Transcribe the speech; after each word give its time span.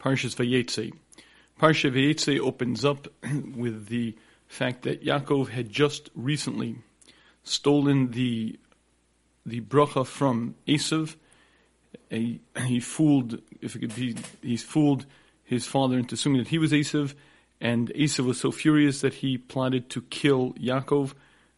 Parshas 0.00 0.34
Vayeitzei. 0.36 0.92
Parsha 1.60 1.90
Vayeitzei 1.90 2.38
opens 2.38 2.84
up 2.84 3.08
with 3.56 3.88
the 3.88 4.16
fact 4.46 4.82
that 4.82 5.04
Yaakov 5.04 5.48
had 5.48 5.70
just 5.70 6.10
recently 6.14 6.76
stolen 7.42 8.10
the 8.12 8.58
the 9.44 9.60
bracha 9.60 10.06
from 10.06 10.54
Esav. 10.66 11.16
He 12.10 12.80
fooled, 12.80 13.40
if 13.60 13.76
it 13.76 13.78
could 13.78 13.94
be, 13.94 14.14
he 14.42 14.56
fooled 14.56 15.06
his 15.42 15.66
father 15.66 15.98
into 15.98 16.14
assuming 16.14 16.42
that 16.42 16.48
he 16.48 16.58
was 16.58 16.72
Esav, 16.72 17.14
and 17.60 17.88
Esav 17.90 18.26
was 18.26 18.38
so 18.38 18.50
furious 18.50 19.00
that 19.00 19.14
he 19.14 19.38
plotted 19.38 19.88
to 19.90 20.02
kill 20.02 20.52
Yaakov. 20.54 21.14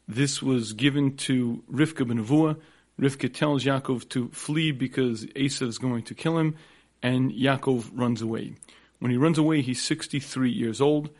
This 0.07 0.41
was 0.41 0.72
given 0.72 1.16
to 1.18 1.62
Rivka 1.70 2.07
ben 2.07 2.25
Avua. 2.25 2.57
Rivka 2.98 3.32
tells 3.32 3.64
Yaakov 3.64 4.09
to 4.11 4.29
flee 4.29 4.70
because 4.70 5.27
Esav 5.27 5.66
is 5.68 5.79
going 5.79 6.04
to 6.04 6.14
kill 6.14 6.38
him, 6.38 6.57
and 7.03 7.32
Yaakov 7.32 7.91
runs 7.95 8.23
away. 8.23 8.54
When 8.99 9.11
he 9.11 9.17
runs 9.17 9.39
away, 9.39 9.63
he's 9.63 9.82
63 9.82 10.50
years 10.50 10.81
old. 10.81 11.11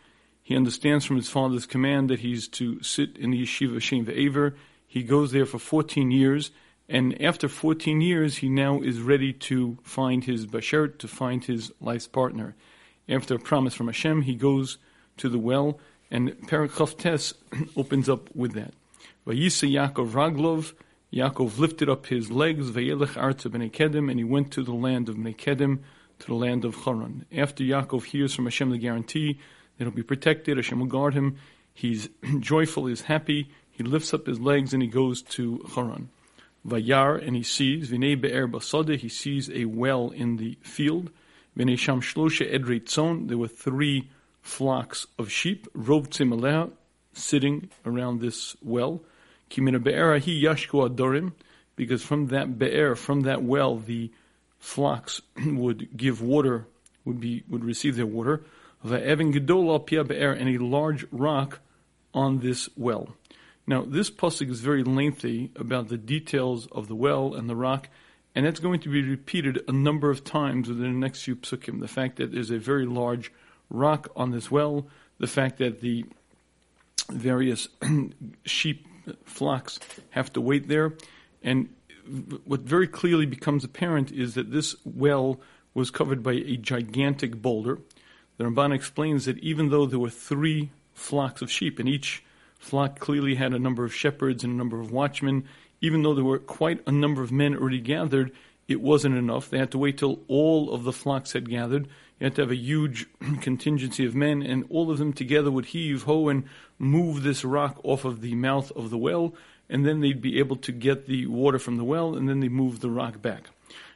He 0.43 0.57
understands 0.57 1.05
from 1.05 1.17
his 1.17 1.29
father's 1.29 1.67
command 1.67 2.11
that 2.11 2.21
he's 2.21 2.49
to 2.49 2.83
sit 2.83 3.17
in 3.17 3.31
the 3.31 3.43
yeshiva 3.43 3.81
Shem 3.81 4.05
Ve'aver. 4.05 4.55
He 4.87 5.03
goes 5.03 5.33
there 5.33 5.47
for 5.47 5.59
14 5.59 6.11
years, 6.11 6.51
and 6.89 7.21
after 7.23 7.49
14 7.49 8.01
years, 8.01 8.39
he 8.39 8.49
now 8.49 8.81
is 8.81 9.01
ready 9.01 9.33
to 9.33 9.79
find 9.83 10.25
his 10.25 10.47
bashert, 10.47 10.99
to 10.99 11.09
find 11.09 11.45
his 11.45 11.71
life's 11.81 12.09
partner. 12.09 12.57
After 13.09 13.37
a 13.37 13.39
promise 13.39 13.75
from 13.75 13.87
Hashem, 13.87 14.23
he 14.23 14.35
goes 14.35 14.79
to 15.19 15.29
the 15.29 15.39
well, 15.39 15.79
and 16.11 16.31
Parakh 16.49 16.99
Tes 16.99 17.35
opens 17.77 18.09
up 18.09 18.35
with 18.35 18.53
that. 18.55 18.75
Vayisa 19.27 19.71
Yaakov 19.71 20.11
Raglov, 20.11 20.73
Yaakov 21.13 21.59
lifted 21.59 21.89
up 21.89 22.07
his 22.07 22.31
legs, 22.31 22.71
Vayelech 22.71 23.21
Arta 23.21 23.51
Bnei 23.51 23.71
Kedim, 23.71 24.09
and 24.11 24.19
he 24.19 24.25
went 24.25 24.53
to 24.53 24.63
the 24.63 24.73
land 24.73 25.09
of 25.09 25.17
Bnei 25.17 25.37
Kedim, 25.37 25.81
to 26.21 26.27
the 26.27 26.35
land 26.35 26.65
of 26.65 26.77
Haran. 26.85 27.27
After 27.33 27.65
Yaakov 27.65 28.05
hears 28.05 28.33
from 28.33 28.45
Hashem 28.45 28.71
the 28.71 28.79
guarantee 28.79 29.41
that 29.77 29.85
he'll 29.85 29.91
be 29.93 30.03
protected, 30.03 30.57
Hashem 30.57 30.79
will 30.79 30.87
guard 30.87 31.15
him, 31.15 31.37
he's 31.75 32.09
joyful, 32.41 32.87
he's 32.87 33.03
happy, 33.03 33.51
he 33.71 33.83
lifts 33.83 34.15
up 34.15 34.27
his 34.27 34.39
legs 34.39 34.73
and 34.73 34.83
he 34.83 34.89
goes 34.89 35.23
to 35.23 35.67
Haran. 35.75 36.11
Vayar, 36.67 37.27
and 37.27 37.35
he 37.35 37.43
sees, 37.43 37.91
Vinei 37.91 38.21
Be'er 38.21 38.47
Basade, 38.47 38.99
he 38.99 39.09
sees 39.09 39.51
a 39.51 39.65
well 39.65 40.11
in 40.11 40.37
the 40.37 40.59
field. 40.63 41.11
Vinei 41.57 41.79
Sham 41.79 42.01
Shlosha 42.01 42.53
Edrei 42.53 42.81
Tzon, 42.81 43.29
there 43.29 43.39
were 43.39 43.49
three 43.49 44.11
flocks 44.43 45.07
of 45.19 45.31
sheep, 45.31 45.67
Rov 45.73 46.09
Tzimaleha, 46.09 46.71
sitting 47.13 47.71
around 47.85 48.21
this 48.21 48.57
well. 48.63 49.03
Because 51.77 52.03
from 52.03 52.27
that 52.27 52.59
Be'er, 52.59 52.95
from 52.95 53.23
that 53.23 53.43
well, 53.43 53.77
the 53.77 54.11
flocks 54.59 55.23
would 55.47 55.97
give 55.97 56.23
water, 56.23 56.67
would 57.05 57.21
be 57.21 57.43
would 57.49 57.65
receive 57.65 57.97
their 57.97 58.07
water. 58.07 58.43
Va'evin 58.85 59.33
gedola 59.33 59.85
pia 59.85 60.05
be'er, 60.05 60.33
and 60.33 60.49
a 60.49 60.59
large 60.63 61.05
rock 61.11 61.61
on 62.15 62.41
this 62.41 62.69
well. 62.77 63.15
Now, 63.67 63.83
this 63.83 64.11
pasuk 64.11 64.51
is 64.51 64.61
very 64.61 64.83
lengthy 64.83 65.51
about 65.55 65.89
the 65.89 65.99
details 65.99 66.67
of 66.73 66.89
the 66.89 66.95
well 66.95 67.35
and 67.35 67.49
the 67.49 67.57
rock, 67.57 67.89
and 68.35 68.47
that's 68.47 68.61
going 68.61 68.81
to 68.81 68.89
be 68.89 69.03
repeated 69.03 69.63
a 69.69 69.73
number 69.73 70.11
of 70.11 70.25
times 70.25 70.69
within 70.69 70.93
the 70.93 70.99
next 70.99 71.23
few 71.23 71.37
psukim. 71.37 71.81
The 71.81 71.89
fact 71.89 72.17
that 72.17 72.33
there's 72.33 72.51
a 72.51 72.59
very 72.59 72.87
large 72.87 73.33
rock 73.69 74.09
on 74.17 74.31
this 74.31 74.51
well, 74.51 74.87
the 75.19 75.27
fact 75.27 75.59
that 75.59 75.81
the 75.81 76.05
various 77.11 77.69
sheep 78.45 78.87
flocks 79.25 79.79
have 80.11 80.33
to 80.33 80.41
wait 80.41 80.69
there, 80.69 80.95
and 81.43 81.69
what 82.45 82.61
very 82.61 82.89
clearly 82.89 83.27
becomes 83.27 83.65
apparent 83.65 84.11
is 84.11 84.35
that 84.35 84.51
this 84.51 84.75
well 84.85 85.41
was 85.75 85.91
covered 85.91 86.23
by 86.23 86.33
a 86.33 86.57
gigantic 86.57 87.41
boulder. 87.41 87.79
The 88.37 88.45
Ramban 88.45 88.75
explains 88.75 89.27
that 89.27 89.39
even 89.39 89.71
though 89.71 89.87
there 89.87 89.99
were 89.99 90.11
three 90.11 90.71
flocks 90.95 91.43
of 91.43 91.51
sheep, 91.51 91.79
and 91.79 91.89
each 91.89 92.25
flock 92.59 92.99
clearly 92.99 93.37
had 93.37 93.55
a 93.55 93.59
number 93.59 93.85
of 93.85 93.95
shepherds 93.95 94.45
and 94.45 94.53
a 94.53 94.57
number 94.57 94.81
of 94.81 94.91
watchmen, 94.91 95.45
even 95.81 96.03
though 96.03 96.15
there 96.15 96.25
were 96.25 96.39
quite 96.39 96.83
a 96.87 96.93
number 96.93 97.23
of 97.23 97.33
men 97.33 97.55
already 97.55 97.81
gathered, 97.81 98.33
it 98.71 98.81
wasn't 98.81 99.17
enough. 99.17 99.51
They 99.51 99.59
had 99.59 99.73
to 99.73 99.79
wait 99.79 99.99
till 99.99 100.21
all 100.29 100.73
of 100.73 100.85
the 100.85 100.93
flocks 100.93 101.33
had 101.33 101.51
gathered. 101.51 101.89
You 102.19 102.25
had 102.25 102.37
to 102.37 102.43
have 102.43 102.51
a 102.51 102.57
huge 102.57 103.07
contingency 103.41 104.07
of 104.07 104.15
men, 104.15 104.43
and 104.43 104.65
all 104.71 104.91
of 104.91 104.99
them 104.99 105.13
together 105.13 105.51
would 105.51 105.67
heave 105.67 106.05
ho 106.05 106.29
and 106.29 106.45
move 106.79 107.23
this 107.23 107.45
rock 107.45 107.81
off 107.83 108.05
of 108.05 108.21
the 108.21 108.35
mouth 108.35 108.71
of 108.73 108.91
the 108.91 108.99
well 108.99 109.35
and 109.71 109.87
then 109.87 110.01
they'd 110.01 110.21
be 110.21 110.41
able 110.41 110.57
to 110.57 110.73
get 110.73 111.07
the 111.07 111.27
water 111.27 111.59
from 111.59 111.77
the 111.77 111.85
well, 111.85 112.17
and 112.17 112.29
then 112.29 112.41
they 112.41 112.49
move 112.49 112.81
the 112.81 112.91
rock 112.91 113.23
back. 113.23 113.45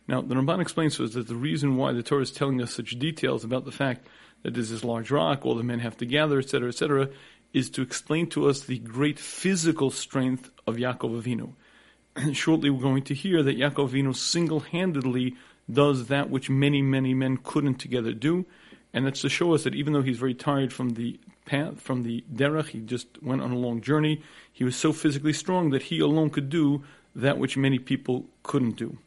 Now, 0.06 0.22
the 0.22 0.36
Ramban 0.36 0.60
explains 0.60 0.96
to 0.96 1.04
us 1.04 1.14
that 1.14 1.26
the 1.26 1.34
reason 1.34 1.76
why 1.76 1.92
the 1.92 2.02
Torah 2.02 2.22
is 2.22 2.30
telling 2.30 2.62
us 2.62 2.72
such 2.72 2.98
details 2.98 3.42
about 3.42 3.64
the 3.64 3.72
fact 3.72 4.06
that 4.42 4.54
there's 4.54 4.70
this 4.70 4.84
large 4.84 5.10
rock, 5.10 5.44
all 5.44 5.56
the 5.56 5.64
men 5.64 5.80
have 5.80 5.96
to 5.96 6.06
gather, 6.06 6.38
etc., 6.38 6.68
etc., 6.68 7.08
is 7.52 7.70
to 7.70 7.82
explain 7.82 8.28
to 8.28 8.48
us 8.48 8.60
the 8.60 8.78
great 8.78 9.18
physical 9.18 9.90
strength 9.90 10.50
of 10.66 10.76
Yaakov 10.76 11.20
Avinu. 11.22 11.52
Shortly, 12.32 12.70
we're 12.70 12.82
going 12.82 13.02
to 13.04 13.14
hear 13.14 13.42
that 13.42 13.58
Yaakov 13.58 13.90
Avinu 13.90 14.14
single-handedly 14.14 15.36
does 15.70 16.06
that 16.06 16.30
which 16.30 16.48
many, 16.48 16.82
many 16.82 17.14
men 17.14 17.38
couldn't 17.42 17.76
together 17.76 18.12
do, 18.12 18.46
and 18.92 19.06
that's 19.06 19.22
to 19.22 19.28
show 19.28 19.54
us 19.54 19.64
that 19.64 19.74
even 19.74 19.92
though 19.92 20.02
he's 20.02 20.18
very 20.18 20.34
tired 20.34 20.72
from 20.72 20.90
the 20.90 21.18
path, 21.44 21.80
from 21.80 22.02
the 22.02 22.24
derech, 22.32 22.68
he 22.68 22.80
just 22.80 23.22
went 23.22 23.42
on 23.42 23.50
a 23.50 23.58
long 23.58 23.80
journey. 23.80 24.22
He 24.52 24.64
was 24.64 24.76
so 24.76 24.92
physically 24.92 25.32
strong 25.32 25.70
that 25.70 25.82
he 25.82 25.98
alone 26.00 26.30
could 26.30 26.48
do 26.48 26.84
that 27.16 27.38
which 27.38 27.56
many 27.56 27.78
people 27.78 28.26
couldn't 28.42 28.76
do. 28.76 28.98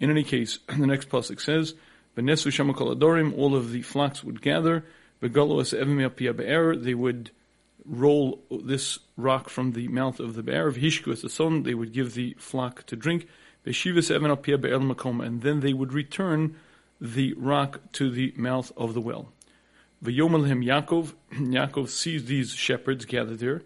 In 0.00 0.10
any 0.10 0.24
case, 0.24 0.58
the 0.66 0.86
next 0.86 1.08
pasuk 1.08 1.40
says, 1.40 1.74
"Benesu 2.16 2.50
shamakol 2.50 2.96
adorim." 2.96 3.36
All 3.38 3.54
of 3.54 3.70
the 3.70 3.82
flocks 3.82 4.24
would 4.24 4.42
gather. 4.42 4.84
be'er. 5.20 6.76
They 6.76 6.94
would 6.94 7.30
roll 7.84 8.42
this 8.50 8.98
rock 9.16 9.48
from 9.48 9.72
the 9.72 9.88
mouth 9.88 10.20
of 10.20 10.34
the 10.34 10.42
be'er. 10.42 10.70
V'hishku 10.70 11.12
as 11.12 11.22
the 11.22 11.28
sun. 11.28 11.62
They 11.62 11.74
would 11.74 11.92
give 11.92 12.14
the 12.14 12.34
flock 12.38 12.84
to 12.86 12.96
drink. 12.96 13.26
Be'shivas 13.64 14.10
evan 14.10 14.34
be'er 14.34 14.78
makom. 14.78 15.24
And 15.24 15.42
then 15.42 15.60
they 15.60 15.72
would 15.72 15.92
return 15.92 16.56
the 17.00 17.34
rock 17.34 17.80
to 17.92 18.10
the 18.10 18.32
mouth 18.36 18.72
of 18.76 18.94
the 18.94 19.00
well. 19.00 19.32
V'yomelhem 20.04 20.64
Yaakov, 20.64 21.14
Yaakov 21.32 21.88
sees 21.88 22.24
these 22.26 22.52
shepherds 22.52 23.04
gathered 23.04 23.38
there. 23.38 23.62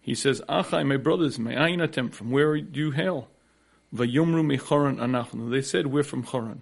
He 0.00 0.14
says, 0.14 0.40
Achai, 0.48 0.86
my 0.86 0.96
brothers, 0.96 1.38
my 1.38 1.52
atem, 1.52 2.12
from 2.12 2.30
where 2.30 2.58
do 2.60 2.80
you 2.80 2.90
hail? 2.92 3.28
V'yomru 3.94 4.44
mechoran 4.44 4.96
anachnu. 4.96 5.50
They 5.50 5.62
said, 5.62 5.88
we're 5.88 6.02
from 6.02 6.24
Choran. 6.24 6.60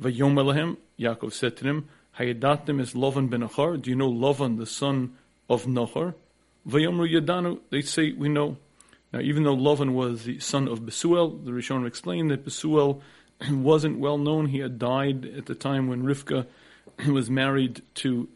V'yomelhem, 0.00 0.76
Yaakov 0.98 1.32
said 1.32 1.56
to 1.58 1.64
them, 1.64 1.88
Hayadatim 2.18 2.80
is 2.80 2.92
Lovan 2.92 3.30
ben 3.30 3.40
Achar. 3.40 3.80
Do 3.80 3.88
you 3.88 3.96
know 3.96 4.10
Lovan, 4.10 4.58
the 4.58 4.66
son 4.66 5.16
of 5.52 5.64
Nachar? 5.64 6.14
V'yomru 6.66 7.08
Yadanu. 7.10 7.60
They 7.70 7.82
say, 7.82 8.12
we 8.12 8.28
know. 8.28 8.56
Now, 9.12 9.20
even 9.20 9.42
though 9.42 9.56
Lovan 9.56 9.92
was 9.92 10.24
the 10.24 10.38
son 10.40 10.68
of 10.68 10.80
Besuel, 10.80 11.44
the 11.44 11.50
Rishon 11.50 11.86
explained 11.86 12.30
that 12.30 12.44
Besuel 12.44 13.02
wasn't 13.50 13.98
well 13.98 14.18
known. 14.18 14.46
He 14.46 14.60
had 14.60 14.78
died 14.78 15.26
at 15.26 15.46
the 15.46 15.54
time 15.54 15.86
when 15.88 16.02
Rivka 16.02 16.46
was 17.08 17.30
married 17.30 17.82
to 17.96 18.28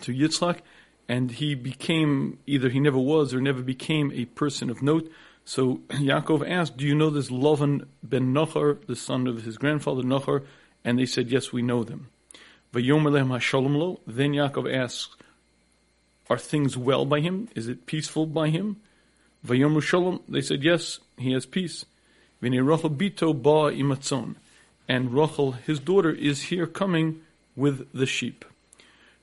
to 0.00 0.12
Yitzchak, 0.12 0.60
and 1.08 1.30
he 1.30 1.54
became 1.54 2.38
either 2.46 2.70
he 2.70 2.80
never 2.80 2.98
was 2.98 3.34
or 3.34 3.40
never 3.40 3.62
became 3.62 4.10
a 4.12 4.24
person 4.24 4.70
of 4.70 4.82
note. 4.82 5.10
So 5.44 5.76
Yaakov 5.88 6.48
asked, 6.48 6.76
"Do 6.76 6.86
you 6.86 6.94
know 6.94 7.10
this 7.10 7.30
Lovan 7.30 7.86
ben 8.02 8.34
Nachar, 8.34 8.84
the 8.86 8.96
son 8.96 9.26
of 9.26 9.44
his 9.44 9.56
grandfather 9.56 10.02
Nachar?" 10.02 10.44
And 10.84 10.98
they 10.98 11.06
said, 11.06 11.30
"Yes, 11.30 11.52
we 11.52 11.62
know 11.62 11.84
them." 11.84 12.08
Then 12.72 12.84
Yaakov 12.84 14.74
asks, 14.74 15.16
"Are 16.32 16.38
things 16.38 16.78
well 16.78 17.04
by 17.04 17.20
him? 17.20 17.48
Is 17.54 17.68
it 17.68 17.84
peaceful 17.84 18.24
by 18.24 18.48
him?" 18.48 18.76
They 19.44 20.40
said, 20.40 20.62
"Yes, 20.62 21.00
he 21.18 21.32
has 21.32 21.44
peace." 21.44 21.84
bito 22.40 23.42
ba 23.46 23.76
imatzon 23.82 24.36
and 24.88 25.12
Rachel, 25.12 25.52
his 25.52 25.78
daughter, 25.78 26.10
is 26.10 26.44
here 26.44 26.66
coming 26.66 27.20
with 27.56 27.92
the 27.92 28.06
sheep. 28.06 28.44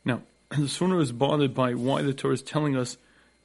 Now, 0.06 0.22
the 0.50 0.68
Sforno 0.68 1.02
is 1.02 1.12
bothered 1.12 1.54
by 1.54 1.74
why 1.74 2.02
the 2.02 2.14
Torah 2.14 2.34
is 2.34 2.42
telling 2.42 2.76
us 2.76 2.98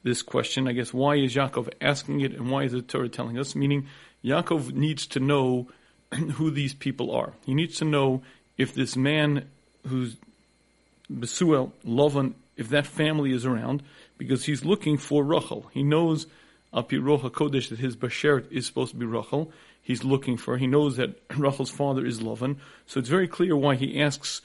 this 0.03 0.21
question. 0.21 0.67
I 0.67 0.73
guess 0.73 0.93
why 0.93 1.15
is 1.15 1.35
Yaakov 1.35 1.69
asking 1.81 2.21
it, 2.21 2.33
and 2.33 2.49
why 2.49 2.63
is 2.63 2.71
the 2.71 2.81
Torah 2.81 3.09
telling 3.09 3.37
us? 3.37 3.55
Meaning, 3.55 3.87
Yaakov 4.23 4.73
needs 4.73 5.07
to 5.07 5.19
know 5.19 5.67
who 6.33 6.51
these 6.51 6.73
people 6.73 7.11
are. 7.11 7.33
He 7.45 7.53
needs 7.53 7.77
to 7.77 7.85
know 7.85 8.21
if 8.57 8.73
this 8.73 8.95
man 8.95 9.47
who's 9.87 10.15
Besuel, 11.11 11.71
Lovan, 11.85 12.33
if 12.57 12.69
that 12.69 12.87
family 12.87 13.31
is 13.31 13.45
around, 13.45 13.83
because 14.17 14.45
he's 14.45 14.63
looking 14.63 14.97
for 14.97 15.23
Rachel. 15.23 15.69
He 15.73 15.83
knows 15.83 16.27
Api 16.73 16.97
Rocha 16.97 17.29
Kodesh 17.29 17.69
that 17.69 17.79
his 17.79 17.95
Bashert 17.95 18.51
is 18.51 18.65
supposed 18.65 18.91
to 18.91 18.97
be 18.97 19.05
Rachel, 19.05 19.51
he's 19.81 20.03
looking 20.03 20.37
for. 20.37 20.57
He 20.57 20.67
knows 20.67 20.97
that 20.97 21.19
Rachel's 21.37 21.69
father 21.69 22.05
is 22.05 22.19
Lavan, 22.19 22.57
so 22.85 22.99
it's 22.99 23.09
very 23.09 23.27
clear 23.27 23.55
why 23.55 23.75
he 23.75 24.01
asks, 24.01 24.41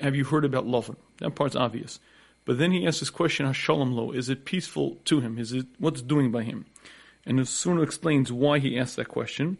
"Have 0.00 0.16
you 0.16 0.24
heard 0.24 0.44
about 0.44 0.66
Lavan?" 0.66 0.96
That 1.18 1.34
part's 1.34 1.56
obvious, 1.56 2.00
but 2.44 2.58
then 2.58 2.72
he 2.72 2.86
asks 2.86 3.00
this 3.00 3.10
question, 3.10 3.46
"Hashalom 3.46 3.92
lo," 3.94 4.10
is 4.10 4.28
it 4.28 4.44
peaceful 4.44 4.98
to 5.04 5.20
him? 5.20 5.38
Is 5.38 5.52
it 5.52 5.66
what's 5.78 6.02
doing 6.02 6.30
by 6.30 6.42
him? 6.42 6.66
And 7.24 7.38
the 7.38 7.42
Sforno 7.42 7.82
explains 7.82 8.32
why 8.32 8.58
he 8.58 8.78
asked 8.78 8.96
that 8.96 9.08
question, 9.08 9.58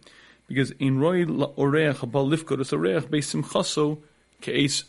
because 0.49 0.71
in 0.73 0.99
roy 0.99 1.25
oreach 1.25 1.97
habal 1.97 2.29
lifkodos 2.33 2.73
oreach 2.73 3.09
beisimchaso 3.09 3.99
case 4.41 4.85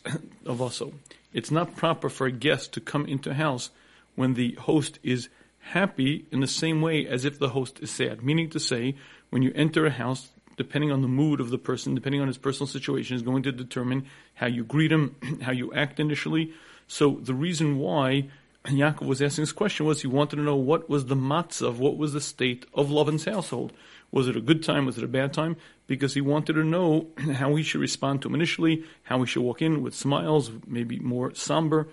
of 0.46 0.62
also. 0.66 0.94
It's 1.34 1.52
not 1.52 1.76
proper 1.76 2.10
for 2.10 2.28
a 2.28 2.32
guest 2.32 2.74
to 2.74 2.82
come 2.82 3.06
into 3.06 3.32
a 3.32 3.36
house 3.36 3.70
when 4.16 4.34
the 4.34 4.56
host 4.56 5.00
is 5.04 5.30
happy 5.60 6.26
in 6.32 6.40
the 6.40 6.48
same 6.48 6.82
way 6.82 7.08
as 7.08 7.26
if 7.26 7.40
the 7.40 7.50
host 7.50 7.80
is 7.82 7.92
sad. 7.92 8.24
Meaning 8.24 8.50
to 8.50 8.60
say, 8.60 8.96
when 9.30 9.42
you 9.42 9.52
enter 9.56 9.86
a 9.86 9.92
house, 9.92 10.30
depending 10.58 10.92
on 10.92 11.02
the 11.02 11.08
mood 11.08 11.40
of 11.40 11.52
the 11.52 11.58
person, 11.58 11.96
depending 11.96 12.22
on 12.22 12.28
his 12.28 12.38
personal 12.38 12.68
situation, 12.68 13.16
is 13.16 13.22
going 13.22 13.44
to 13.44 13.52
determine 13.52 14.06
how 14.34 14.48
you 14.48 14.64
greet 14.64 14.92
him, 14.92 15.16
how 15.42 15.52
you 15.52 15.74
act 15.74 16.00
initially. 16.00 16.54
So 16.88 17.20
the 17.22 17.36
reason 17.36 17.78
why 17.78 18.30
Yaakov 18.66 19.06
was 19.06 19.22
asking 19.22 19.44
this 19.44 19.52
question 19.52 19.86
was 19.86 20.02
he 20.02 20.08
wanted 20.08 20.38
to 20.38 20.42
know 20.42 20.56
what 20.56 20.90
was 20.90 21.06
the 21.06 21.16
matzah, 21.16 21.74
what 21.74 21.98
was 21.98 22.14
the 22.14 22.22
state 22.22 22.66
of 22.74 22.92
Lavan's 22.92 23.26
household. 23.26 23.72
Was 24.12 24.28
it 24.28 24.36
a 24.36 24.42
good 24.42 24.64
time? 24.64 24.86
Was 24.86 24.98
it 24.98 25.04
a 25.04 25.08
bad 25.08 25.34
time? 25.34 25.56
Because 25.88 26.14
he 26.14 26.22
wanted 26.22 26.54
to 26.54 26.64
know 26.64 27.08
how 27.34 27.56
he 27.56 27.64
should 27.64 27.82
respond 27.82 28.22
to 28.22 28.28
him 28.28 28.36
initially, 28.36 28.84
how 29.04 29.20
he 29.20 29.26
should 29.26 29.44
walk 29.44 29.62
in 29.62 29.82
with 29.82 29.94
smiles, 29.94 30.52
maybe 30.68 31.00
more 31.00 31.34
somber. 31.36 31.88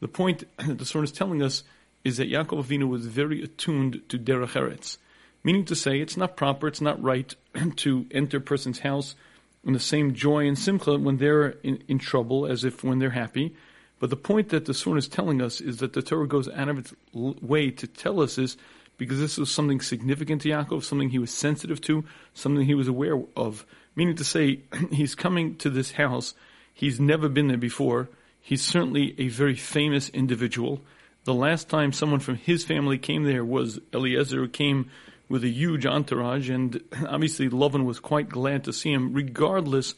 The 0.00 0.08
point 0.08 0.44
that 0.58 0.78
the 0.78 0.84
Sforno 0.84 1.04
is 1.04 1.12
telling 1.12 1.42
us 1.42 1.64
is 2.04 2.18
that 2.18 2.30
Yaakov 2.30 2.64
Avinu 2.64 2.88
was 2.88 3.06
very 3.06 3.42
attuned 3.42 4.08
to 4.08 4.18
derech 4.18 4.52
eretz, 4.52 4.98
meaning 5.42 5.64
to 5.64 5.74
say 5.74 6.00
it's 6.00 6.16
not 6.16 6.36
proper, 6.36 6.68
it's 6.68 6.80
not 6.80 7.02
right 7.02 7.34
to 7.76 8.06
enter 8.12 8.36
a 8.36 8.40
person's 8.40 8.80
house 8.80 9.16
in 9.64 9.72
the 9.72 9.80
same 9.80 10.14
joy 10.14 10.46
and 10.46 10.56
simcha 10.56 10.96
when 10.96 11.16
they're 11.16 11.48
in, 11.64 11.82
in 11.88 11.98
trouble 11.98 12.46
as 12.46 12.64
if 12.64 12.84
when 12.84 13.00
they're 13.00 13.10
happy. 13.10 13.56
But 13.98 14.10
the 14.10 14.16
point 14.16 14.50
that 14.50 14.66
the 14.66 14.72
Sforno 14.72 14.98
is 14.98 15.08
telling 15.08 15.42
us 15.42 15.60
is 15.60 15.78
that 15.78 15.94
the 15.94 16.02
Torah 16.02 16.28
goes 16.28 16.48
out 16.48 16.68
of 16.68 16.78
its 16.78 16.94
way 17.12 17.70
to 17.70 17.86
tell 17.86 18.20
us 18.20 18.38
is 18.38 18.56
because 18.98 19.20
this 19.20 19.38
was 19.38 19.50
something 19.50 19.80
significant 19.80 20.42
to 20.42 20.48
Yaakov, 20.48 20.84
something 20.84 21.10
he 21.10 21.18
was 21.18 21.32
sensitive 21.32 21.80
to, 21.82 22.04
something 22.34 22.64
he 22.64 22.74
was 22.74 22.88
aware 22.88 23.20
of. 23.36 23.66
Meaning 23.94 24.16
to 24.16 24.24
say, 24.24 24.60
he's 24.90 25.14
coming 25.14 25.56
to 25.56 25.70
this 25.70 25.92
house, 25.92 26.34
he's 26.72 27.00
never 27.00 27.28
been 27.28 27.48
there 27.48 27.56
before, 27.56 28.08
he's 28.40 28.62
certainly 28.62 29.14
a 29.18 29.28
very 29.28 29.54
famous 29.54 30.08
individual. 30.10 30.80
The 31.24 31.34
last 31.34 31.68
time 31.68 31.92
someone 31.92 32.20
from 32.20 32.36
his 32.36 32.64
family 32.64 32.98
came 32.98 33.24
there 33.24 33.44
was 33.44 33.80
Eliezer, 33.92 34.38
who 34.38 34.48
came 34.48 34.90
with 35.28 35.44
a 35.44 35.48
huge 35.48 35.84
entourage, 35.84 36.48
and 36.48 36.80
obviously 37.08 37.48
Lovin 37.48 37.84
was 37.84 38.00
quite 38.00 38.28
glad 38.28 38.64
to 38.64 38.72
see 38.72 38.92
him, 38.92 39.12
regardless 39.12 39.94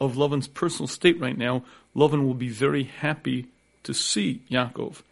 of 0.00 0.16
Lovin's 0.16 0.48
personal 0.48 0.88
state 0.88 1.20
right 1.20 1.38
now. 1.38 1.62
Lovin 1.94 2.26
will 2.26 2.34
be 2.34 2.48
very 2.48 2.84
happy 2.84 3.46
to 3.84 3.94
see 3.94 4.42
Yaakov. 4.50 5.02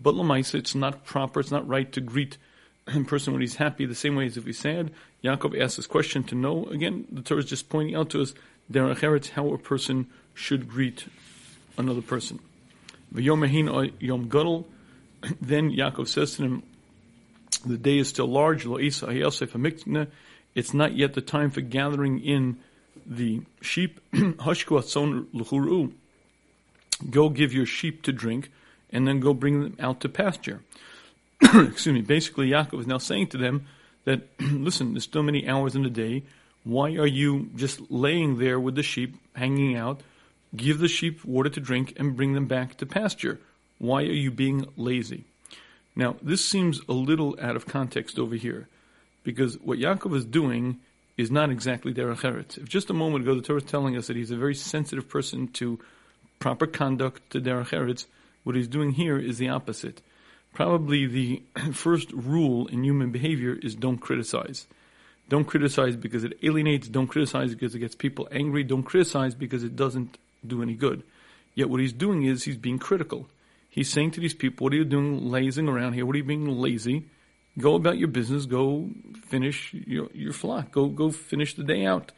But 0.00 0.14
Lamaisa, 0.14 0.54
it's 0.54 0.74
not 0.74 1.04
proper, 1.04 1.40
it's 1.40 1.50
not 1.50 1.68
right 1.68 1.90
to 1.92 2.00
greet 2.00 2.38
person 3.06 3.32
when 3.32 3.40
he's 3.40 3.56
happy 3.56 3.86
the 3.86 3.94
same 3.94 4.16
way 4.16 4.26
as 4.26 4.36
if 4.36 4.44
he's 4.44 4.58
sad. 4.58 4.90
Yaakov 5.24 5.60
asks 5.60 5.76
this 5.76 5.86
question 5.86 6.22
to 6.24 6.34
know. 6.34 6.66
Again, 6.66 7.06
the 7.10 7.22
Torah 7.22 7.40
is 7.40 7.46
just 7.46 7.68
pointing 7.68 7.94
out 7.94 8.10
to 8.10 8.22
us 8.22 8.34
derech 8.70 9.30
how 9.30 9.48
a 9.52 9.58
person 9.58 10.06
should 10.34 10.68
greet 10.68 11.06
another 11.76 12.02
person. 12.02 12.38
Yom 13.14 13.44
Yom 14.00 14.28
Gadol. 14.28 14.68
Then 15.40 15.70
Yaakov 15.70 16.08
says 16.08 16.36
to 16.36 16.44
him, 16.44 16.62
"The 17.66 17.76
day 17.76 17.98
is 17.98 18.08
still 18.08 18.26
large. 18.26 18.64
Lo 18.64 18.78
It's 20.54 20.74
not 20.74 20.96
yet 20.96 21.14
the 21.14 21.20
time 21.20 21.50
for 21.50 21.60
gathering 21.60 22.20
in 22.20 22.56
the 23.06 23.42
sheep. 23.60 24.00
Go 27.10 27.28
give 27.30 27.52
your 27.52 27.66
sheep 27.66 28.02
to 28.02 28.12
drink, 28.12 28.50
and 28.90 29.06
then 29.06 29.20
go 29.20 29.34
bring 29.34 29.60
them 29.60 29.76
out 29.78 30.00
to 30.00 30.08
pasture." 30.08 30.60
excuse 31.54 31.94
me, 31.94 32.02
basically 32.02 32.48
Yaakov 32.50 32.80
is 32.80 32.86
now 32.86 32.98
saying 32.98 33.28
to 33.28 33.38
them 33.38 33.66
that, 34.04 34.22
listen, 34.40 34.92
there's 34.92 35.04
still 35.04 35.22
many 35.22 35.48
hours 35.48 35.74
in 35.74 35.82
the 35.82 35.90
day. 35.90 36.22
Why 36.64 36.96
are 36.96 37.06
you 37.06 37.50
just 37.56 37.90
laying 37.90 38.38
there 38.38 38.60
with 38.60 38.74
the 38.74 38.82
sheep, 38.82 39.16
hanging 39.34 39.76
out? 39.76 40.02
Give 40.54 40.78
the 40.78 40.88
sheep 40.88 41.24
water 41.24 41.48
to 41.48 41.60
drink 41.60 41.94
and 41.96 42.16
bring 42.16 42.34
them 42.34 42.46
back 42.46 42.76
to 42.78 42.86
pasture. 42.86 43.40
Why 43.78 44.02
are 44.02 44.12
you 44.12 44.30
being 44.30 44.66
lazy? 44.76 45.24
Now, 45.96 46.16
this 46.22 46.44
seems 46.44 46.80
a 46.88 46.92
little 46.92 47.36
out 47.40 47.56
of 47.56 47.66
context 47.66 48.18
over 48.18 48.34
here, 48.34 48.68
because 49.24 49.58
what 49.58 49.78
Yaakov 49.78 50.14
is 50.16 50.24
doing 50.24 50.80
is 51.16 51.30
not 51.30 51.50
exactly 51.50 51.92
derech 51.92 52.20
eretz. 52.20 52.58
If 52.58 52.68
just 52.68 52.90
a 52.90 52.94
moment 52.94 53.24
ago 53.24 53.34
the 53.34 53.42
Torah 53.42 53.58
is 53.58 53.64
telling 53.64 53.96
us 53.96 54.06
that 54.06 54.16
he's 54.16 54.30
a 54.30 54.36
very 54.36 54.54
sensitive 54.54 55.08
person 55.08 55.48
to 55.48 55.78
proper 56.38 56.66
conduct 56.66 57.30
to 57.30 57.40
derech 57.40 57.70
eretz, 57.70 58.06
what 58.44 58.56
he's 58.56 58.68
doing 58.68 58.92
here 58.92 59.18
is 59.18 59.38
the 59.38 59.48
opposite 59.48 60.00
probably 60.52 61.06
the 61.06 61.42
first 61.72 62.12
rule 62.12 62.66
in 62.68 62.84
human 62.84 63.10
behavior 63.10 63.58
is 63.62 63.74
don't 63.74 63.98
criticize. 63.98 64.66
Don't 65.28 65.44
criticize 65.44 65.96
because 65.96 66.24
it 66.24 66.38
alienates, 66.42 66.88
don't 66.88 67.06
criticize 67.06 67.54
because 67.54 67.74
it 67.74 67.78
gets 67.78 67.94
people 67.94 68.28
angry, 68.32 68.64
don't 68.64 68.82
criticize 68.82 69.34
because 69.34 69.62
it 69.62 69.76
doesn't 69.76 70.18
do 70.44 70.62
any 70.62 70.74
good. 70.74 71.04
Yet 71.54 71.70
what 71.70 71.80
he's 71.80 71.92
doing 71.92 72.24
is 72.24 72.44
he's 72.44 72.56
being 72.56 72.78
critical. 72.78 73.28
He's 73.68 73.90
saying 73.90 74.10
to 74.12 74.20
these 74.20 74.34
people, 74.34 74.64
What 74.64 74.72
are 74.72 74.76
you 74.76 74.84
doing 74.84 75.30
lazing 75.30 75.68
around 75.68 75.92
here? 75.92 76.04
What 76.04 76.14
are 76.14 76.18
you 76.18 76.24
being 76.24 76.48
lazy? 76.48 77.04
Go 77.58 77.74
about 77.74 77.98
your 77.98 78.08
business, 78.08 78.46
go 78.46 78.90
finish 79.26 79.72
your, 79.72 80.08
your 80.12 80.32
flock, 80.32 80.72
go 80.72 80.86
go 80.86 81.10
finish 81.10 81.54
the 81.54 81.64
day 81.64 81.84
out. 81.84 82.12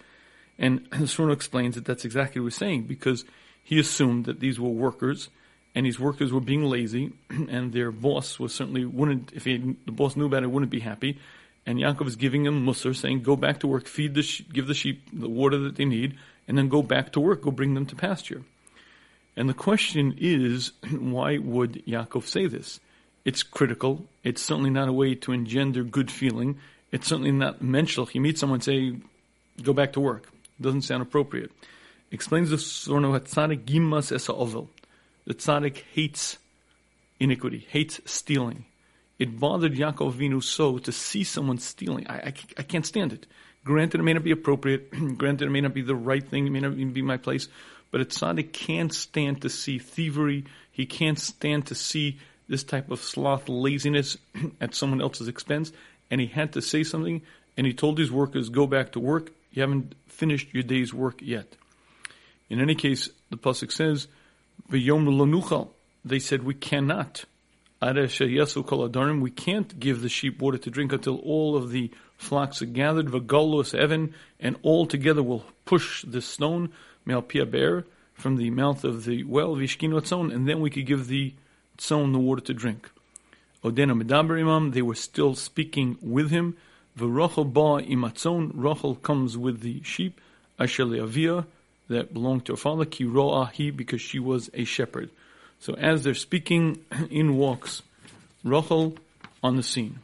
And 0.58 0.88
Sforno 0.90 1.32
explains 1.32 1.75
that 1.75 1.85
that's 1.85 2.05
exactly 2.05 2.40
what 2.40 2.52
he's 2.52 2.56
saying 2.56 2.85
because 2.85 3.25
he 3.62 3.78
assumed 3.78 4.25
that 4.25 4.40
these 4.40 4.58
were 4.58 4.70
workers 4.70 5.28
and 5.74 5.86
these 5.86 5.98
workers 5.98 6.32
were 6.32 6.40
being 6.40 6.64
lazy, 6.64 7.12
and 7.30 7.72
their 7.72 7.90
boss 7.90 8.38
was 8.38 8.54
certainly 8.54 8.84
wouldn't 8.84 9.32
if 9.32 9.44
he, 9.44 9.76
the 9.86 9.92
boss 9.92 10.16
knew 10.16 10.26
about 10.26 10.42
it 10.42 10.50
wouldn't 10.50 10.70
be 10.70 10.80
happy. 10.80 11.19
And 11.64 11.78
Yaakov 11.78 12.08
is 12.08 12.16
giving 12.16 12.42
them 12.42 12.66
mussar, 12.66 12.94
saying, 12.94 13.22
"Go 13.22 13.36
back 13.36 13.60
to 13.60 13.66
work, 13.66 13.86
feed 13.86 14.14
the 14.14 14.22
sh- 14.22 14.42
give 14.52 14.66
the 14.66 14.74
sheep 14.74 15.08
the 15.12 15.28
water 15.28 15.58
that 15.58 15.76
they 15.76 15.84
need, 15.84 16.19
and 16.48 16.58
then 16.58 16.69
go 16.69 16.82
back 16.82 17.12
to 17.12 17.20
work, 17.20 17.42
go 17.42 17.50
bring 17.50 17.74
them 17.74 17.86
to 17.86 17.96
pasture." 17.96 18.42
And 19.36 19.48
the 19.48 19.54
question 19.54 20.14
is, 20.19 20.72
why 20.90 21.38
would 21.38 21.82
Yaakov 21.86 22.25
say 22.25 22.46
this? 22.46 22.80
It's 23.25 23.42
critical. 23.42 24.06
It's 24.25 24.42
certainly 24.42 24.70
not 24.70 24.88
a 24.88 24.92
way 24.92 25.14
to 25.14 25.32
engender 25.32 25.84
good 25.84 26.10
feeling. 26.10 26.58
It's 26.90 27.06
certainly 27.06 27.32
not 27.32 27.62
mental. 27.62 28.08
You 28.12 28.20
meet 28.20 28.38
someone, 28.38 28.60
say, 28.60 28.96
"Go 29.62 29.72
back 29.72 29.92
to 29.94 30.00
work." 30.00 30.28
Doesn't 30.60 30.82
sound 30.82 31.02
appropriate. 31.02 31.50
Explains 32.10 32.50
the 32.50 32.56
Sforno 32.56 33.18
Hatzadik 33.18 33.64
Gimas 33.64 34.12
Esa 34.12 34.34
Ovel 34.34 34.68
the 35.24 35.34
tzaddik 35.34 35.82
hates 35.92 36.38
iniquity, 37.20 37.66
hates 37.70 38.00
stealing. 38.04 38.64
It 39.19 39.38
bothered 39.38 39.74
Yaakov 39.74 40.14
Avinu 40.14 40.42
so 40.42 40.78
to 40.78 40.90
see 40.90 41.22
someone 41.22 41.58
stealing. 41.58 42.06
I, 42.08 42.14
I, 42.14 42.32
I, 42.58 42.62
can't 42.62 42.84
stand 42.84 43.12
it. 43.12 43.26
Granted, 43.64 44.00
it 44.00 44.02
may 44.02 44.14
not 44.14 44.24
be 44.24 44.32
appropriate. 44.32 44.90
Granted, 45.19 45.46
it 45.46 45.50
may 45.50 45.60
not 45.60 45.74
be 45.74 45.82
the 45.82 45.94
right 45.94 46.26
thing. 46.26 46.46
It 46.46 46.50
may 46.50 46.60
not 46.60 46.72
even 46.72 46.92
be 46.92 47.02
my 47.02 47.19
place. 47.19 47.46
But 47.92 48.00
a 48.00 48.04
tzaddik 48.04 48.52
can't 48.52 48.92
stand 48.92 49.42
to 49.42 49.48
see 49.48 49.78
thievery. 49.78 50.44
He 50.73 50.87
can't 50.87 51.18
stand 51.18 51.66
to 51.66 51.75
see 51.75 52.18
this 52.49 52.64
type 52.64 52.90
of 52.90 53.00
sloth 53.00 53.49
laziness 53.49 54.16
at 54.61 54.75
someone 54.75 55.00
else's 55.00 55.28
expense. 55.28 55.70
And 56.11 56.20
he 56.20 56.26
had 56.26 56.54
to 56.54 56.62
say 56.62 56.82
something. 56.82 57.23
And 57.56 57.66
he 57.66 57.73
told 57.73 57.99
his 57.99 58.11
workers, 58.11 58.49
go 58.49 58.66
back 58.66 58.92
to 58.92 59.00
work. 59.00 59.30
You 59.52 59.62
haven't 59.62 59.94
finished 60.08 60.52
your 60.52 60.62
day's 60.64 60.92
work 60.92 61.20
yet. 61.23 61.47
In 62.49 62.61
any 62.61 62.75
case, 62.75 63.08
the 63.30 63.37
pasuk 63.37 63.70
says, 63.70 64.08
they 64.71 66.18
said, 66.18 66.42
we 66.42 66.54
cannot. 66.54 67.25
We 67.80 69.30
can't 69.30 69.80
give 69.80 70.02
the 70.02 70.09
sheep 70.09 70.40
water 70.40 70.59
to 70.59 70.71
drink 70.71 70.92
until 70.92 71.16
all 71.16 71.56
of 71.56 71.71
the 71.71 71.90
flocks 72.16 72.62
are 72.62 72.66
gathered. 72.66 73.12
And 74.40 74.56
all 74.62 74.87
together 74.87 75.23
will 75.23 75.44
push 75.64 76.04
the 76.04 76.21
stone, 76.21 76.71
me'al 77.04 77.23
be'er, 77.23 77.85
from 78.14 78.37
the 78.37 78.50
mouth 78.50 78.85
of 78.85 79.04
the 79.04 79.25
well, 79.25 79.56
and 79.56 80.49
then 80.49 80.61
we 80.61 80.71
could 80.71 80.87
give 80.87 81.09
the 81.09 81.35
tzon 81.76 82.12
the 82.12 82.18
water 82.18 82.42
to 82.42 82.54
drink. 82.54 82.90
Odena 83.64 84.73
they 84.73 84.82
were 84.82 84.94
still 84.94 85.35
speaking 85.35 85.99
with 86.00 86.30
him. 86.30 86.56
Rachel 86.97 88.94
comes 88.97 89.38
with 89.38 89.61
the 89.61 89.82
sheep. 89.82 90.21
That 91.92 92.12
belonged 92.12 92.46
to 92.46 92.52
her 92.52 92.56
father, 92.56 92.84
Kiro'ahi, 92.84 93.75
because 93.75 94.00
she 94.00 94.18
was 94.18 94.50
a 94.52 94.64
shepherd. 94.64 95.11
So 95.61 95.75
as 95.75 96.02
they're 96.04 96.14
speaking, 96.14 96.78
in 97.11 97.37
walks 97.37 97.82
Rachel 98.44 98.96
on 99.42 99.56
the 99.56 99.62
scene. 99.62 100.00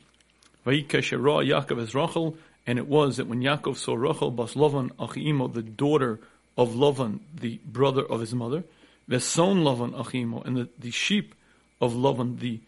Vayikashera 0.65 1.45
Yaakov 1.45 1.83
as 1.83 1.95
Rachel, 1.95 2.37
and 2.67 2.79
it 2.79 2.87
was 2.87 3.17
that 3.17 3.27
when 3.27 3.41
Yaakov 3.41 3.77
saw 3.77 3.95
Rachel 3.95 4.31
bas 4.31 4.55
Lavan 4.55 4.91
Achimo, 4.97 5.53
the 5.53 5.63
daughter 5.63 6.21
of 6.57 6.71
Lavan, 6.71 7.21
the 7.35 7.59
brother 7.65 8.05
of 8.05 8.21
his 8.21 8.35
mother, 8.35 8.65
Veson 9.09 9.63
Lavan 9.63 9.95
Achimo, 9.95 10.45
and 10.45 10.57
the, 10.57 10.69
the 10.79 10.91
sheep 10.91 11.35
of 11.81 11.95
Lavan, 11.95 12.39
the 12.41 12.61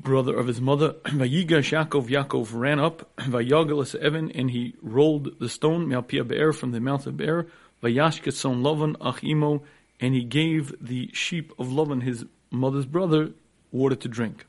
brother 0.00 0.36
of 0.36 0.46
his 0.46 0.60
mother, 0.60 0.92
Vayigash 1.04 1.72
Yaakov, 1.72 2.08
Yaakov 2.08 2.48
ran 2.52 2.80
up, 2.80 3.10
Vayagalas 3.18 3.94
Evan, 3.94 4.30
and 4.32 4.50
he 4.50 4.74
rolled 4.82 5.38
the 5.38 5.48
stone, 5.48 5.88
Me'al 5.88 6.02
Be'er, 6.02 6.52
from 6.52 6.72
the 6.72 6.80
mouth 6.80 7.06
of 7.06 7.16
Be'er, 7.16 7.46
Vayashketson 7.84 8.62
Lavan 8.62 8.96
Achimo, 8.96 9.62
and 10.00 10.14
he 10.14 10.24
gave 10.24 10.74
the 10.80 11.10
sheep 11.12 11.52
of 11.58 11.68
Lavan, 11.68 12.02
his 12.02 12.24
mother's 12.50 12.86
brother, 12.86 13.30
water 13.70 13.94
to 13.96 14.08
drink. 14.08 14.46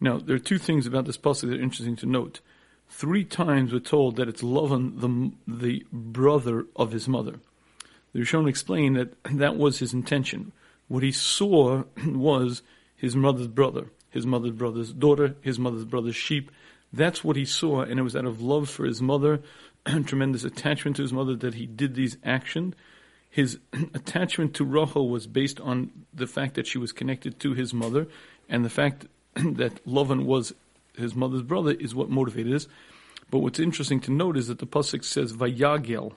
Now, 0.00 0.18
there 0.18 0.36
are 0.36 0.40
two 0.40 0.58
things 0.58 0.86
about 0.86 1.06
this 1.06 1.16
passage 1.16 1.50
that 1.50 1.58
are 1.58 1.62
interesting 1.62 1.96
to 1.96 2.06
note. 2.06 2.40
Three 2.88 3.24
times 3.24 3.72
we're 3.72 3.80
told 3.80 4.16
that 4.16 4.28
it's 4.28 4.42
Lavan, 4.42 5.00
the, 5.00 5.32
the 5.52 5.84
brother 5.92 6.66
of 6.76 6.92
his 6.92 7.08
mother. 7.08 7.40
The 8.12 8.20
Rishon 8.20 8.48
explained 8.48 8.96
that 8.96 9.14
that 9.24 9.56
was 9.56 9.80
his 9.80 9.92
intention. 9.92 10.52
What 10.88 11.02
he 11.02 11.12
saw 11.12 11.84
was 12.06 12.62
his 12.94 13.16
mother's 13.16 13.48
brother, 13.48 13.88
his 14.10 14.24
mother's 14.24 14.52
brother's 14.52 14.92
daughter, 14.92 15.34
his 15.40 15.58
mother's 15.58 15.84
brother's 15.84 16.16
sheep. 16.16 16.50
That's 16.92 17.24
what 17.24 17.36
he 17.36 17.44
saw, 17.44 17.82
and 17.82 17.98
it 17.98 18.02
was 18.02 18.14
out 18.14 18.24
of 18.24 18.40
love 18.40 18.70
for 18.70 18.84
his 18.84 19.02
mother, 19.02 19.42
tremendous 20.04 20.44
attachment 20.44 20.96
to 20.96 21.02
his 21.02 21.12
mother 21.12 21.36
that 21.36 21.54
he 21.54 21.66
did 21.66 21.94
these 21.94 22.16
actions. 22.24 22.74
His 23.30 23.58
attachment 23.94 24.54
to 24.54 24.64
Rachel 24.64 25.08
was 25.08 25.26
based 25.26 25.60
on 25.60 25.90
the 26.12 26.26
fact 26.26 26.54
that 26.54 26.66
she 26.66 26.78
was 26.78 26.92
connected 26.92 27.38
to 27.40 27.54
his 27.54 27.72
mother, 27.72 28.08
and 28.48 28.64
the 28.64 28.70
fact 28.70 29.06
that 29.34 29.84
Lavan 29.86 30.24
was 30.24 30.54
his 30.96 31.14
mother's 31.14 31.42
brother 31.42 31.72
is 31.72 31.94
what 31.94 32.08
motivated 32.08 32.52
this. 32.52 32.68
But 33.30 33.40
what's 33.40 33.58
interesting 33.58 34.00
to 34.00 34.12
note 34.12 34.36
is 34.36 34.48
that 34.48 34.58
the 34.58 34.66
pasuk 34.66 35.04
says 35.04 35.32
vayagel. 35.32 36.12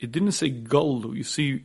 It 0.00 0.12
didn't 0.12 0.32
say 0.32 0.50
gallu. 0.50 1.14
You 1.16 1.24
see, 1.24 1.64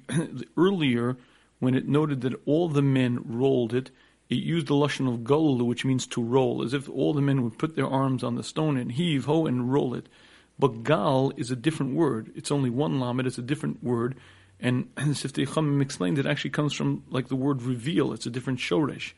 earlier 0.58 1.18
when 1.60 1.76
it 1.76 1.88
noted 1.88 2.22
that 2.22 2.34
all 2.46 2.70
the 2.70 2.82
men 2.82 3.20
rolled 3.26 3.74
it, 3.74 3.90
it 4.30 4.36
used 4.36 4.68
the 4.68 4.74
lashon 4.74 5.12
of 5.12 5.22
gallu, 5.22 5.66
which 5.66 5.86
means 5.86 6.06
to 6.08 6.22
roll, 6.22 6.62
as 6.62 6.74
if 6.74 6.90
all 6.90 7.14
the 7.14 7.22
men 7.22 7.44
would 7.44 7.58
put 7.58 7.76
their 7.76 7.88
arms 7.88 8.24
on 8.24 8.36
the 8.36 8.44
stone 8.44 8.78
and 8.78 8.92
heave 8.92 9.26
ho 9.26 9.46
and 9.46 9.72
roll 9.72 9.94
it. 9.94 10.08
But 10.60 10.84
gal 10.84 11.32
is 11.38 11.52
a 11.52 11.56
different 11.56 11.96
word. 11.96 12.32
It's 12.36 12.52
only 12.52 12.70
one 12.70 13.00
lamed. 13.00 13.28
It's 13.28 13.38
a 13.38 13.44
different 13.44 13.84
word. 13.84 14.16
And 14.60 14.94
Siftei 14.96 15.48
Chachamim 15.48 15.82
explained 15.82 16.18
it 16.18 16.26
actually 16.26 16.52
comes 16.52 16.74
from 16.74 17.04
like 17.10 17.28
the 17.28 17.36
word 17.36 17.62
reveal. 17.62 18.14
It's 18.14 18.26
a 18.26 18.32
different 18.32 18.60
shoresh. 18.60 19.14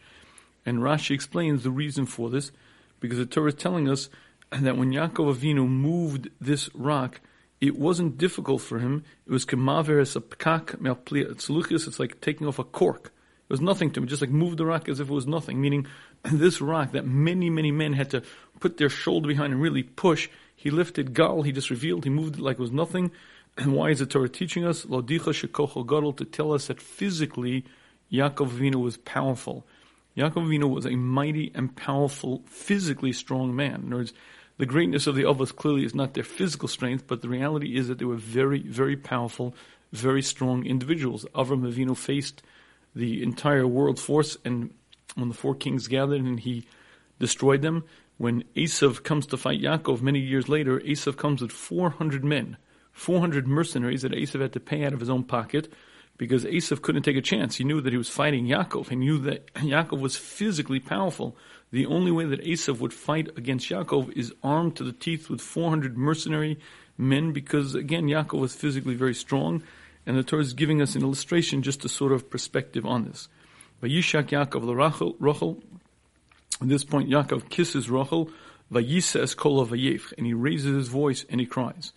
And 0.66 0.80
Rashi 0.80 1.12
explains 1.12 1.64
the 1.64 1.72
reason 1.72 2.06
for 2.06 2.30
this, 2.30 2.52
because 3.00 3.18
the 3.18 3.26
Torah 3.26 3.50
is 3.50 3.56
telling 3.56 3.90
us 3.90 4.10
that 4.52 4.78
when 4.78 4.92
Yaakov 4.92 5.36
Avinu 5.36 5.68
moved 5.68 6.30
this 6.42 6.70
rock, 6.74 7.22
it 7.62 7.78
wasn't 7.78 8.18
difficult 8.18 8.62
for 8.62 8.80
him. 8.80 9.04
It 9.26 9.32
was 9.32 9.46
kemaver 9.46 10.02
as 10.02 10.16
a 10.16 10.22
pkak. 10.22 10.78
It's 11.72 12.00
like 12.00 12.22
taking 12.22 12.48
off 12.48 12.60
a 12.60 12.64
cork. 12.64 13.06
It 13.06 13.54
was 13.54 13.62
nothing 13.62 13.92
to 13.92 14.00
him. 14.00 14.08
Just 14.08 14.22
like 14.22 14.32
move 14.32 14.58
the 14.58 14.66
rock 14.66 14.88
as 14.90 15.00
if 15.00 15.10
it 15.10 15.14
was 15.14 15.28
nothing. 15.28 15.60
Meaning, 15.60 15.88
this 16.24 16.62
rock 16.62 16.92
that 16.94 17.06
many 17.06 17.50
many 17.50 17.72
men 17.72 17.94
had 17.94 18.12
to 18.12 18.24
put 18.60 18.78
their 18.78 18.90
shoulder 18.90 19.28
behind 19.28 19.54
and 19.54 19.62
really 19.62 19.84
push. 19.84 20.30
He 20.60 20.72
lifted 20.72 21.14
gal. 21.14 21.44
He 21.44 21.54
just 21.54 21.70
revealed. 21.70 22.04
He 22.04 22.10
moved 22.10 22.36
it 22.36 22.42
like 22.42 22.60
it 22.60 22.62
was 22.62 22.74
nothing. 22.74 23.12
And 23.58 23.74
why 23.74 23.92
is 23.92 24.00
the 24.00 24.06
Torah 24.06 24.28
teaching 24.28 24.66
us 24.66 24.84
lodicha 24.84 25.32
shekochel 25.32 25.88
gadol 25.88 26.12
to 26.12 26.26
tell 26.26 26.52
us 26.52 26.68
that 26.68 26.82
physically 26.82 27.64
Yaakov 28.12 28.50
Avinu 28.50 28.76
was 28.76 28.98
powerful. 28.98 29.66
Yaakov 30.18 30.48
Avinu 30.48 30.70
was 30.70 30.86
a 30.86 30.98
mighty 30.98 31.50
and 31.56 31.74
powerful, 31.78 32.44
physically 32.46 33.14
strong 33.14 33.56
man. 33.56 33.84
In 33.86 33.88
other 33.88 33.96
words, 34.00 34.14
the 34.58 34.66
greatness 34.66 35.08
of 35.08 35.16
the 35.16 35.24
Avos 35.24 35.56
clearly 35.56 35.86
is 35.86 35.96
not 35.96 36.14
their 36.14 36.26
physical 36.26 36.68
strength, 36.68 37.06
but 37.08 37.22
the 37.22 37.30
reality 37.30 37.78
is 37.78 37.88
that 37.88 37.98
they 37.98 38.04
were 38.04 38.18
very, 38.18 38.60
very 38.60 38.98
powerful, 38.98 39.56
very 39.94 40.22
strong 40.22 40.66
individuals. 40.66 41.26
Avram 41.34 41.62
Avinu 41.62 41.96
faced 41.96 42.44
the 42.94 43.24
entire 43.24 43.66
world 43.66 43.98
force, 43.98 44.36
and 44.44 44.74
when 45.16 45.30
the 45.30 45.36
four 45.36 45.56
kings 45.56 45.88
gathered 45.88 46.20
and 46.20 46.42
he 46.42 46.68
destroyed 47.18 47.62
them, 47.62 47.86
when 48.20 48.44
Esav 48.54 49.02
comes 49.02 49.26
to 49.28 49.38
fight 49.38 49.62
Yaakov 49.62 50.02
many 50.02 50.20
years 50.20 50.50
later, 50.50 50.82
Esav 50.82 51.16
comes 51.16 51.42
with 51.42 51.54
400 51.54 52.22
men, 52.22 52.58
400 52.92 53.48
mercenaries 53.48 54.02
that 54.02 54.12
Esav 54.12 54.42
had 54.42 54.52
to 54.54 54.60
pay 54.60 54.84
out 54.84 54.92
of 54.92 55.00
his 55.00 55.10
own 55.10 55.24
pocket 55.24 55.72
because 56.18 56.44
Esav 56.44 56.82
couldn't 56.82 57.04
take 57.04 57.16
a 57.16 57.22
chance. 57.22 57.56
He 57.56 57.64
knew 57.64 57.80
that 57.80 57.94
he 57.94 57.98
was 57.98 58.10
fighting 58.10 58.46
Yaakov. 58.46 58.90
He 58.90 58.98
knew 58.98 59.20
that 59.20 59.54
Yaakov 59.54 60.02
was 60.02 60.18
physically 60.18 60.82
powerful. 60.82 61.38
The 61.72 61.86
only 61.86 62.12
way 62.12 62.26
that 62.26 62.44
Esav 62.44 62.82
would 62.82 62.94
fight 62.94 63.30
against 63.38 63.70
Yaakov 63.70 64.12
is 64.18 64.34
armed 64.44 64.76
to 64.76 64.84
the 64.84 64.92
teeth 64.92 65.30
with 65.30 65.40
400 65.40 65.98
mercenary 65.98 66.60
men 66.98 67.32
because, 67.32 67.74
again, 67.74 68.08
Yaakov 68.08 68.42
was 68.42 68.54
physically 68.54 68.96
very 68.96 69.16
strong. 69.16 69.64
And 70.06 70.18
the 70.18 70.24
Torah 70.24 70.42
is 70.42 70.52
giving 70.52 70.82
us 70.82 70.96
an 70.96 71.04
illustration, 71.04 71.62
just 71.62 71.86
a 71.86 71.90
sort 71.90 72.12
of 72.12 72.30
perspective 72.30 72.86
on 72.86 73.06
this. 73.06 73.30
Vayishak 73.82 74.32
Yaakov 74.32 75.16
Rachel. 75.20 75.64
At 76.62 76.68
this 76.70 76.84
point, 76.84 77.10
Yaakov 77.10 77.50
kisses 77.50 77.90
Rachel. 77.90 78.30
Vayisa 78.72 79.24
es 79.24 79.34
kol 79.34 79.62
and 79.64 80.28
he 80.28 80.34
raises 80.34 80.76
his 80.76 80.88
voice 80.90 81.26
and 81.30 81.40
he 81.40 81.48
cries. 81.48 81.92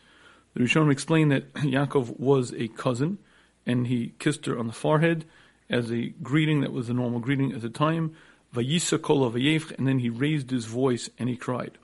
The 0.55 0.61
Rishonim 0.61 0.91
explain 0.91 1.29
that 1.29 1.53
Yaakov 1.55 2.19
was 2.19 2.55
a 2.55 2.69
cousin 2.69 3.19
and 3.67 3.87
he 3.87 4.15
kissed 4.19 4.47
her 4.47 4.59
on 4.59 4.67
the 4.67 4.73
forehead 4.73 5.25
as 5.69 5.93
a 5.93 6.09
greeting 6.23 6.61
that 6.63 6.73
was 6.73 6.89
a 6.89 6.95
normal 6.95 7.21
greeting 7.21 7.53
at 7.53 7.61
the 7.61 7.69
time. 7.69 8.15
Vayisa 8.55 9.01
kol 9.01 9.25
and 9.27 9.89
then 9.89 9.99
he 9.99 10.11
raised 10.11 10.51
his 10.51 10.65
voice 10.65 11.11
and 11.19 11.29
he 11.29 11.37
cried. 11.37 11.79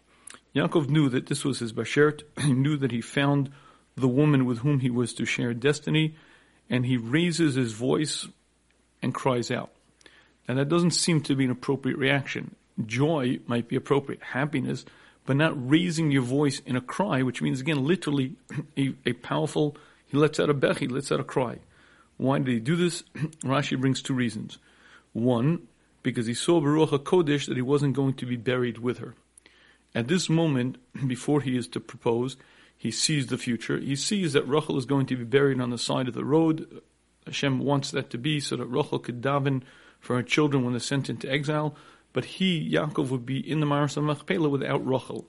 Yaakov 0.55 0.89
knew 0.89 1.09
that 1.09 1.27
this 1.27 1.45
was 1.45 1.59
his 1.59 1.73
bashert. 1.73 2.23
He 2.41 2.53
knew 2.53 2.77
that 2.79 2.93
he 2.93 3.01
found 3.01 3.51
the 3.97 4.09
woman 4.09 4.45
with 4.45 4.59
whom 4.59 4.81
he 4.81 4.91
was 4.91 5.13
to 5.15 5.25
share 5.25 5.53
destiny, 5.55 6.15
and 6.71 6.87
he 6.87 6.97
raises 6.97 7.55
his 7.55 7.73
voice 7.73 8.29
and 9.03 9.15
cries 9.15 9.51
out. 9.51 9.71
Now 10.49 10.55
that 10.55 10.69
doesn't 10.69 10.93
seem 10.93 11.21
to 11.23 11.35
be 11.37 11.45
an 11.45 11.51
appropriate 11.51 11.99
reaction. 11.99 12.55
Joy 12.87 13.41
might 13.47 13.69
be 13.69 13.77
appropriate, 13.77 14.23
happiness, 14.23 14.85
but 15.27 15.37
not 15.37 15.53
raising 15.55 16.11
your 16.11 16.23
voice 16.23 16.61
in 16.61 16.77
a 16.77 16.81
cry, 16.81 17.23
which 17.23 17.43
means 17.43 17.61
again 17.61 17.87
literally 17.87 18.37
a, 18.79 18.95
a 19.05 19.13
powerful. 19.15 19.77
He 20.07 20.17
lets 20.17 20.41
out 20.41 20.49
a 20.49 20.55
bech, 20.55 20.79
he 20.79 20.89
lets 20.89 21.13
out 21.13 21.21
a 21.21 21.25
cry. 21.25 21.59
Why 22.17 22.39
did 22.39 22.49
he 22.49 22.61
do 22.61 22.77
this? 22.77 23.03
Rashi 23.45 23.79
brings 23.79 24.03
two 24.03 24.15
reasons. 24.15 24.59
One, 25.13 25.69
because 26.03 26.27
he 26.27 26.35
saw 26.35 26.61
B'ruach 26.61 26.91
HaKodesh 26.91 27.47
that 27.47 27.57
he 27.57 27.63
wasn't 27.63 27.95
going 27.95 28.15
to 28.15 28.27
be 28.27 28.37
buried 28.37 28.79
with 28.79 28.99
her. 28.99 29.15
At 29.95 30.09
this 30.09 30.29
moment, 30.29 30.79
before 31.07 31.41
he 31.41 31.57
is 31.57 31.69
to 31.69 31.81
propose, 31.81 32.37
he 32.77 32.91
sees 32.91 33.27
the 33.27 33.39
future. 33.39 33.79
He 33.79 33.97
sees 33.97 34.33
that 34.33 34.49
Rachel 34.49 34.79
is 34.79 34.87
going 34.87 35.07
to 35.07 35.17
be 35.17 35.25
buried 35.25 35.61
on 35.61 35.71
the 35.71 35.79
side 35.79 36.09
of 36.09 36.15
the 36.15 36.25
road. 36.25 36.81
Hashem 37.27 37.59
wants 37.59 37.91
that 37.91 38.09
to 38.11 38.19
be 38.19 38.41
so 38.41 38.57
that 38.57 38.67
Rachel 38.67 39.01
could 39.01 39.21
daven 39.21 39.63
for 40.01 40.17
her 40.17 40.23
children 40.23 40.63
when 40.63 40.73
they're 40.73 40.81
sent 40.81 41.11
into 41.11 41.31
exile. 41.31 41.75
But 42.13 42.25
he, 42.25 42.71
Yaakov, 42.73 43.11
would 43.11 43.27
be 43.27 43.39
in 43.39 43.61
the 43.61 43.67
Me'aras 43.67 43.97
of 43.97 44.05
Machpelah 44.05 44.49
without 44.49 44.87
Rachel. 44.87 45.27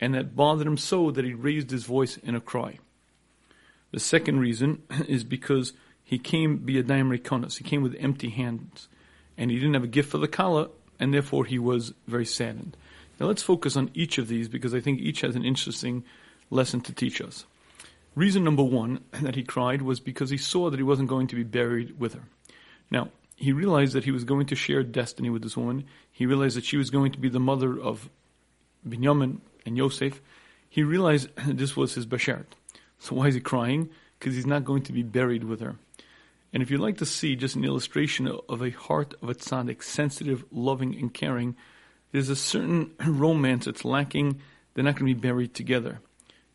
And 0.00 0.14
that 0.14 0.34
bothered 0.34 0.66
him 0.66 0.76
so 0.76 1.10
that 1.10 1.24
he 1.24 1.34
raised 1.34 1.70
his 1.70 1.84
voice 1.84 2.16
in 2.16 2.34
a 2.34 2.40
cry. 2.40 2.78
The 3.92 4.00
second 4.00 4.40
reason 4.40 4.82
is 5.08 5.22
because 5.22 5.74
he 6.02 6.18
came 6.18 6.60
biyadayim 6.60 7.16
rekonos. 7.16 7.58
He 7.58 7.64
came 7.64 7.82
with 7.82 7.96
empty 7.98 8.30
hands, 8.30 8.88
and 9.38 9.50
he 9.50 9.58
didn't 9.58 9.74
have 9.74 9.84
a 9.84 9.88
gift 9.88 10.10
for 10.10 10.18
the 10.18 10.28
kala, 10.28 10.70
and 10.98 11.14
therefore 11.14 11.44
he 11.44 11.58
was 11.58 11.94
very 12.06 12.26
saddened. 12.26 12.76
Now 13.20 13.26
let's 13.26 13.42
focus 13.42 13.76
on 13.76 13.90
each 13.94 14.18
of 14.18 14.28
these 14.28 14.48
because 14.48 14.74
I 14.74 14.80
think 14.80 15.00
each 15.00 15.20
has 15.20 15.36
an 15.36 15.44
interesting 15.44 16.04
lesson 16.50 16.80
to 16.82 16.92
teach 16.92 17.20
us. 17.20 17.44
Reason 18.14 18.42
number 18.42 18.62
one 18.62 19.00
that 19.22 19.36
he 19.36 19.42
cried 19.42 19.82
was 19.82 20.00
because 20.00 20.30
he 20.30 20.36
saw 20.36 20.70
that 20.70 20.78
he 20.78 20.82
wasn't 20.82 21.08
going 21.08 21.28
to 21.28 21.36
be 21.36 21.44
buried 21.44 21.98
with 21.98 22.14
her. 22.14 22.24
Now, 22.90 23.10
he 23.42 23.52
realized 23.52 23.94
that 23.94 24.04
he 24.04 24.12
was 24.12 24.22
going 24.22 24.46
to 24.46 24.54
share 24.54 24.84
destiny 24.84 25.28
with 25.28 25.42
this 25.42 25.56
woman. 25.56 25.84
He 26.12 26.26
realized 26.26 26.56
that 26.56 26.64
she 26.64 26.76
was 26.76 26.90
going 26.90 27.10
to 27.10 27.18
be 27.18 27.28
the 27.28 27.40
mother 27.40 27.76
of 27.76 28.08
Binyamin 28.88 29.40
and 29.66 29.76
Yosef. 29.76 30.22
He 30.68 30.84
realized 30.84 31.28
this 31.48 31.76
was 31.76 31.94
his 31.94 32.06
bashert. 32.06 32.46
So 33.00 33.16
why 33.16 33.26
is 33.26 33.34
he 33.34 33.40
crying? 33.40 33.90
Because 34.16 34.36
he's 34.36 34.46
not 34.46 34.64
going 34.64 34.84
to 34.84 34.92
be 34.92 35.02
buried 35.02 35.42
with 35.42 35.58
her. 35.58 35.74
And 36.52 36.62
if 36.62 36.70
you'd 36.70 36.78
like 36.78 36.98
to 36.98 37.04
see 37.04 37.34
just 37.34 37.56
an 37.56 37.64
illustration 37.64 38.30
of 38.48 38.62
a 38.62 38.70
heart 38.70 39.14
of 39.20 39.28
a 39.28 39.34
tzaddik, 39.34 39.82
sensitive, 39.82 40.44
loving, 40.52 40.94
and 40.94 41.12
caring, 41.12 41.56
there's 42.12 42.28
a 42.28 42.36
certain 42.36 42.92
romance 43.04 43.64
that's 43.64 43.84
lacking. 43.84 44.40
They're 44.74 44.84
not 44.84 44.94
going 44.94 45.08
to 45.08 45.16
be 45.16 45.28
buried 45.28 45.52
together. 45.52 45.98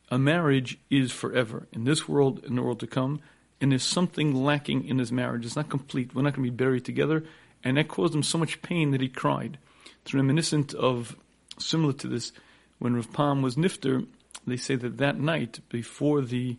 A 0.10 0.18
marriage 0.18 0.80
is 0.90 1.12
forever 1.12 1.68
in 1.74 1.84
this 1.84 2.08
world 2.08 2.46
and 2.46 2.58
the 2.58 2.62
world 2.62 2.80
to 2.80 2.88
come, 2.88 3.20
and 3.60 3.72
there's 3.72 3.84
something 3.84 4.34
lacking 4.34 4.86
in 4.86 5.00
his 5.00 5.12
marriage. 5.12 5.46
It's 5.46 5.56
not 5.56 5.70
complete. 5.70 6.14
We're 6.14 6.22
not 6.22 6.34
going 6.34 6.46
to 6.46 6.52
be 6.52 6.64
buried 6.64 6.86
together, 6.86 7.24
and 7.64 7.78
that 7.78 7.88
caused 7.88 8.14
him 8.14 8.24
so 8.24 8.38
much 8.38 8.62
pain 8.62 8.92
that 8.92 9.02
he 9.02 9.10
cried. 9.10 9.58
It's 10.04 10.14
reminiscent 10.14 10.74
of 10.74 11.16
similar 11.60 11.94
to 11.94 12.08
this 12.08 12.32
when 12.80 12.96
Rav 12.96 13.12
Pam 13.12 13.42
was 13.42 13.56
nifter. 13.56 14.08
They 14.46 14.58
say 14.58 14.76
that 14.76 14.98
that 14.98 15.20
night 15.20 15.60
before 15.70 16.22
the 16.22 16.58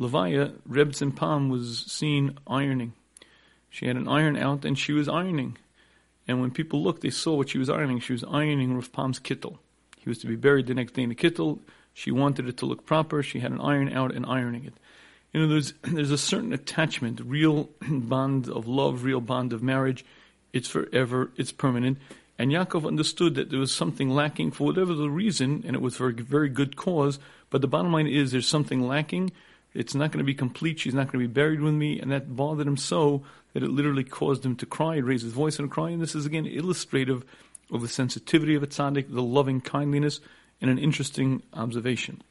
Levaya, 0.00 0.54
Reb 0.64 0.94
Pam 1.16 1.48
was 1.48 1.84
seen 1.86 2.38
ironing. 2.46 2.92
She 3.68 3.86
had 3.86 3.96
an 3.96 4.08
iron 4.08 4.36
out 4.36 4.64
and 4.64 4.78
she 4.78 4.92
was 4.92 5.08
ironing. 5.08 5.58
And 6.26 6.40
when 6.40 6.50
people 6.50 6.82
looked, 6.82 7.02
they 7.02 7.10
saw 7.10 7.34
what 7.34 7.50
she 7.50 7.58
was 7.58 7.68
ironing. 7.68 8.00
She 8.00 8.12
was 8.12 8.24
ironing 8.24 8.74
Rav 8.74 8.92
Pam's 8.92 9.18
kittel. 9.18 9.58
He 9.98 10.08
was 10.08 10.18
to 10.18 10.26
be 10.26 10.36
buried 10.36 10.66
the 10.66 10.74
next 10.74 10.94
day 10.94 11.02
in 11.02 11.08
the 11.08 11.14
kittel. 11.14 11.58
She 11.92 12.10
wanted 12.10 12.48
it 12.48 12.56
to 12.58 12.66
look 12.66 12.86
proper. 12.86 13.22
She 13.22 13.40
had 13.40 13.50
an 13.50 13.60
iron 13.60 13.92
out 13.92 14.14
and 14.14 14.24
ironing 14.24 14.64
it. 14.64 14.74
You 15.32 15.40
know, 15.40 15.48
there's, 15.48 15.74
there's 15.82 16.10
a 16.10 16.18
certain 16.18 16.52
attachment, 16.52 17.20
real 17.24 17.70
bond 17.88 18.48
of 18.48 18.66
love, 18.66 19.04
real 19.04 19.20
bond 19.20 19.52
of 19.52 19.62
marriage. 19.62 20.04
It's 20.52 20.68
forever, 20.68 21.30
it's 21.36 21.52
permanent. 21.52 21.98
And 22.38 22.52
Yaakov 22.52 22.86
understood 22.86 23.34
that 23.34 23.50
there 23.50 23.58
was 23.58 23.74
something 23.74 24.10
lacking 24.10 24.52
for 24.52 24.64
whatever 24.64 24.94
the 24.94 25.10
reason, 25.10 25.64
and 25.66 25.74
it 25.74 25.82
was 25.82 25.96
for 25.96 26.08
a 26.08 26.12
very 26.12 26.48
good 26.48 26.76
cause. 26.76 27.18
But 27.50 27.62
the 27.62 27.68
bottom 27.68 27.92
line 27.92 28.06
is 28.06 28.30
there's 28.30 28.46
something 28.46 28.86
lacking, 28.86 29.32
it's 29.74 29.94
not 29.94 30.10
going 30.10 30.18
to 30.18 30.24
be 30.24 30.34
complete. 30.34 30.80
She's 30.80 30.94
not 30.94 31.12
going 31.12 31.22
to 31.22 31.28
be 31.28 31.32
buried 31.32 31.60
with 31.60 31.74
me. 31.74 32.00
And 32.00 32.10
that 32.10 32.34
bothered 32.34 32.66
him 32.66 32.76
so 32.76 33.22
that 33.52 33.62
it 33.62 33.70
literally 33.70 34.04
caused 34.04 34.44
him 34.44 34.56
to 34.56 34.66
cry, 34.66 34.96
raise 34.96 35.22
his 35.22 35.32
voice 35.32 35.58
and 35.58 35.70
cry. 35.70 35.90
And 35.90 36.00
this 36.00 36.14
is 36.14 36.26
again 36.26 36.46
illustrative 36.46 37.24
of 37.70 37.82
the 37.82 37.88
sensitivity 37.88 38.54
of 38.54 38.62
a 38.62 38.66
tzaddik, 38.66 39.12
the 39.12 39.22
loving 39.22 39.60
kindliness, 39.60 40.20
and 40.60 40.70
an 40.70 40.78
interesting 40.78 41.42
observation. 41.52 42.22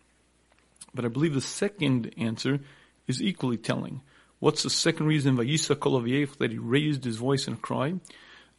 But 0.93 1.05
I 1.05 1.09
believe 1.09 1.35
the 1.35 1.41
second 1.41 2.13
answer 2.17 2.59
is 3.07 3.21
equally 3.21 3.57
telling. 3.57 4.01
What's 4.39 4.63
the 4.63 4.69
second 4.69 5.07
reason 5.07 5.35
that 5.35 6.51
he 6.51 6.57
raised 6.57 7.03
his 7.03 7.17
voice 7.17 7.47
in 7.47 7.53
a 7.53 7.57
cry? 7.57 7.95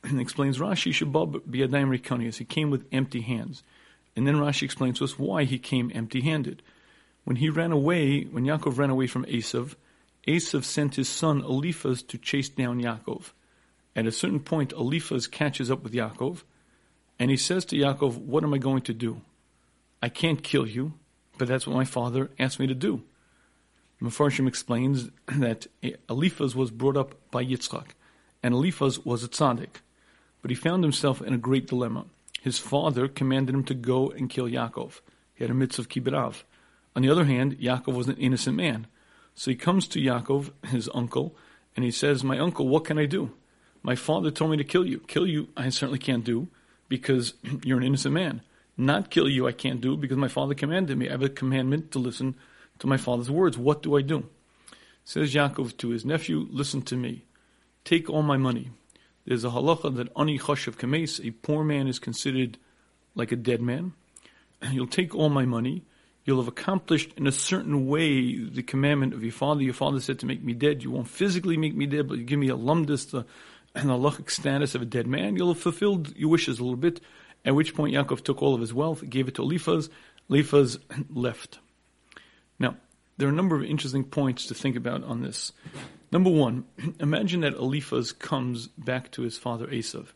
And 0.03 0.21
explains 0.21 0.59
Rashi 0.59 0.93
Shabab 0.93 1.41
Biadayim 1.41 1.97
Rikonius. 1.97 2.37
He 2.37 2.45
came 2.45 2.71
with 2.71 2.87
empty 2.93 3.21
hands. 3.21 3.63
And 4.17 4.27
then 4.27 4.37
Rashi 4.37 4.63
explains 4.63 4.99
to 4.99 5.05
us 5.05 5.19
why 5.19 5.45
he 5.45 5.59
came 5.59 5.93
empty 5.95 6.21
handed. 6.21 6.63
When 7.25 7.37
he 7.37 7.51
ran 7.51 7.73
away, 7.73 8.23
when 8.25 8.45
Yaakov 8.45 8.79
ran 8.79 8.91
away 8.91 9.07
from 9.07 9.25
Esav, 9.27 9.75
Esav 10.27 10.65
sent 10.65 10.95
his 10.97 11.09
son 11.09 11.43
Eliphaz 11.43 12.03
to 12.05 12.19
chase 12.19 12.49
down 12.49 12.81
Yaakov. 12.81 13.33
At 13.95 14.07
a 14.07 14.13
certain 14.13 14.41
point, 14.41 14.73
Eliphaz 14.73 15.27
catches 15.27 15.71
up 15.71 15.83
with 15.83 15.93
Yaakov, 15.93 16.43
and 17.19 17.31
he 17.31 17.37
says 17.37 17.65
to 17.67 17.77
Yaakov, 17.77 18.17
What 18.19 18.45
am 18.45 18.55
I 18.55 18.59
going 18.59 18.83
to 18.83 18.95
do? 18.95 19.21
I 20.03 20.09
can't 20.09 20.43
kill 20.43 20.67
you, 20.67 20.95
but 21.37 21.49
that's 21.49 21.67
what 21.67 21.77
my 21.77 21.85
father 21.85 22.31
asked 22.39 22.61
me 22.61 22.67
to 22.67 22.75
do. 22.75 23.03
Mefarshim 24.03 24.47
explains 24.47 25.11
that 25.27 25.67
Eliphaz 26.09 26.55
was 26.55 26.71
brought 26.71 26.97
up 26.97 27.15
by 27.31 27.45
Yitzchak, 27.45 27.89
and 28.43 28.55
Eliphaz 28.55 29.05
was 29.05 29.25
a 29.25 29.29
tzaddik, 29.29 29.81
but 30.43 30.51
he 30.51 30.55
found 30.55 30.85
himself 30.85 31.21
in 31.21 31.33
a 31.33 31.39
great 31.39 31.67
dilemma. 31.67 32.05
His 32.41 32.59
father 32.59 33.09
commanded 33.09 33.55
him 33.55 33.65
to 33.65 33.75
go 33.75 34.11
and 34.11 34.31
kill 34.31 34.47
Yaakov. 34.47 35.01
He 35.35 35.45
had 35.45 35.51
a 35.51 35.55
mitzvah 35.55 35.83
of 35.83 35.89
kibbud. 35.89 36.43
On 36.95 37.03
the 37.03 37.11
other 37.11 37.25
hand, 37.25 37.59
Yaakov 37.59 37.95
was 37.95 38.09
an 38.09 38.17
innocent 38.17 38.57
man. 38.57 38.87
So 39.35 39.51
he 39.51 39.57
comes 39.57 39.87
to 39.89 40.01
Yaakov, 40.01 40.51
his 40.67 40.89
uncle, 40.95 41.37
and 41.77 41.85
he 41.85 41.91
says, 41.91 42.25
My 42.25 42.39
uncle, 42.39 42.69
what 42.69 42.85
can 42.85 42.99
I 42.99 43.07
do? 43.07 43.33
My 43.83 43.95
father 43.95 44.31
told 44.31 44.51
me 44.51 44.57
to 44.57 44.65
kill 44.65 44.87
you. 44.87 45.01
Kill 45.01 45.27
you, 45.27 45.49
I 45.57 45.69
certainly 45.69 45.99
can't 45.99 46.25
do 46.25 46.49
because 46.89 47.35
you're 47.65 47.79
an 47.79 47.85
innocent 47.85 48.15
man. 48.15 48.43
Not 48.77 49.11
kill 49.11 49.29
you, 49.29 49.47
I 49.47 49.53
can't 49.53 49.81
do 49.81 49.97
because 49.97 50.17
my 50.17 50.29
father 50.29 50.55
commanded 50.55 50.97
me. 50.99 51.09
I 51.09 51.13
have 51.13 51.23
a 51.23 51.29
commandment 51.29 51.91
to 51.93 51.99
listen 51.99 52.37
to 52.79 52.87
my 52.87 52.97
father's 52.97 53.31
words. 53.31 53.59
What 53.59 53.83
do 53.83 53.97
I 53.97 54.03
do? 54.03 54.29
Says 55.05 55.35
Yaakov 55.35 55.77
to 55.79 55.89
his 55.89 56.05
nephew, 56.05 56.47
Listen 56.51 56.83
to 56.83 56.97
me. 56.97 57.25
Take 57.85 58.11
all 58.11 58.23
my 58.23 58.37
money. 58.37 58.71
There's 59.25 59.45
a 59.45 59.51
halacha 59.51 59.95
that 59.97 60.09
ani 60.17 60.39
chashav 60.39 60.79
kames, 60.79 61.21
a 61.21 61.31
poor 61.31 61.65
man 61.65 61.89
is 61.89 61.99
considered 61.99 62.59
like 63.15 63.33
a 63.33 63.37
dead 63.37 63.61
man. 63.61 63.93
You'll 64.71 64.87
take 64.87 65.15
all 65.15 65.29
my 65.29 65.45
money 65.45 65.85
you'll 66.29 66.37
have 66.37 66.49
accomplished 66.49 67.11
in 67.17 67.27
a 67.27 67.33
certain 67.33 67.87
way 67.87 68.37
the 68.37 68.63
commandment 68.63 69.15
of 69.15 69.23
your 69.23 69.33
father. 69.33 69.63
Your 69.63 69.73
father 69.73 69.99
said 69.99 70.19
to 70.19 70.27
make 70.27 70.45
me 70.45 70.53
dead. 70.53 70.83
You 70.83 70.91
won't 70.91 71.09
physically 71.09 71.57
make 71.57 71.75
me 71.75 71.87
dead, 71.87 72.07
but 72.07 72.19
you 72.19 72.25
give 72.25 72.39
me 72.39 72.51
a 72.51 72.57
lumdus, 72.57 73.11
the 73.11 73.25
an 73.75 73.87
halachic 73.87 74.31
status 74.31 74.75
of 74.75 74.83
a 74.83 74.85
dead 74.85 75.07
man. 75.07 75.37
You'll 75.37 75.55
have 75.55 75.63
fulfilled 75.63 76.15
your 76.17 76.29
wishes 76.29 76.59
a 76.59 76.63
little 76.63 76.77
bit. 76.77 77.01
At 77.47 77.55
which 77.55 77.75
point 77.75 77.95
Yaakov 77.95 78.25
took 78.25 78.43
all 78.43 78.55
of 78.55 78.61
his 78.61 78.75
wealth, 78.75 79.09
gave 79.09 79.27
it 79.27 79.37
to 79.37 79.43
Eliphaz. 79.43 79.89
Eliphaz 80.29 80.79
left. 81.09 81.61
There 83.19 83.29
are 83.29 83.33
a 83.33 83.35
number 83.35 83.57
of 83.57 83.65
interesting 83.65 84.05
points 84.05 84.47
to 84.47 84.55
think 84.55 84.77
about 84.77 85.03
on 85.05 85.23
this. 85.23 85.53
Number 86.13 86.31
one, 86.31 86.65
imagine 87.01 87.41
that 87.43 87.55
Eliphaz 87.55 88.13
comes 88.13 88.69
back 88.69 89.11
to 89.13 89.23
his 89.23 89.37
father 89.37 89.67
Esav. 89.67 90.07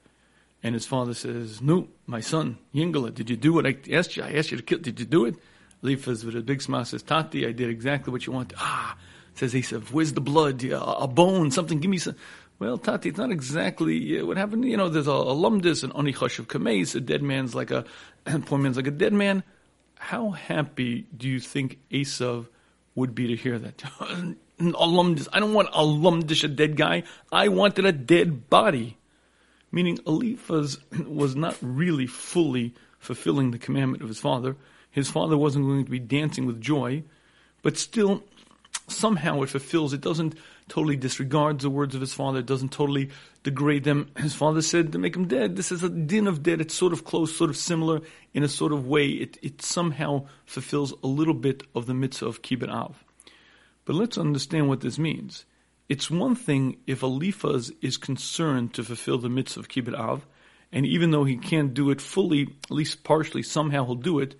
And 0.62 0.74
his 0.74 0.86
father 0.86 1.12
says, 1.12 1.60
No, 1.60 1.88
my 2.06 2.20
son, 2.20 2.58
Yingala, 2.72 3.12
did 3.12 3.28
you 3.28 3.36
do 3.36 3.52
what 3.52 3.66
I 3.66 3.76
asked 3.90 4.16
you? 4.16 4.22
I 4.22 4.32
asked 4.34 4.52
you 4.52 4.56
to 4.56 4.62
kill. 4.62 4.78
Did 4.78 5.00
you 5.00 5.06
do 5.06 5.24
it? 5.24 5.34
Eliphaz 5.82 6.24
with 6.24 6.36
a 6.36 6.40
big 6.40 6.62
smile 6.62 6.84
says, 6.84 7.02
Tati, 7.02 7.44
I 7.44 7.50
did 7.50 7.68
exactly 7.68 8.12
what 8.12 8.24
you 8.24 8.32
wanted. 8.32 8.56
Ah, 8.58 8.96
says 9.34 9.52
he 9.52 9.62
said, 9.62 9.82
where's 9.90 10.12
the 10.12 10.20
blood? 10.20 10.62
A 10.64 11.08
bone, 11.08 11.50
something, 11.50 11.80
give 11.80 11.90
me 11.90 11.98
some. 11.98 12.14
Well, 12.60 12.78
Tati, 12.78 13.08
it's 13.08 13.18
not 13.18 13.32
exactly 13.32 14.20
uh, 14.20 14.24
what 14.24 14.36
happened. 14.36 14.64
You 14.64 14.76
know, 14.76 14.88
there's 14.88 15.08
a, 15.08 15.10
a 15.10 15.34
lumdis, 15.34 15.82
an 15.82 15.90
onichash 15.90 16.38
of 16.38 16.46
kameis, 16.46 16.94
a 16.94 17.00
dead 17.00 17.24
man's 17.24 17.56
like 17.56 17.72
a, 17.72 17.84
poor 18.46 18.58
man's 18.58 18.76
like 18.76 18.86
a 18.86 18.92
dead 18.92 19.12
man. 19.12 19.42
How 19.98 20.30
happy 20.30 21.06
do 21.16 21.28
you 21.28 21.40
think 21.40 21.80
Esav 21.90 22.46
would 22.94 23.14
be 23.14 23.28
to 23.28 23.36
hear 23.36 23.58
that? 23.58 23.82
I 24.00 24.34
don't 24.60 25.54
want 25.54 25.72
alumdish, 25.72 26.44
a 26.44 26.48
dead 26.48 26.76
guy. 26.76 27.04
I 27.30 27.48
wanted 27.48 27.84
a 27.84 27.92
dead 27.92 28.48
body. 28.48 28.98
Meaning 29.70 29.98
Eliphaz 30.06 30.78
was 31.06 31.34
not 31.34 31.56
really 31.60 32.06
fully 32.06 32.74
fulfilling 32.98 33.50
the 33.50 33.58
commandment 33.58 34.02
of 34.02 34.08
his 34.08 34.20
father 34.20 34.56
his 34.92 35.10
father 35.10 35.36
wasn't 35.38 35.66
going 35.66 35.84
to 35.86 35.90
be 35.90 35.98
dancing 35.98 36.46
with 36.46 36.60
joy, 36.60 37.02
but 37.62 37.78
still, 37.78 38.22
somehow 38.88 39.42
it 39.42 39.50
fulfills. 39.50 39.92
It 39.92 40.00
doesn't 40.00 40.34
totally 40.68 40.96
disregard 40.96 41.60
the 41.60 41.70
words 41.70 41.94
of 41.94 42.00
his 42.00 42.14
father. 42.14 42.40
It 42.40 42.46
doesn't 42.46 42.72
totally 42.72 43.10
degrade 43.42 43.84
them. 43.84 44.10
His 44.16 44.34
father 44.34 44.62
said 44.62 44.92
to 44.92 44.98
make 44.98 45.16
him 45.16 45.28
dead. 45.28 45.56
This 45.56 45.72
is 45.72 45.82
a 45.82 45.88
din 45.88 46.26
of 46.26 46.42
dead. 46.42 46.60
It's 46.60 46.74
sort 46.74 46.92
of 46.92 47.04
close, 47.04 47.34
sort 47.34 47.50
of 47.50 47.56
similar 47.56 48.00
in 48.34 48.42
a 48.42 48.48
sort 48.48 48.72
of 48.72 48.86
way. 48.86 49.08
It, 49.08 49.38
it 49.42 49.62
somehow 49.62 50.26
fulfills 50.46 50.92
a 51.02 51.06
little 51.06 51.34
bit 51.34 51.62
of 51.74 51.86
the 51.86 51.94
mitzvah 51.94 52.26
of 52.26 52.42
kibbud 52.42 52.68
av. 52.68 53.04
But 53.84 53.96
let's 53.96 54.18
understand 54.18 54.68
what 54.68 54.80
this 54.80 54.98
means. 54.98 55.44
It's 55.88 56.10
one 56.10 56.36
thing 56.36 56.78
if 56.86 57.02
Eliphaz 57.02 57.72
is 57.82 57.96
concerned 57.96 58.74
to 58.74 58.84
fulfill 58.84 59.18
the 59.18 59.28
mitzvah 59.28 59.60
of 59.60 59.68
kibbud 59.68 59.98
av, 59.98 60.26
and 60.72 60.86
even 60.86 61.10
though 61.10 61.24
he 61.24 61.36
can't 61.36 61.74
do 61.74 61.90
it 61.90 62.00
fully, 62.00 62.42
at 62.64 62.70
least 62.70 63.04
partially, 63.04 63.42
somehow 63.42 63.84
he'll 63.84 63.94
do 63.94 64.18
it, 64.18 64.34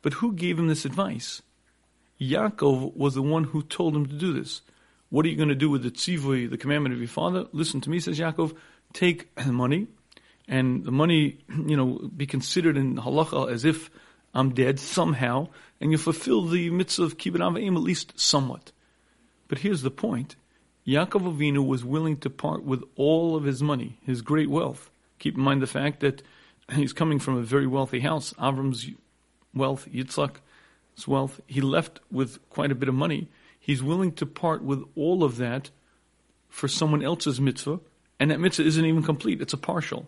but 0.00 0.14
who 0.14 0.32
gave 0.32 0.58
him 0.58 0.66
this 0.66 0.84
advice? 0.84 1.40
Yaakov 2.30 2.96
was 2.96 3.14
the 3.14 3.22
one 3.22 3.44
who 3.44 3.62
told 3.62 3.96
him 3.96 4.06
to 4.06 4.14
do 4.14 4.32
this. 4.32 4.62
What 5.10 5.26
are 5.26 5.28
you 5.28 5.36
going 5.36 5.48
to 5.48 5.54
do 5.54 5.68
with 5.68 5.82
the 5.82 5.90
tzivui, 5.90 6.48
the 6.48 6.56
commandment 6.56 6.94
of 6.94 7.00
your 7.00 7.08
father? 7.08 7.46
Listen 7.52 7.80
to 7.82 7.90
me, 7.90 8.00
says 8.00 8.18
Yaakov. 8.18 8.56
Take 8.92 9.34
the 9.44 9.52
money, 9.52 9.88
and 10.48 10.84
the 10.84 10.92
money, 10.92 11.38
you 11.66 11.76
know, 11.76 12.10
be 12.16 12.26
considered 12.26 12.76
in 12.76 12.96
halacha 12.96 13.50
as 13.50 13.64
if 13.64 13.90
I'm 14.34 14.54
dead 14.54 14.78
somehow, 14.78 15.48
and 15.80 15.90
you 15.90 15.98
fulfill 15.98 16.46
the 16.46 16.70
mitzvah 16.70 17.04
of 17.04 17.18
kibbud 17.18 17.40
avim 17.40 17.76
at 17.76 17.82
least 17.82 18.18
somewhat. 18.18 18.72
But 19.48 19.58
here's 19.58 19.82
the 19.82 19.90
point: 19.90 20.36
Yaakov 20.86 21.36
Avinu 21.36 21.66
was 21.66 21.84
willing 21.84 22.16
to 22.18 22.30
part 22.30 22.64
with 22.64 22.82
all 22.96 23.36
of 23.36 23.44
his 23.44 23.62
money, 23.62 23.98
his 24.06 24.22
great 24.22 24.48
wealth. 24.48 24.90
Keep 25.18 25.36
in 25.36 25.42
mind 25.42 25.60
the 25.60 25.66
fact 25.66 26.00
that 26.00 26.22
he's 26.72 26.92
coming 26.92 27.18
from 27.18 27.36
a 27.36 27.42
very 27.42 27.66
wealthy 27.66 28.00
house. 28.00 28.32
Avram's 28.34 28.88
wealth, 29.52 29.86
Yitzchak's 30.96 31.08
wealth, 31.08 31.40
he 31.46 31.60
left 31.60 32.00
with 32.10 32.38
quite 32.50 32.70
a 32.70 32.74
bit 32.74 32.88
of 32.88 32.94
money. 32.94 33.28
He's 33.58 33.82
willing 33.82 34.12
to 34.12 34.26
part 34.26 34.62
with 34.62 34.84
all 34.96 35.22
of 35.22 35.36
that 35.36 35.70
for 36.48 36.68
someone 36.68 37.02
else's 37.02 37.40
mitzvah, 37.40 37.80
and 38.20 38.30
that 38.30 38.40
mitzvah 38.40 38.64
isn't 38.64 38.84
even 38.84 39.02
complete, 39.02 39.40
it's 39.40 39.52
a 39.52 39.58
partial. 39.58 40.06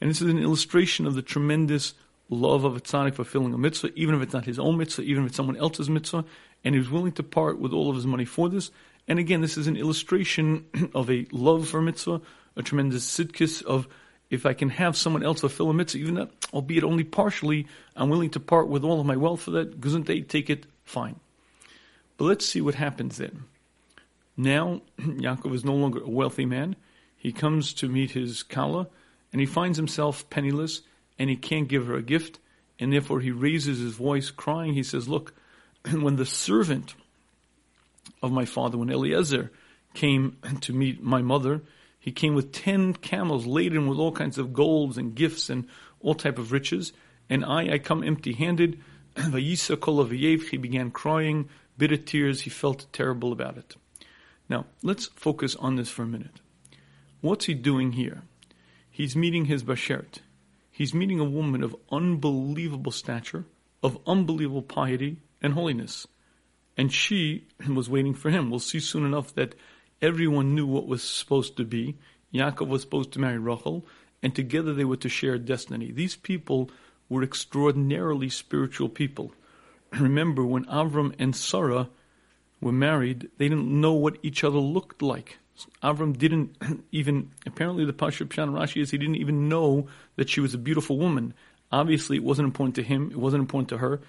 And 0.00 0.10
this 0.10 0.20
is 0.20 0.30
an 0.30 0.38
illustration 0.38 1.06
of 1.06 1.14
the 1.14 1.22
tremendous 1.22 1.94
love 2.30 2.64
of 2.64 2.76
a 2.76 2.80
tzaddik 2.80 3.14
for 3.14 3.24
fulfilling 3.24 3.54
a 3.54 3.58
mitzvah, 3.58 3.90
even 3.94 4.14
if 4.14 4.22
it's 4.22 4.32
not 4.32 4.44
his 4.44 4.58
own 4.58 4.76
mitzvah, 4.76 5.02
even 5.02 5.24
if 5.24 5.28
it's 5.28 5.36
someone 5.36 5.56
else's 5.56 5.88
mitzvah, 5.88 6.24
and 6.64 6.74
he 6.74 6.78
was 6.78 6.90
willing 6.90 7.12
to 7.12 7.22
part 7.22 7.58
with 7.58 7.72
all 7.72 7.88
of 7.88 7.96
his 7.96 8.06
money 8.06 8.24
for 8.24 8.48
this. 8.48 8.70
And 9.06 9.18
again, 9.18 9.40
this 9.40 9.56
is 9.56 9.66
an 9.66 9.76
illustration 9.76 10.66
of 10.94 11.10
a 11.10 11.26
love 11.32 11.68
for 11.68 11.80
mitzvah, 11.80 12.20
a 12.56 12.62
tremendous 12.62 13.08
sidkis 13.08 13.62
of 13.62 13.88
if 14.30 14.44
I 14.44 14.52
can 14.52 14.68
have 14.70 14.96
someone 14.96 15.22
else 15.22 15.40
fulfill 15.40 15.70
a 15.70 15.74
mitzvah, 15.74 15.98
even 15.98 16.14
that, 16.14 16.30
albeit 16.52 16.84
only 16.84 17.04
partially, 17.04 17.66
I'm 17.96 18.10
willing 18.10 18.30
to 18.30 18.40
part 18.40 18.68
with 18.68 18.84
all 18.84 19.00
of 19.00 19.06
my 19.06 19.16
wealth 19.16 19.42
for 19.42 19.52
that. 19.52 19.80
They 19.80 20.20
take 20.20 20.50
it? 20.50 20.66
Fine. 20.84 21.18
But 22.16 22.26
let's 22.26 22.46
see 22.46 22.60
what 22.60 22.74
happens 22.74 23.16
then. 23.16 23.44
Now, 24.36 24.82
Yaakov 25.00 25.54
is 25.54 25.64
no 25.64 25.74
longer 25.74 26.02
a 26.02 26.08
wealthy 26.08 26.44
man. 26.44 26.76
He 27.16 27.32
comes 27.32 27.72
to 27.74 27.88
meet 27.88 28.10
his 28.12 28.42
Kala, 28.42 28.88
and 29.32 29.40
he 29.40 29.46
finds 29.46 29.78
himself 29.78 30.28
penniless, 30.30 30.82
and 31.18 31.30
he 31.30 31.36
can't 31.36 31.68
give 31.68 31.86
her 31.86 31.96
a 31.96 32.02
gift, 32.02 32.38
and 32.78 32.92
therefore 32.92 33.20
he 33.20 33.30
raises 33.30 33.80
his 33.80 33.94
voice, 33.94 34.30
crying. 34.30 34.74
He 34.74 34.82
says, 34.82 35.08
Look, 35.08 35.34
when 35.90 36.16
the 36.16 36.26
servant 36.26 36.94
of 38.22 38.30
my 38.30 38.44
father, 38.44 38.78
when 38.78 38.90
Eliezer 38.90 39.50
came 39.94 40.36
to 40.60 40.72
meet 40.72 41.02
my 41.02 41.22
mother, 41.22 41.62
he 41.98 42.12
came 42.12 42.34
with 42.34 42.52
ten 42.52 42.94
camels 42.94 43.46
laden 43.46 43.86
with 43.88 43.98
all 43.98 44.12
kinds 44.12 44.38
of 44.38 44.52
golds 44.52 44.96
and 44.96 45.14
gifts 45.14 45.50
and 45.50 45.66
all 46.00 46.14
type 46.14 46.38
of 46.38 46.52
riches. 46.52 46.92
And 47.28 47.44
I, 47.44 47.74
I 47.74 47.78
come 47.78 48.02
empty-handed. 48.02 48.80
He 49.32 50.56
began 50.56 50.90
crying, 50.92 51.48
bitter 51.76 51.96
tears. 51.96 52.42
He 52.42 52.50
felt 52.50 52.86
terrible 52.92 53.32
about 53.32 53.58
it. 53.58 53.74
Now, 54.48 54.66
let's 54.82 55.06
focus 55.06 55.56
on 55.56 55.76
this 55.76 55.90
for 55.90 56.04
a 56.04 56.06
minute. 56.06 56.40
What's 57.20 57.46
he 57.46 57.54
doing 57.54 57.92
here? 57.92 58.22
He's 58.90 59.16
meeting 59.16 59.46
his 59.46 59.64
Bashert. 59.64 60.20
He's 60.70 60.94
meeting 60.94 61.18
a 61.18 61.24
woman 61.24 61.64
of 61.64 61.74
unbelievable 61.90 62.92
stature, 62.92 63.44
of 63.82 63.98
unbelievable 64.06 64.62
piety 64.62 65.18
and 65.42 65.52
holiness. 65.52 66.06
And 66.76 66.92
she 66.92 67.48
was 67.68 67.90
waiting 67.90 68.14
for 68.14 68.30
him. 68.30 68.50
We'll 68.50 68.60
see 68.60 68.78
soon 68.78 69.04
enough 69.04 69.34
that 69.34 69.56
Everyone 70.00 70.54
knew 70.54 70.66
what 70.66 70.86
was 70.86 71.02
supposed 71.02 71.56
to 71.56 71.64
be. 71.64 71.96
Yaakov 72.32 72.68
was 72.68 72.82
supposed 72.82 73.12
to 73.12 73.20
marry 73.20 73.38
Rachel, 73.38 73.84
and 74.22 74.34
together 74.34 74.72
they 74.72 74.84
were 74.84 74.96
to 74.98 75.08
share 75.08 75.38
destiny. 75.38 75.90
These 75.90 76.16
people 76.16 76.70
were 77.08 77.22
extraordinarily 77.22 78.28
spiritual 78.28 78.88
people. 78.88 79.32
Remember, 79.98 80.44
when 80.44 80.66
Avram 80.66 81.14
and 81.18 81.34
Sarah 81.34 81.88
were 82.60 82.72
married, 82.72 83.30
they 83.38 83.48
didn't 83.48 83.68
know 83.68 83.92
what 83.92 84.18
each 84.22 84.44
other 84.44 84.58
looked 84.58 85.02
like. 85.02 85.38
Avram 85.82 86.16
didn't 86.16 86.56
even, 86.92 87.30
apparently 87.46 87.84
the 87.84 87.92
Pasha 87.92 88.24
Pshan 88.24 88.50
Rashi 88.50 88.82
is, 88.82 88.90
he 88.90 88.98
didn't 88.98 89.16
even 89.16 89.48
know 89.48 89.88
that 90.16 90.28
she 90.28 90.40
was 90.40 90.54
a 90.54 90.58
beautiful 90.58 90.98
woman. 90.98 91.34
Obviously, 91.72 92.16
it 92.16 92.24
wasn't 92.24 92.46
important 92.46 92.76
to 92.76 92.82
him, 92.82 93.10
it 93.10 93.18
wasn't 93.18 93.40
important 93.40 93.68
to 93.70 93.78
her. 93.78 94.00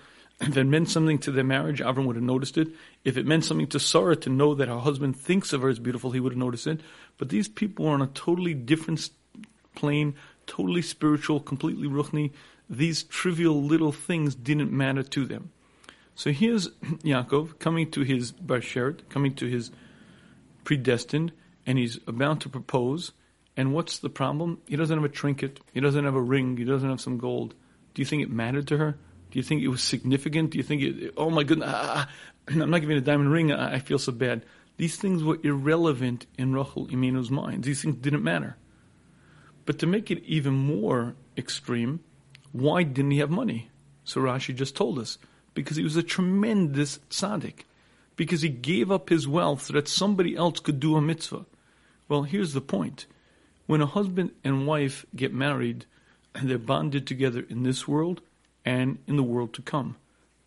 If 0.42 0.56
it 0.56 0.64
meant 0.64 0.90
something 0.90 1.18
to 1.20 1.32
their 1.32 1.44
marriage, 1.44 1.82
Avram 1.82 2.06
would 2.06 2.16
have 2.16 2.24
noticed 2.24 2.58
it. 2.58 2.70
If 3.04 3.18
it 3.18 3.26
meant 3.26 3.44
something 3.44 3.68
to 3.68 3.80
Sarah 3.80 4.16
to 4.18 4.30
know 4.30 4.56
that 4.56 4.70
her 4.70 4.80
husband 4.80 5.18
thinks 5.18 5.52
of 5.52 5.62
her 5.62 5.70
as 5.70 5.80
beautiful, 5.80 6.12
he 6.12 6.20
would 6.20 6.32
have 6.32 6.40
noticed 6.40 6.68
it. 6.68 6.80
But 7.18 7.30
these 7.30 7.50
people 7.50 7.86
were 7.86 7.92
on 7.92 8.02
a 8.02 8.08
totally 8.08 8.54
different 8.54 9.10
plane, 9.76 10.16
totally 10.48 10.82
spiritual, 10.82 11.42
completely 11.42 11.88
ruchni. 11.88 12.32
These 12.70 13.04
trivial 13.04 13.62
little 13.62 13.92
things 13.92 14.34
didn't 14.34 14.72
matter 14.72 15.04
to 15.04 15.26
them. 15.26 15.52
So 16.16 16.32
here's 16.32 16.70
Yaakov 17.04 17.60
coming 17.60 17.92
to 17.92 18.02
his 18.02 18.32
Bashert, 18.32 19.10
coming 19.10 19.36
to 19.36 19.46
his 19.46 19.72
predestined, 20.64 21.34
and 21.66 21.78
he's 21.78 22.00
about 22.08 22.42
to 22.42 22.50
propose. 22.50 23.12
And 23.58 23.74
what's 23.74 24.00
the 24.00 24.10
problem? 24.10 24.60
He 24.70 24.78
doesn't 24.78 24.98
have 24.98 25.04
a 25.04 25.14
trinket. 25.14 25.60
He 25.74 25.82
doesn't 25.82 26.06
have 26.06 26.16
a 26.16 26.22
ring. 26.22 26.56
He 26.56 26.64
doesn't 26.64 26.90
have 26.90 27.02
some 27.02 27.18
gold. 27.18 27.56
Do 27.94 28.02
you 28.02 28.06
think 28.06 28.24
it 28.24 28.32
mattered 28.32 28.68
to 28.70 28.78
her? 28.78 28.98
Do 29.32 29.40
you 29.40 29.44
think 29.44 29.62
it 29.62 29.68
was 29.68 29.84
significant? 29.84 30.52
Do 30.52 30.58
you 30.58 30.64
think 30.64 30.82
it, 30.82 31.14
oh 31.18 31.30
my 31.30 31.44
goodness, 31.44 31.70
ah, 31.72 32.08
ah 32.08 32.12
I'm 32.48 32.70
not 32.70 32.80
giving 32.80 32.98
a 32.98 33.02
diamond 33.02 33.32
ring. 33.32 33.52
I, 33.52 33.76
I 33.76 33.80
feel 33.80 34.00
so 34.00 34.12
bad. 34.12 34.44
These 34.78 34.96
things 34.96 35.24
were 35.24 35.38
irrelevant 35.44 36.26
in 36.38 36.54
Rachel 36.54 36.88
Imenu's 36.88 37.30
mind. 37.30 37.64
These 37.64 37.82
things 37.82 37.98
didn't 37.98 38.24
matter. 38.24 38.56
But 39.66 39.80
to 39.80 39.88
make 39.88 40.10
it 40.10 40.24
even 40.26 40.54
more 40.54 41.16
extreme, 41.38 42.00
why 42.54 42.84
didn't 42.84 43.12
he 43.12 43.20
have 43.20 43.30
money? 43.30 43.70
So 44.04 44.22
Rashi 44.22 44.56
just 44.56 44.76
told 44.76 44.98
us. 44.98 45.18
Because 45.54 45.78
he 45.78 45.84
was 45.84 45.98
a 45.98 46.04
tremendous 46.04 47.00
tzaddik. 47.10 47.66
Because 48.16 48.42
he 48.42 48.50
gave 48.50 48.92
up 48.92 49.10
his 49.10 49.28
wealth 49.28 49.64
so 49.64 49.74
that 49.74 49.88
somebody 49.88 50.36
else 50.36 50.60
could 50.60 50.80
do 50.80 50.96
a 50.96 51.02
mitzvah. 51.02 51.46
Well, 52.08 52.24
here's 52.24 52.54
the 52.54 52.62
point. 52.62 53.06
When 53.68 53.82
a 53.82 53.86
husband 53.86 54.32
and 54.44 54.66
wife 54.66 55.06
get 55.16 55.34
married, 55.34 55.86
and 56.34 56.50
they're 56.50 56.58
bonded 56.58 57.06
together 57.06 57.46
in 57.50 57.64
this 57.64 57.88
world 57.88 58.22
and 58.70 59.00
in 59.08 59.16
the 59.16 59.24
world 59.24 59.52
to 59.54 59.64
come. 59.64 59.96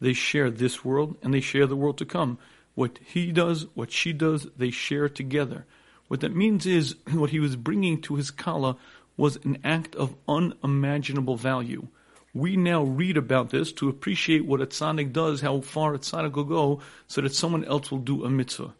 They 0.00 0.12
share 0.12 0.48
this 0.48 0.84
world 0.84 1.16
and 1.22 1.34
they 1.34 1.40
share 1.40 1.66
the 1.66 1.76
world 1.76 1.98
to 1.98 2.04
come. 2.04 2.38
What 2.76 3.00
he 3.04 3.32
does, 3.32 3.66
what 3.74 3.90
she 3.90 4.12
does, 4.12 4.46
they 4.56 4.70
share 4.70 5.08
together. 5.08 5.66
What 6.06 6.20
that 6.20 6.34
means 6.34 6.64
is 6.64 6.94
what 7.12 7.30
he 7.30 7.40
was 7.40 7.56
bringing 7.56 8.00
to 8.02 8.14
his 8.14 8.30
kala 8.30 8.76
was 9.16 9.38
an 9.44 9.58
act 9.64 9.96
of 9.96 10.14
unimaginable 10.28 11.36
value. 11.36 11.88
We 12.32 12.56
now 12.56 12.84
read 12.84 13.16
about 13.16 13.50
this 13.50 13.72
to 13.72 13.88
appreciate 13.88 14.46
what 14.46 14.62
a 14.62 14.66
tzaddik 14.66 15.12
does, 15.12 15.40
how 15.40 15.60
far 15.60 15.94
a 15.94 15.98
tzaddik 15.98 16.32
will 16.34 16.44
go, 16.44 16.80
so 17.08 17.20
that 17.20 17.34
someone 17.34 17.64
else 17.64 17.90
will 17.90 17.98
do 17.98 18.24
a 18.24 18.30
mitzvah. 18.30 18.72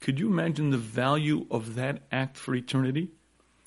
Could 0.00 0.18
you 0.18 0.26
imagine 0.26 0.70
the 0.70 0.76
value 0.76 1.46
of 1.52 1.76
that 1.76 2.02
act 2.10 2.36
for 2.36 2.54
eternity? 2.54 3.10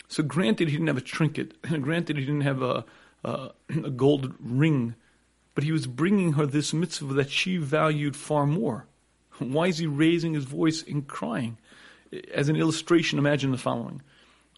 So, 0.09 0.23
granted, 0.23 0.67
he 0.67 0.75
didn't 0.75 0.87
have 0.87 0.97
a 0.97 1.01
trinket, 1.01 1.59
granted, 1.81 2.17
he 2.17 2.25
didn't 2.25 2.41
have 2.41 2.61
a, 2.61 2.85
a, 3.23 3.51
a 3.69 3.89
gold 3.89 4.35
ring, 4.39 4.95
but 5.55 5.63
he 5.63 5.71
was 5.71 5.87
bringing 5.87 6.33
her 6.33 6.45
this 6.45 6.73
mitzvah 6.73 7.13
that 7.13 7.29
she 7.29 7.57
valued 7.57 8.15
far 8.15 8.45
more. 8.45 8.85
Why 9.39 9.67
is 9.67 9.77
he 9.77 9.87
raising 9.87 10.33
his 10.33 10.45
voice 10.45 10.83
and 10.83 11.07
crying? 11.07 11.57
As 12.33 12.49
an 12.49 12.55
illustration, 12.55 13.19
imagine 13.19 13.51
the 13.51 13.57
following 13.57 14.01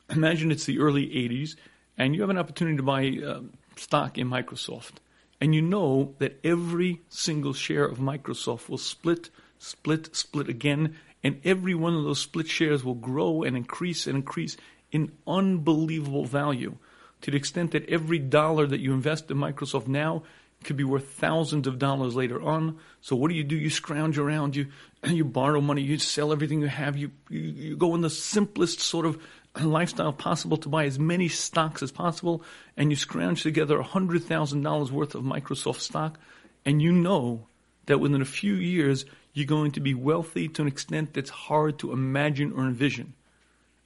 imagine 0.10 0.52
it's 0.52 0.66
the 0.66 0.80
early 0.80 1.08
80s 1.08 1.56
and 1.98 2.14
you 2.14 2.22
have 2.22 2.30
an 2.30 2.38
opportunity 2.38 2.78
to 2.78 2.84
buy 2.84 3.18
uh, 3.26 3.42
stock 3.76 4.18
in 4.18 4.30
Microsoft. 4.30 4.94
And 5.40 5.54
you 5.54 5.62
know 5.62 6.16
that 6.20 6.40
every 6.44 7.02
single 7.10 7.54
share 7.54 7.86
of 7.86 7.98
Microsoft 7.98 8.70
will 8.70 8.78
split, 8.78 9.30
split, 9.60 10.16
split 10.16 10.48
again. 10.48 10.96
And 11.24 11.42
every 11.44 11.76
one 11.76 11.96
of 11.96 12.04
those 12.04 12.20
split 12.20 12.48
shares 12.48 12.84
will 12.84 12.96
grow 12.96 13.44
and 13.44 13.56
increase 13.58 14.08
and 14.08 14.18
increase 14.18 14.58
in 14.92 15.12
unbelievable 15.28 16.26
value 16.26 16.78
to 17.22 17.32
the 17.32 17.38
extent 17.38 17.72
that 17.72 17.88
every 17.90 18.20
dollar 18.20 18.68
that 18.68 18.80
you 18.80 18.94
invest 18.94 19.32
in 19.32 19.38
Microsoft 19.38 19.88
now 19.88 20.24
could 20.64 20.78
be 20.78 20.84
worth 20.84 21.08
thousands 21.14 21.68
of 21.68 21.80
dollars 21.80 22.16
later 22.16 22.42
on. 22.42 22.80
So 23.02 23.16
what 23.16 23.30
do 23.30 23.36
you 23.36 23.44
do? 23.44 23.56
You 23.56 23.70
scrounge 23.70 24.18
around, 24.18 24.56
you 24.56 24.68
you 25.08 25.26
borrow 25.26 25.62
money, 25.62 25.82
you 25.82 25.98
sell 26.00 26.32
everything 26.32 26.62
you 26.62 26.68
have, 26.68 26.98
you, 26.98 27.12
you, 27.30 27.40
you 27.40 27.76
go 27.76 27.96
in 27.96 28.02
the 28.02 28.10
simplest 28.10 28.80
sort 28.80 29.06
of 29.06 29.22
lifestyle 29.62 30.14
possible 30.14 30.58
to 30.58 30.70
buy 30.70 30.86
as 30.86 30.98
many 30.98 31.28
stocks 31.28 31.84
as 31.84 31.92
possible, 31.92 32.44
and 32.76 32.90
you 32.90 32.96
scrounge 32.96 33.44
together 33.44 33.78
$100,000 33.78 34.92
worth 34.92 35.16
of 35.16 35.24
Microsoft 35.24 35.80
stock, 35.80 36.20
and 36.66 36.82
you 36.82 36.92
know 36.92 37.46
that 37.86 38.00
within 38.00 38.22
a 38.22 38.26
few 38.26 38.56
years, 38.56 39.06
you're 39.34 39.46
going 39.46 39.72
to 39.72 39.80
be 39.80 39.94
wealthy 39.94 40.48
to 40.48 40.62
an 40.62 40.68
extent 40.68 41.14
that's 41.14 41.30
hard 41.30 41.80
to 41.80 41.92
imagine 41.92 42.54
or 42.54 42.64
envision. 42.64 43.14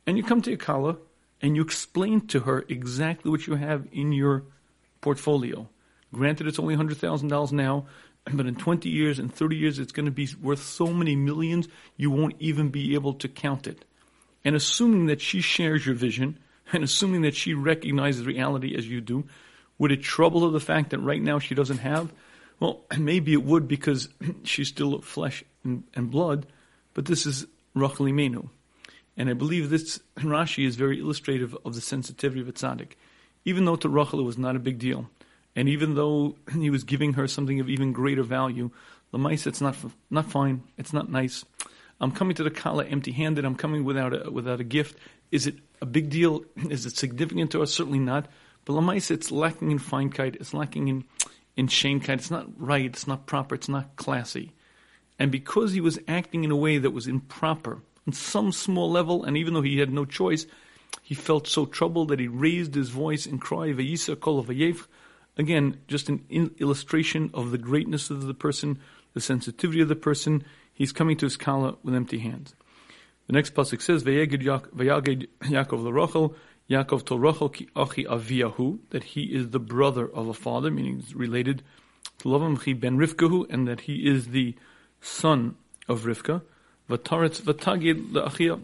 And 0.05 0.17
you 0.17 0.23
come 0.23 0.41
to 0.43 0.55
Akala 0.55 0.97
and 1.41 1.55
you 1.55 1.61
explain 1.61 2.27
to 2.27 2.41
her 2.41 2.65
exactly 2.69 3.31
what 3.31 3.47
you 3.47 3.55
have 3.55 3.87
in 3.91 4.11
your 4.11 4.43
portfolio. 5.01 5.67
Granted, 6.13 6.47
it's 6.47 6.59
only 6.59 6.75
$100,000 6.75 7.51
now, 7.51 7.85
but 8.31 8.45
in 8.45 8.55
20 8.55 8.89
years 8.89 9.19
and 9.19 9.33
30 9.33 9.55
years, 9.55 9.79
it's 9.79 9.91
going 9.91 10.05
to 10.05 10.11
be 10.11 10.27
worth 10.41 10.63
so 10.63 10.87
many 10.87 11.15
millions, 11.15 11.67
you 11.95 12.11
won't 12.11 12.35
even 12.39 12.69
be 12.69 12.93
able 12.93 13.13
to 13.15 13.27
count 13.27 13.67
it 13.67 13.85
and 14.47 14.55
assuming 14.55 15.07
that 15.07 15.19
she 15.19 15.41
shares 15.41 15.85
your 15.85 15.93
vision, 15.93 16.39
and 16.71 16.81
assuming 16.81 17.23
that 17.23 17.35
she 17.35 17.53
recognizes 17.53 18.25
reality 18.25 18.77
as 18.77 18.87
you 18.87 19.01
do, 19.01 19.25
would 19.77 19.91
it 19.91 20.01
trouble 20.01 20.45
her 20.45 20.51
the 20.51 20.59
fact 20.61 20.91
that 20.91 20.99
right 20.99 21.21
now 21.21 21.37
she 21.37 21.53
doesn't 21.53 21.79
have? 21.79 22.13
Well, 22.57 22.85
maybe 22.97 23.33
it 23.33 23.43
would 23.43 23.67
because 23.67 24.07
she's 24.43 24.69
still 24.69 25.01
flesh 25.01 25.43
and, 25.65 25.83
and 25.93 26.09
blood, 26.09 26.45
but 26.93 27.05
this 27.05 27.25
is 27.25 27.45
Rachel. 27.73 28.07
And 29.17 29.29
I 29.29 29.33
believe 29.33 29.69
this 29.69 29.99
Rashi 30.19 30.65
is 30.65 30.77
very 30.77 31.01
illustrative 31.01 31.53
of 31.65 31.75
the 31.75 31.81
sensitivity 31.81 32.39
of 32.39 32.47
a 32.47 32.53
tzaddik. 32.53 32.93
Even 33.43 33.65
though 33.65 33.75
to 33.75 33.89
Rachel 33.89 34.21
it 34.21 34.23
was 34.23 34.37
not 34.37 34.55
a 34.55 34.59
big 34.59 34.79
deal, 34.79 35.09
and 35.57 35.67
even 35.67 35.95
though 35.95 36.35
he 36.53 36.69
was 36.69 36.85
giving 36.85 37.13
her 37.13 37.27
something 37.27 37.59
of 37.59 37.69
even 37.69 37.91
greater 37.91 38.23
value, 38.23 38.69
mice 39.11 39.47
it's 39.47 39.59
not 39.59 39.75
not 40.09 40.31
fine, 40.31 40.63
it's 40.77 40.93
not 40.93 41.11
nice. 41.11 41.43
I'm 41.99 42.11
coming 42.11 42.35
to 42.35 42.43
the 42.43 42.51
kala 42.51 42.85
empty-handed. 42.85 43.43
I'm 43.43 43.55
coming 43.55 43.83
without 43.83 44.13
a, 44.13 44.29
without 44.29 44.61
a 44.61 44.63
gift. 44.63 44.99
Is 45.31 45.47
it 45.47 45.55
a 45.81 45.85
big 45.87 46.11
deal? 46.11 46.45
Is 46.69 46.85
it 46.85 46.95
significant 46.95 47.51
to 47.51 47.63
us? 47.63 47.73
Certainly 47.73 47.99
not. 47.99 48.27
But 48.65 48.73
lamais, 48.73 49.09
it's 49.09 49.31
lacking 49.31 49.71
in 49.71 49.79
feinkeit. 49.79 50.35
It's 50.35 50.53
lacking 50.53 50.87
in 50.89 51.05
in 51.55 51.67
shamkeit. 51.67 52.19
It's 52.19 52.29
not 52.29 52.45
right. 52.55 52.85
It's 52.85 53.07
not 53.07 53.25
proper. 53.25 53.55
It's 53.55 53.67
not 53.67 53.95
classy. 53.95 54.53
And 55.17 55.31
because 55.31 55.73
he 55.73 55.81
was 55.81 55.97
acting 56.07 56.43
in 56.43 56.51
a 56.51 56.55
way 56.55 56.77
that 56.77 56.91
was 56.91 57.07
improper 57.07 57.81
on 58.05 58.13
some 58.13 58.51
small 58.51 58.91
level, 58.91 59.23
and 59.23 59.35
even 59.35 59.55
though 59.55 59.63
he 59.63 59.79
had 59.79 59.91
no 59.91 60.05
choice, 60.05 60.45
he 61.01 61.15
felt 61.15 61.47
so 61.47 61.65
troubled 61.65 62.09
that 62.09 62.19
he 62.19 62.27
raised 62.27 62.75
his 62.75 62.89
voice 62.89 63.25
and 63.25 63.41
cried, 63.41 63.75
"Vayisa 63.75 64.19
kol 64.19 64.43
Again, 65.37 65.79
just 65.87 66.09
an 66.09 66.25
illustration 66.59 67.29
of 67.33 67.51
the 67.51 67.57
greatness 67.57 68.09
of 68.09 68.23
the 68.23 68.33
person, 68.33 68.79
the 69.13 69.21
sensitivity 69.21 69.81
of 69.81 69.87
the 69.87 69.95
person, 69.95 70.43
he's 70.73 70.91
coming 70.91 71.15
to 71.17 71.27
his 71.27 71.37
kala 71.37 71.77
with 71.83 71.93
empty 71.93 72.19
hands. 72.19 72.55
The 73.27 73.33
next 73.33 73.53
pasuk 73.53 73.81
says, 73.81 74.03
"Vayagid 74.03 74.41
Yaakov 74.43 75.83
l'Rachel." 75.83 76.35
Yaakov 76.69 77.05
told 77.05 77.21
Rachel 77.21 77.49
ki 77.49 77.69
achi 77.75 78.03
aviyahu 78.05 78.79
that 78.89 79.03
he 79.03 79.23
is 79.23 79.51
the 79.51 79.59
brother 79.59 80.07
of 80.07 80.27
a 80.27 80.33
father, 80.33 80.69
meaning 80.71 80.97
he's 80.99 81.15
related 81.15 81.61
to 82.19 82.29
Lavan 82.29 82.57
chi 82.59 82.73
ben 82.73 82.97
Rivkahu, 82.97 83.45
and 83.49 83.67
that 83.67 83.81
he 83.81 84.07
is 84.07 84.29
the 84.29 84.55
son 84.99 85.55
of 85.87 86.01
Rivka. 86.01 86.41
Vataretz 86.89 87.41
vatagid 87.41 88.11
le'achia, 88.11 88.59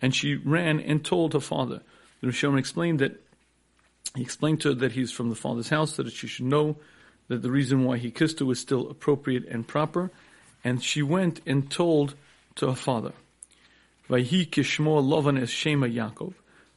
and 0.00 0.14
she 0.14 0.34
ran 0.34 0.80
and 0.80 1.04
told 1.04 1.32
her 1.34 1.40
father. 1.40 1.82
The 2.20 2.26
Rishon 2.26 2.58
explained 2.58 2.98
that 2.98 3.21
he 4.14 4.22
explained 4.22 4.60
to 4.62 4.68
her 4.68 4.74
that 4.74 4.92
he's 4.92 5.10
from 5.10 5.28
the 5.28 5.34
father's 5.34 5.70
house, 5.70 5.94
so 5.94 6.02
that 6.02 6.12
she 6.12 6.26
should 6.26 6.46
know 6.46 6.76
that 7.28 7.42
the 7.42 7.50
reason 7.50 7.84
why 7.84 7.96
he 7.96 8.10
kissed 8.10 8.40
her 8.40 8.44
was 8.44 8.60
still 8.60 8.90
appropriate 8.90 9.46
and 9.46 9.66
proper, 9.66 10.10
and 10.64 10.82
she 10.82 11.02
went 11.02 11.40
and 11.46 11.70
told 11.70 12.14
to 12.56 12.68
her 12.68 12.74
father. 12.74 13.12
Kishmo 14.08 15.02
Lovan 15.02 15.48
Shema. 15.48 15.86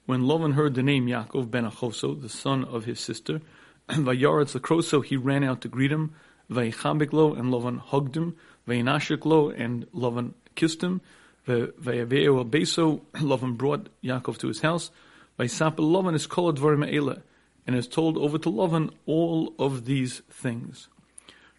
When 0.05 0.21
Lovan 0.21 0.53
heard 0.53 0.75
the 0.75 0.83
name 0.83 1.07
Yaakov 1.07 1.49
ben 1.49 1.69
Achoso, 1.69 2.21
the 2.21 2.29
son 2.29 2.63
of 2.63 2.85
his 2.85 2.99
sister, 2.99 3.41
Vayaretz 3.89 4.57
Lakroso, 4.57 5.03
he 5.03 5.17
ran 5.17 5.43
out 5.43 5.61
to 5.61 5.67
greet 5.67 5.91
him. 5.91 6.13
And 6.47 6.57
Lovan 6.57 7.79
hugged 7.79 8.15
him. 8.15 8.35
And 8.67 8.87
Lovan 8.87 10.33
kissed 10.53 10.83
him. 10.83 11.01
Vayaveo 11.47 12.49
Beso, 12.49 13.01
Lovan 13.15 13.57
brought 13.57 13.89
Yaakov 14.03 14.37
to 14.37 14.47
his 14.47 14.61
house. 14.61 14.91
Vaysapel 15.39 15.79
Lovan 15.79 16.15
is 16.15 16.27
called 16.27 16.59
Dvarim 16.59 17.21
and 17.67 17.75
has 17.75 17.87
told 17.87 18.17
over 18.17 18.37
to 18.37 18.49
Lavan 18.49 18.91
all 19.05 19.53
of 19.59 19.85
these 19.85 20.21
things. 20.29 20.87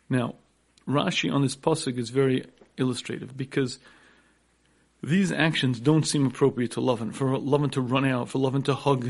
Now, 0.09 0.37
Rashi 0.89 1.33
on 1.33 1.43
this 1.43 1.57
pasuk 1.57 1.99
is 1.99 2.11
very 2.11 2.45
illustrative 2.79 3.37
because 3.37 3.79
these 5.03 5.33
actions 5.33 5.81
don't 5.81 6.07
seem 6.07 6.27
appropriate 6.27 6.73
to 6.73 6.81
Lavan. 6.81 7.13
For 7.15 7.37
Lavan 7.39 7.71
to 7.73 7.81
run 7.81 8.05
out, 8.05 8.29
for 8.29 8.39
Lavan 8.39 8.65
to 8.65 8.75
hug 8.75 9.05
uh, 9.05 9.09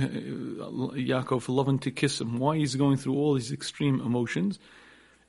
Yaakov, 0.96 1.42
for 1.42 1.52
Lavan 1.52 1.80
to 1.82 1.90
kiss 1.90 2.20
him, 2.20 2.38
why 2.38 2.56
he's 2.56 2.74
going 2.74 2.96
through 2.96 3.14
all 3.14 3.34
these 3.34 3.52
extreme 3.52 4.00
emotions, 4.00 4.58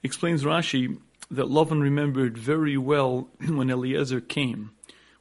explains 0.04 0.44
Rashi 0.44 1.00
that 1.30 1.48
Lavan 1.48 1.82
remembered 1.82 2.38
very 2.38 2.78
well 2.78 3.30
when 3.48 3.70
Eliezer 3.70 4.22
came. 4.22 4.72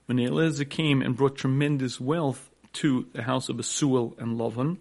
When 0.06 0.18
Eliezer 0.18 0.64
came 0.64 1.02
and 1.02 1.16
brought 1.16 1.36
tremendous 1.36 2.00
wealth 2.00 2.48
to 2.76 3.06
the 3.12 3.22
house 3.22 3.48
of 3.48 3.58
Asuel 3.58 4.14
and 4.18 4.38
Lavan, 4.38 4.78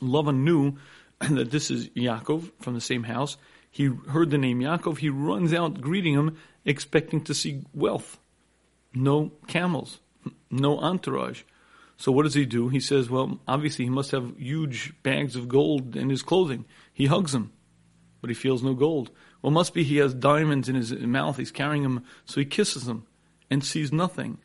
Lavan 0.00 0.40
knew 0.40 0.76
that 1.20 1.50
this 1.50 1.70
is 1.70 1.88
Yaakov 1.90 2.50
from 2.60 2.74
the 2.74 2.80
same 2.80 3.04
house. 3.04 3.36
He 3.70 3.86
heard 4.08 4.30
the 4.30 4.38
name 4.38 4.60
Yaakov. 4.60 4.98
He 4.98 5.10
runs 5.10 5.52
out 5.52 5.80
greeting 5.80 6.14
him, 6.14 6.36
expecting 6.64 7.22
to 7.24 7.34
see 7.34 7.62
wealth. 7.74 8.18
No 8.92 9.30
camels, 9.46 10.00
no 10.50 10.78
entourage. 10.78 11.42
So 11.96 12.10
what 12.10 12.22
does 12.22 12.34
he 12.34 12.46
do? 12.46 12.68
He 12.68 12.80
says, 12.80 13.10
well, 13.10 13.38
obviously 13.46 13.84
he 13.84 13.90
must 13.90 14.10
have 14.10 14.36
huge 14.38 14.94
bags 15.02 15.36
of 15.36 15.48
gold 15.48 15.96
in 15.96 16.08
his 16.08 16.22
clothing. 16.22 16.64
He 16.92 17.06
hugs 17.06 17.34
him, 17.34 17.52
but 18.20 18.30
he 18.30 18.34
feels 18.34 18.62
no 18.62 18.74
gold. 18.74 19.10
Well, 19.42 19.52
must 19.52 19.74
be 19.74 19.84
he 19.84 19.98
has 19.98 20.14
diamonds 20.14 20.68
in 20.68 20.74
his 20.74 20.92
mouth. 20.92 21.36
He's 21.36 21.50
carrying 21.50 21.82
them, 21.82 22.04
so 22.24 22.40
he 22.40 22.46
kisses 22.46 22.86
them 22.86 23.06
and 23.50 23.62
sees 23.62 23.92
nothing. 23.92 24.38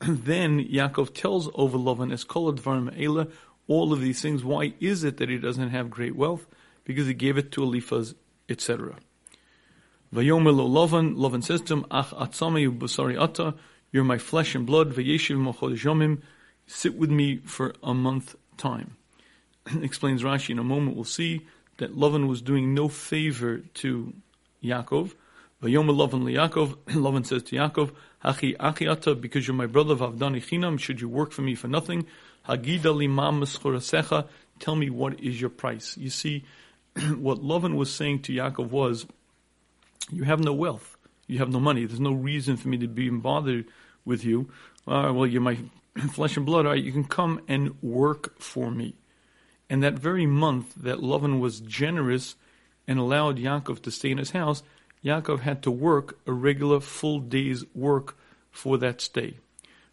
then 0.08 0.64
Yaakov 0.64 1.12
tells 1.14 1.50
over 1.54 1.76
Lavan, 1.76 2.10
Eskol 2.12 2.56
Dvarim 2.56 2.98
Ela, 2.98 3.28
all 3.68 3.92
of 3.92 4.00
these 4.00 4.22
things. 4.22 4.42
Why 4.42 4.72
is 4.80 5.04
it 5.04 5.18
that 5.18 5.28
he 5.28 5.36
doesn't 5.36 5.70
have 5.70 5.90
great 5.90 6.16
wealth? 6.16 6.46
Because 6.84 7.06
he 7.06 7.14
gave 7.14 7.36
it 7.36 7.52
to 7.52 7.62
Eliphaz, 7.62 8.14
etc. 8.48 8.96
Vayomer 10.14 10.56
lo 10.56 10.68
Lavan, 10.68 11.16
Lavan 11.16 11.44
says 11.44 11.60
to 11.62 11.74
him, 11.74 11.86
Ach 11.90 12.08
atzami 12.10 12.76
basari 12.76 13.20
ata, 13.20 13.54
you're 13.92 14.04
my 14.04 14.18
flesh 14.18 14.54
and 14.54 14.66
blood, 14.66 14.92
vayeshiv 14.92 15.36
mochodesh 15.36 15.84
yomim, 15.84 16.22
sit 16.66 16.96
with 16.96 17.10
me 17.10 17.36
for 17.36 17.74
a 17.82 17.92
month 17.92 18.34
time. 18.56 18.96
Explains 19.82 20.22
Rashi 20.22 20.50
in 20.50 20.58
a 20.58 20.64
moment, 20.64 20.96
we'll 20.96 21.04
see 21.04 21.46
that 21.76 21.94
Lavan 21.94 22.26
was 22.26 22.40
doing 22.40 22.74
no 22.74 22.88
favor 22.88 23.58
to 23.58 24.14
Yaakov. 24.64 25.14
Vayomer 25.62 25.94
Lavan 25.94 26.24
Yaakov, 26.24 26.76
Lavan 26.86 27.26
says 27.26 27.42
to 27.44 27.56
Yaakov, 27.56 27.92
Hachi 28.24 28.56
achiata, 28.58 29.18
because 29.18 29.46
you're 29.46 29.56
my 29.56 29.66
brother, 29.66 29.94
vavdani 29.94 30.44
chinam, 30.44 30.78
should 30.78 31.00
you 31.00 31.08
work 31.08 31.32
for 31.32 31.42
me 31.42 31.54
for 31.54 31.68
nothing? 31.68 32.06
Hagida 32.48 32.94
limam 32.94 34.28
tell 34.58 34.76
me 34.76 34.90
what 34.90 35.20
is 35.20 35.40
your 35.40 35.50
price. 35.50 35.96
You 35.96 36.10
see, 36.10 36.44
what 37.16 37.42
Lovin 37.42 37.76
was 37.76 37.92
saying 37.92 38.22
to 38.22 38.32
Yaakov 38.32 38.68
was, 38.68 39.06
you 40.10 40.24
have 40.24 40.40
no 40.40 40.52
wealth, 40.52 40.96
you 41.26 41.38
have 41.38 41.50
no 41.50 41.60
money, 41.60 41.86
there's 41.86 42.00
no 42.00 42.12
reason 42.12 42.56
for 42.56 42.68
me 42.68 42.78
to 42.78 42.88
be 42.88 43.08
bothered 43.08 43.66
with 44.04 44.24
you. 44.24 44.50
Uh, 44.86 45.12
well, 45.14 45.26
you're 45.26 45.40
my 45.40 45.58
flesh 46.12 46.36
and 46.36 46.44
blood, 46.44 46.66
all 46.66 46.72
right, 46.72 46.82
you 46.82 46.92
can 46.92 47.04
come 47.04 47.40
and 47.48 47.80
work 47.82 48.38
for 48.38 48.70
me. 48.70 48.94
And 49.70 49.82
that 49.82 49.94
very 49.94 50.26
month 50.26 50.74
that 50.74 51.02
Lovin 51.02 51.40
was 51.40 51.60
generous 51.60 52.34
and 52.86 52.98
allowed 52.98 53.38
Yaakov 53.38 53.82
to 53.82 53.90
stay 53.90 54.10
in 54.10 54.18
his 54.18 54.32
house, 54.32 54.62
Yaakov 55.04 55.40
had 55.40 55.62
to 55.62 55.70
work 55.70 56.18
a 56.26 56.32
regular 56.32 56.80
full 56.80 57.20
day's 57.20 57.64
work 57.74 58.16
for 58.50 58.76
that 58.78 59.00
stay. 59.00 59.34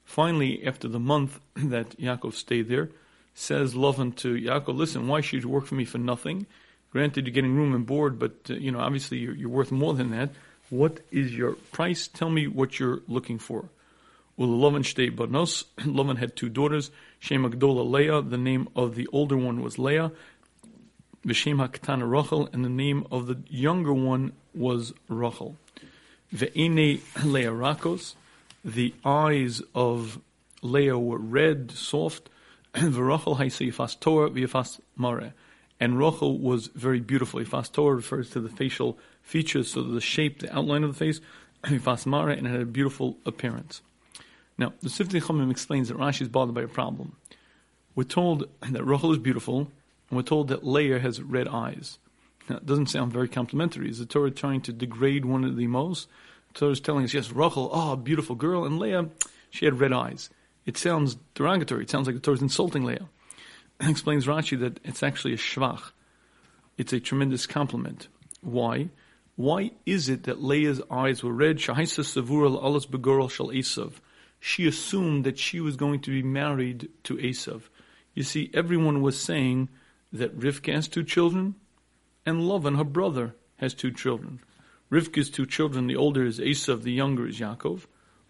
Finally, 0.04 0.66
after 0.66 0.88
the 0.88 1.00
month 1.00 1.40
that 1.56 1.98
Yaakov 1.98 2.34
stayed 2.34 2.70
there, 2.70 2.90
says 3.34 3.74
Lavan 3.74 4.16
to 4.18 4.36
Yaakov, 4.36 4.76
listen, 4.76 5.08
why 5.08 5.22
should 5.22 5.44
you 5.44 5.50
work 5.50 5.66
for 5.66 5.76
me 5.76 5.86
for 5.86 5.98
nothing? 5.98 6.48
Granted, 6.92 7.28
you're 7.28 7.34
getting 7.34 7.56
room 7.56 7.76
and 7.76 7.86
board, 7.86 8.18
but, 8.18 8.34
uh, 8.50 8.56
you 8.56 8.72
know, 8.72 8.80
obviously 8.80 9.20
you're, 9.20 9.36
you're, 9.36 9.50
worth 9.50 9.72
more 9.72 9.94
than 9.94 10.12
that. 10.12 10.30
What 10.70 11.02
is 11.12 11.36
your 11.36 11.54
price? 11.72 12.08
Tell 12.08 12.30
me 12.30 12.48
what 12.48 12.80
you're 12.80 13.02
looking 13.08 13.38
for. 13.38 13.70
Well, 14.36 14.50
Lavan 14.50 14.84
shtei 14.84 15.16
banos. 15.16 15.66
Lavan 15.80 16.18
had 16.18 16.36
two 16.36 16.50
daughters, 16.50 16.90
Shem 17.20 17.50
Agdola 17.50 17.90
Leah. 17.90 18.22
The 18.22 18.38
name 18.38 18.70
of 18.76 18.96
the 18.96 19.08
older 19.12 19.38
one 19.38 19.62
was 19.62 19.78
Leah. 19.78 20.12
V'shem 21.26 21.66
HaKtana 21.68 22.10
Rachel, 22.10 22.50
and 22.54 22.64
the 22.64 22.70
name 22.70 23.06
of 23.12 23.28
the 23.28 23.38
younger 23.50 23.94
one 23.94 24.32
was 24.58 24.94
Rachel. 25.08 25.56
Ve'ene 26.34 27.00
Leah 27.24 27.52
Rakos, 27.52 28.16
the 28.66 28.94
eyes 29.06 29.62
of 29.74 30.20
Leah 30.62 31.00
were 31.00 31.18
red, 31.18 31.72
soft. 31.72 32.30
Haisa 32.74 33.72
yifas 33.72 34.00
Torah 34.00 34.30
v'yifas 34.30 34.80
mare. 34.98 35.34
And 35.80 35.98
Rachel 35.98 36.38
was 36.38 36.68
very 36.68 37.00
beautiful. 37.00 37.40
Yifas 37.40 37.72
Torah 37.72 37.96
refers 37.96 38.30
to 38.32 38.40
the 38.40 38.50
facial 38.50 38.98
features, 39.22 39.72
so 39.72 39.84
the 39.84 40.02
shape, 40.02 40.40
the 40.40 40.56
outline 40.56 40.84
of 40.84 40.94
the 40.94 40.98
face. 40.98 41.22
Yifas 41.64 42.06
mare, 42.06 42.30
and 42.30 42.46
it 42.48 42.50
had 42.50 42.62
a 42.62 42.66
beautiful 42.66 43.18
appearance. 43.26 43.82
Now, 44.58 44.74
the 44.82 44.90
Siftei 44.90 45.22
Chachamim 45.22 45.52
explains 45.52 45.88
that 45.88 45.98
Rashi 45.98 46.24
is 46.24 46.30
bothered 46.30 46.56
by 46.56 46.64
a 46.64 46.68
problem. 46.68 47.16
We're 47.96 48.04
told 48.04 48.48
that 48.62 48.84
Rachel 48.84 49.12
is 49.12 49.20
beautiful, 49.20 49.72
and 50.10 50.18
we're 50.18 50.24
told 50.24 50.48
that 50.50 50.66
Leah 50.66 51.00
has 51.00 51.22
red 51.22 51.48
eyes. 51.48 52.00
Now, 52.50 52.58
it 52.58 52.66
doesn't 52.66 52.88
sound 52.88 53.12
very 53.12 53.28
complimentary. 53.28 53.90
Is 53.90 54.00
the 54.00 54.06
Torah 54.06 54.32
trying 54.32 54.62
to 54.62 54.74
degrade 54.74 55.26
one 55.26 55.44
of 55.44 55.56
the 55.58 55.68
most? 55.68 56.08
The 56.54 56.60
Torah 56.60 56.72
is 56.72 56.80
telling 56.80 57.04
us, 57.04 57.14
yes, 57.14 57.32
Rachel, 57.32 57.70
oh, 57.74 57.96
beautiful 57.96 58.36
girl, 58.36 58.66
and 58.66 58.80
Leah, 58.80 59.10
she 59.50 59.66
had 59.66 59.80
red 59.80 59.94
eyes. 59.94 60.30
It 60.66 60.78
sounds 60.78 61.18
derogatory. 61.34 61.84
It 61.84 61.90
sounds 61.90 62.08
like 62.08 62.16
the 62.16 62.22
Torah 62.22 62.36
is 62.36 62.42
insulting 62.42 62.84
Leah. 62.84 63.08
It 63.80 63.90
explains 63.90 64.26
Rashi 64.26 64.60
that 64.60 64.80
it's 64.84 65.04
actually 65.04 65.34
a 65.34 65.38
shvach. 65.38 65.92
It's 66.78 66.94
a 66.94 67.00
tremendous 67.00 67.48
compliment. 67.48 68.08
Why? 68.42 68.90
Why 69.36 69.72
is 69.86 70.10
it 70.10 70.24
that 70.24 70.44
Leah's 70.44 70.82
eyes 70.90 71.24
were 71.24 71.34
red? 71.34 71.60
She 71.60 71.72
assumed 74.68 75.24
that 75.26 75.40
she 75.40 75.60
was 75.60 75.76
going 75.76 76.00
to 76.02 76.12
be 76.12 76.24
married 76.24 76.90
to 77.04 77.18
Esav. 77.18 77.62
You 78.14 78.24
see, 78.24 78.50
everyone 78.54 79.02
was 79.02 79.20
saying 79.20 79.70
that 80.12 80.40
Rivka 80.40 80.74
has 80.74 80.88
two 80.88 81.04
children, 81.04 81.56
and 82.28 82.42
Lavan, 82.42 82.76
her 82.76 82.84
brother, 82.84 83.34
has 83.56 83.74
two 83.74 83.90
children. 83.90 84.42
Rivka's 84.92 85.30
two 85.30 85.46
children, 85.46 85.88
the 85.88 85.96
older 85.96 86.26
is 86.26 86.40
Esav, 86.40 86.84
the 86.84 86.92
younger 86.92 87.26
is 87.26 87.40
Yaakov. 87.40 87.86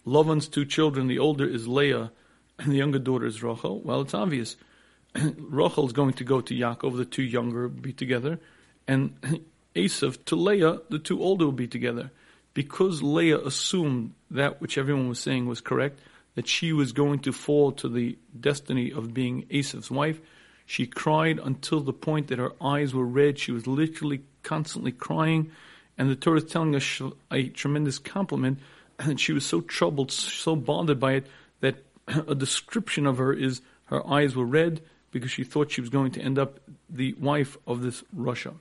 Lavan's 0.05 0.47
two 0.47 0.65
children, 0.65 1.07
the 1.07 1.17
older 1.17 1.47
is 1.47 1.67
Leah, 1.67 2.12
and 2.60 2.71
the 2.71 2.77
younger 2.77 2.99
daughter 2.99 3.25
is 3.25 3.41
Rachel. 3.41 3.81
Well, 3.81 4.01
it's 4.01 4.13
obvious. 4.13 4.55
Rachel 5.15 5.88
is 5.88 5.93
going 5.93 6.13
to 6.13 6.23
go 6.23 6.41
to 6.41 6.53
Yaakov, 6.53 6.95
the 6.95 7.05
two 7.05 7.23
younger 7.23 7.63
will 7.63 7.69
be 7.69 7.91
together, 7.91 8.39
and 8.88 9.15
Esav 9.75 10.23
to 10.25 10.36
Leah, 10.36 10.79
the 10.89 10.99
two 10.99 11.19
older 11.19 11.45
will 11.45 11.51
be 11.51 11.67
together. 11.67 12.12
Because 12.53 13.01
Leah 13.01 13.39
assumed 13.39 14.13
that 14.29 14.62
which 14.62 14.77
everyone 14.77 15.10
was 15.10 15.19
saying 15.19 15.47
was 15.47 15.60
correct, 15.60 15.99
that 16.36 16.47
she 16.47 16.71
was 16.71 16.91
going 16.91 17.19
to 17.21 17.31
fall 17.31 17.71
to 17.71 17.89
the 17.89 18.15
destiny 18.39 18.91
of 18.91 19.15
being 19.15 19.47
Esav's 19.47 19.89
wife, 19.89 20.21
she 20.69 20.86
cried 20.86 21.39
until 21.39 21.80
the 21.80 21.93
point 21.93 22.27
that 22.27 22.39
her 22.39 22.51
eyes 22.62 22.93
were 22.93 23.06
red. 23.06 23.39
She 23.39 23.53
was 23.53 23.65
literally 23.67 24.21
constantly 24.43 24.91
crying. 24.91 25.49
And 25.97 26.10
the 26.10 26.15
Torah 26.15 26.39
is 26.39 26.43
telling 26.43 26.75
us 26.75 27.01
a 27.32 27.47
tremendous 27.47 27.97
compliment. 27.97 28.60
And 28.99 29.19
she 29.19 29.32
was 29.32 29.45
so 29.45 29.62
troubled, 29.62 30.12
so 30.12 30.56
bothered 30.56 30.99
by 30.99 31.13
it, 31.13 31.27
that 31.62 31.86
a 32.08 32.36
description 32.36 33.06
of 33.06 33.17
her 33.17 33.32
is 33.32 33.62
her 33.86 34.06
eyes 34.06 34.36
were 34.36 34.45
red 34.45 34.82
because 35.12 35.32
she 35.32 35.43
thought 35.45 35.71
she 35.71 35.82
was 35.82 35.89
going 35.89 36.12
to 36.12 36.21
end 36.21 36.38
up 36.38 36.60
the 36.89 37.13
wife 37.13 37.58
of 37.65 37.82
this 37.82 38.03
rasha. 38.13 38.56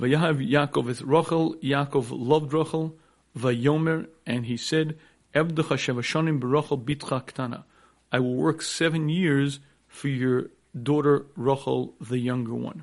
Vayahav 0.00 0.38
Yaakov 0.48 0.88
is 0.88 1.02
Rachel. 1.02 1.56
Yaakov 1.56 2.08
loved 2.12 2.54
Rachel. 2.54 2.96
Vayomer, 3.36 4.06
and 4.24 4.46
he 4.46 4.56
said, 4.56 4.96
Ebdecha 5.34 5.76
shevashonim 5.76 6.40
berachel 6.40 6.82
bitcha. 6.82 7.64
I 8.12 8.20
will 8.20 8.36
work 8.36 8.62
seven 8.62 9.08
years 9.08 9.58
for 9.88 10.08
your 10.08 10.50
daughter 10.80 11.26
Rachel, 11.36 11.94
the 12.00 12.18
younger 12.18 12.54
one. 12.54 12.82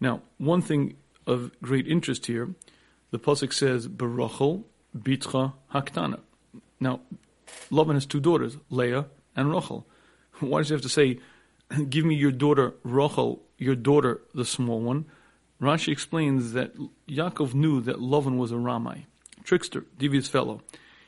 Now, 0.00 0.22
one 0.38 0.62
thing 0.62 0.96
of 1.26 1.50
great 1.60 1.86
interest 1.86 2.26
here, 2.26 2.54
the 3.10 3.18
pasuk 3.18 3.52
says 3.52 3.88
Barachel 3.88 4.64
Bitra 4.96 5.52
Haktana. 5.74 6.20
Now, 6.78 7.00
Laban 7.70 7.96
has 7.96 8.06
two 8.06 8.20
daughters, 8.20 8.56
Leah 8.70 9.06
and 9.36 9.52
Rachel. 9.52 9.86
Why 10.40 10.60
does 10.60 10.68
he 10.68 10.74
have 10.74 10.82
to 10.82 10.88
say, 10.88 11.18
"Give 11.88 12.04
me 12.04 12.14
your 12.14 12.32
daughter 12.32 12.74
Rachel, 12.82 13.42
your 13.58 13.74
daughter, 13.74 14.22
the 14.34 14.44
small 14.44 14.80
one"? 14.80 15.06
Rashi 15.60 15.92
explains 15.92 16.52
that 16.52 16.72
Yaakov 17.06 17.52
knew 17.52 17.82
that 17.82 17.96
Lavan 17.96 18.38
was 18.38 18.50
a 18.50 18.56
Ramai, 18.56 19.04
trickster, 19.44 19.84
devious 19.98 20.26
fellow. 20.26 20.62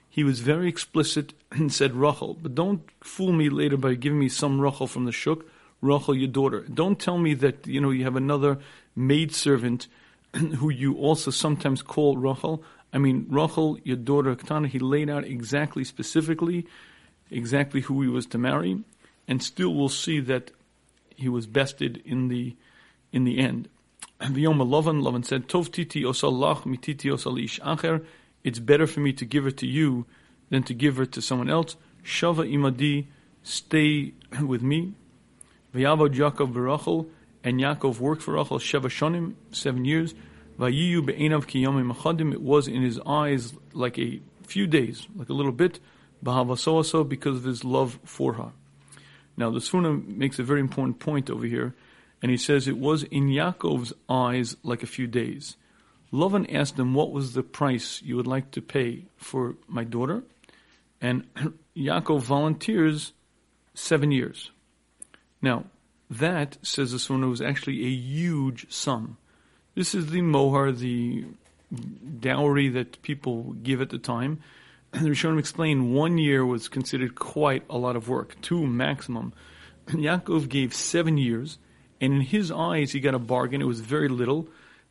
He 0.09 0.25
was 0.25 0.41
very 0.41 0.69
explicit 0.69 1.33
and 1.51 1.73
said 1.73 1.95
Rachel, 1.95 2.37
but 2.41 2.55
don't 2.55 2.83
fool 3.03 3.33
me 3.33 3.49
later 3.49 3.79
by 3.79 3.95
giving 3.95 4.19
me 4.19 4.29
some 4.29 4.61
Rachel 4.61 4.87
from 4.87 5.07
the 5.07 5.13
shuk. 5.13 5.45
Rachel, 5.83 6.15
your 6.15 6.29
daughter. 6.29 6.61
Don't 6.73 6.99
tell 6.99 7.19
me 7.19 7.35
that 7.35 7.67
you 7.67 7.81
know 7.81 7.91
you 7.91 8.05
have 8.05 8.17
another 8.17 8.59
maidservant 8.97 9.89
who 10.35 10.71
you 10.71 10.95
also 10.95 11.31
sometimes 11.31 11.83
call 11.83 12.17
Rachel. 12.17 12.63
I 12.93 12.99
mean, 12.99 13.27
Rachel, 13.29 13.79
your 13.85 13.97
daughter 13.97 14.37
he 14.67 14.79
laid 14.79 15.11
out 15.11 15.25
exactly, 15.25 15.83
specifically, 15.85 16.67
exactly 17.31 17.81
who 17.81 18.01
he 18.03 18.09
was 18.09 18.27
to 18.27 18.39
marry, 18.39 18.83
and 19.27 19.43
still 19.43 19.75
we'll 19.75 19.89
see 19.89 20.21
that 20.21 20.53
he 21.17 21.29
was 21.29 21.47
bested 21.47 22.01
in 22.05 22.29
the 22.29 22.57
in 23.13 23.25
the 23.25 23.39
end. 23.39 23.69
V'yom 24.21 24.59
Lavan, 24.59 25.03
Lavan 25.03 25.25
said, 25.25 25.49
Tov 25.49 25.73
titi 25.73 26.03
osalach 26.03 26.63
mititi 26.63 27.11
osalish 27.11 27.61
acher. 27.61 28.05
It's 28.45 28.59
better 28.59 28.87
for 28.87 29.01
me 29.01 29.13
to 29.15 29.25
give 29.25 29.45
her 29.45 29.51
to 29.51 29.67
you 29.67 30.07
than 30.51 30.63
to 30.65 30.75
give 30.75 30.97
her 30.97 31.07
to 31.07 31.21
someone 31.21 31.51
else. 31.51 31.77
Shava 32.05 32.49
imadi, 32.49 33.07
stay 33.43 34.15
with 34.41 34.63
me. 34.63 34.95
Vayavod 35.75 36.15
Yaakov 36.15 36.53
Barachel, 36.53 37.09
and 37.43 37.61
Yaakov 37.61 37.99
worked 37.99 38.23
for 38.23 38.35
Rachel 38.35 38.59
Sheva 38.59 38.85
Shonim, 38.85 39.35
seven 39.51 39.85
years. 39.85 40.15
Vayiyu 40.59 41.05
be'enav 41.05 41.47
kiyomim 41.47 41.95
achadim, 41.95 42.33
it 42.33 42.43
was 42.43 42.69
in 42.69 42.83
his 42.83 43.01
eyes 43.07 43.55
like 43.73 43.99
a 43.99 44.21
few 44.43 44.67
days, 44.67 45.07
like 45.17 45.29
a 45.29 45.33
little 45.33 45.53
bit, 45.53 45.81
because 46.23 47.37
of 47.37 47.45
his 47.45 47.65
love 47.65 47.99
for 48.05 48.35
her. 48.35 48.53
Now, 49.37 49.51
the 49.51 49.61
Sforno 49.61 50.07
makes 50.07 50.39
a 50.39 50.43
very 50.43 50.61
important 50.61 50.99
point 50.99 51.31
over 51.31 51.47
here, 51.47 51.75
And 52.21 52.31
he 52.31 52.37
says 52.37 52.69
it 52.69 52.79
was 52.79 53.03
in 53.05 53.29
Yaakov's 53.29 53.93
eyes 54.09 54.57
like 54.63 54.83
a 54.83 54.87
few 54.87 55.07
days. 55.07 55.57
Lavan 56.13 56.55
asked 56.55 56.79
him, 56.79 56.95
What 56.95 57.11
was 57.11 57.33
the 57.33 57.43
price 57.43 58.01
you 58.03 58.17
would 58.17 58.27
like 58.27 58.51
to 58.53 58.63
pay 58.63 59.07
for 59.17 59.57
my 59.67 59.83
daughter? 59.83 60.23
And 61.01 61.25
Yaakov 61.77 62.21
volunteers 62.21 63.13
seven 63.75 64.13
years. 64.13 64.53
Now, 65.43 65.65
that, 66.09 66.59
says 66.63 66.93
the 66.93 66.99
Sforno, 66.99 67.29
was 67.29 67.43
actually 67.43 67.85
a 67.85 67.91
huge 67.91 68.73
sum. 68.73 69.19
This 69.75 69.95
is 69.95 70.11
the 70.11 70.23
mohar, 70.23 70.71
the 70.73 71.25
dowry 72.21 72.69
that 72.69 73.03
people 73.03 73.55
give 73.55 73.81
at 73.81 73.91
the 73.91 73.99
time. 73.99 74.41
And 74.93 75.05
The 75.07 75.11
Rishonim 75.11 75.39
explain 75.39 75.93
one 75.93 76.19
year 76.19 76.45
was 76.45 76.69
considered 76.69 77.15
quite 77.15 77.65
a 77.71 77.79
lot 77.79 77.97
of 77.97 78.09
work, 78.09 78.41
two 78.43 78.67
maximum. 78.67 79.33
Yaakov 79.87 80.49
gave 80.49 80.75
seven 80.75 81.17
years, 81.17 81.59
and 82.01 82.13
in 82.13 82.21
his 82.21 82.53
eyes 82.53 82.93
he 82.93 83.01
got 83.01 83.15
a 83.15 83.19
bargain. 83.19 83.63
It 83.63 83.67
was 83.67 83.81
very 83.81 84.09
little. 84.09 84.49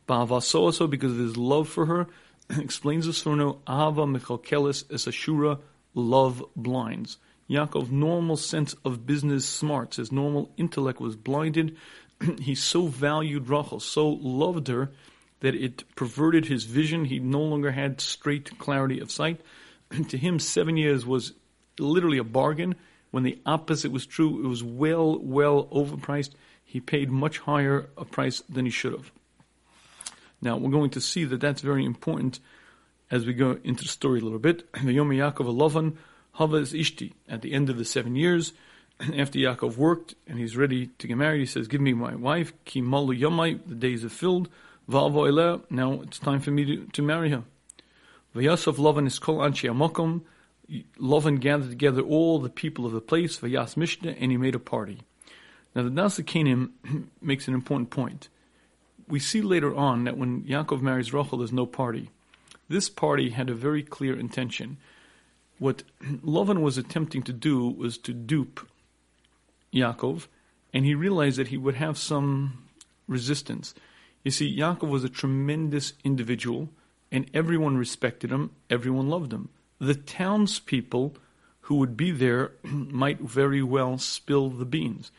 Ba'avasoso, 0.08 0.90
because 0.90 1.12
of 1.12 1.18
his 1.18 1.36
love 1.36 1.68
for 1.68 1.86
her, 1.86 2.08
explains 2.50 3.06
the 3.06 3.12
Sforno, 3.12 3.58
Ava 3.68 4.06
Michalkelis 4.06 4.84
es 4.92 5.06
Ashura, 5.06 5.60
love 5.94 6.44
blinds. 6.56 7.18
Yaakov's 7.48 7.90
normal 7.90 8.36
sense 8.36 8.74
of 8.84 9.06
business 9.06 9.44
smarts, 9.46 9.96
his 9.96 10.12
normal 10.12 10.50
intellect 10.56 11.00
was 11.00 11.16
blinded. 11.16 11.76
he 12.40 12.54
so 12.54 12.86
valued 12.86 13.48
Rachel, 13.48 13.80
so 13.80 14.08
loved 14.08 14.68
her, 14.68 14.90
that 15.40 15.54
it 15.54 15.84
perverted 15.96 16.46
his 16.46 16.64
vision. 16.64 17.04
He 17.04 17.18
no 17.18 17.40
longer 17.40 17.72
had 17.72 18.00
straight 18.00 18.58
clarity 18.58 19.00
of 19.00 19.10
sight. 19.10 19.40
to 20.08 20.16
him, 20.16 20.38
seven 20.38 20.76
years 20.76 21.04
was 21.04 21.32
literally 21.78 22.18
a 22.18 22.24
bargain. 22.24 22.76
When 23.10 23.24
the 23.24 23.38
opposite 23.44 23.92
was 23.92 24.06
true, 24.06 24.44
it 24.44 24.48
was 24.48 24.64
well, 24.64 25.18
well 25.18 25.66
overpriced. 25.66 26.30
He 26.64 26.80
paid 26.80 27.10
much 27.10 27.38
higher 27.38 27.90
a 27.98 28.04
price 28.04 28.42
than 28.48 28.64
he 28.64 28.70
should 28.70 28.92
have. 28.92 29.12
Now, 30.40 30.56
we're 30.56 30.70
going 30.70 30.90
to 30.90 31.00
see 31.00 31.24
that 31.24 31.40
that's 31.40 31.60
very 31.60 31.84
important 31.84 32.40
as 33.10 33.26
we 33.26 33.34
go 33.34 33.58
into 33.62 33.82
the 33.82 33.88
story 33.88 34.20
a 34.20 34.22
little 34.22 34.38
bit. 34.38 34.66
The 34.82 34.92
Yom 34.94 35.10
Yaakov 35.10 35.46
Alovan 35.46 35.96
Hava 36.32 36.56
is 36.56 36.72
Ishti. 36.72 37.12
At 37.28 37.42
the 37.42 37.52
end 37.52 37.70
of 37.70 37.76
the 37.76 37.84
seven 37.84 38.16
years, 38.16 38.52
after 39.00 39.38
Yaakov 39.38 39.76
worked 39.76 40.14
and 40.26 40.38
he's 40.38 40.56
ready 40.56 40.86
to 40.98 41.06
get 41.06 41.16
married, 41.16 41.40
he 41.40 41.46
says, 41.46 41.68
Give 41.68 41.80
me 41.80 41.92
my 41.92 42.14
wife, 42.14 42.52
Ki 42.64 42.80
Malu 42.80 43.14
Yomai, 43.14 43.60
the 43.66 43.74
days 43.74 44.04
are 44.04 44.08
filled, 44.08 44.48
Valvo 44.88 45.62
now 45.70 46.00
it's 46.02 46.18
time 46.18 46.40
for 46.40 46.50
me 46.50 46.64
to, 46.64 46.86
to 46.86 47.02
marry 47.02 47.30
her. 47.30 47.44
Vayasov 48.34 48.76
Lovan 48.76 49.06
is 49.06 49.18
Kol 49.18 49.38
Anshi 49.38 49.70
Amokom. 49.70 50.22
Lovan 50.98 51.38
gathered 51.38 51.70
together 51.70 52.00
all 52.00 52.38
the 52.38 52.48
people 52.48 52.86
of 52.86 52.92
the 52.92 53.00
place, 53.00 53.38
Vayas 53.38 53.76
Mishteh, 53.76 54.16
and 54.18 54.30
he 54.30 54.36
made 54.36 54.54
a 54.54 54.58
party. 54.58 55.02
Now 55.74 55.82
the 55.82 55.90
Daas 55.90 56.18
Zekeinim 56.18 56.70
makes 57.20 57.46
an 57.46 57.54
important 57.54 57.90
point. 57.90 58.28
We 59.08 59.20
see 59.20 59.42
later 59.42 59.74
on 59.74 60.04
that 60.04 60.16
when 60.16 60.42
Yaakov 60.42 60.80
marries 60.80 61.12
Rachel, 61.12 61.38
there's 61.38 61.52
no 61.52 61.66
party. 61.66 62.10
This 62.68 62.88
party 62.88 63.30
had 63.30 63.50
a 63.50 63.54
very 63.54 63.82
clear 63.82 64.18
intention. 64.18 64.78
What 65.62 65.84
Lovan 66.24 66.60
was 66.60 66.76
attempting 66.76 67.22
to 67.22 67.32
do 67.32 67.68
was 67.68 67.96
to 67.98 68.12
dupe 68.12 68.68
Yaakov, 69.72 70.26
and 70.74 70.84
he 70.84 70.96
realized 70.96 71.38
that 71.38 71.48
he 71.48 71.56
would 71.56 71.76
have 71.76 71.96
some 71.96 72.64
resistance. 73.06 73.72
You 74.24 74.32
see, 74.32 74.58
Yaakov 74.58 74.88
was 74.88 75.04
a 75.04 75.08
tremendous 75.08 75.92
individual, 76.02 76.70
and 77.12 77.30
everyone 77.32 77.76
respected 77.76 78.32
him, 78.32 78.50
everyone 78.68 79.08
loved 79.08 79.32
him. 79.32 79.50
The 79.78 79.94
townspeople 79.94 81.14
who 81.60 81.76
would 81.76 81.96
be 81.96 82.10
there 82.10 82.54
might 82.64 83.20
very 83.20 83.62
well 83.62 83.98
spill 83.98 84.50
the 84.50 84.64
beans. 84.64 85.12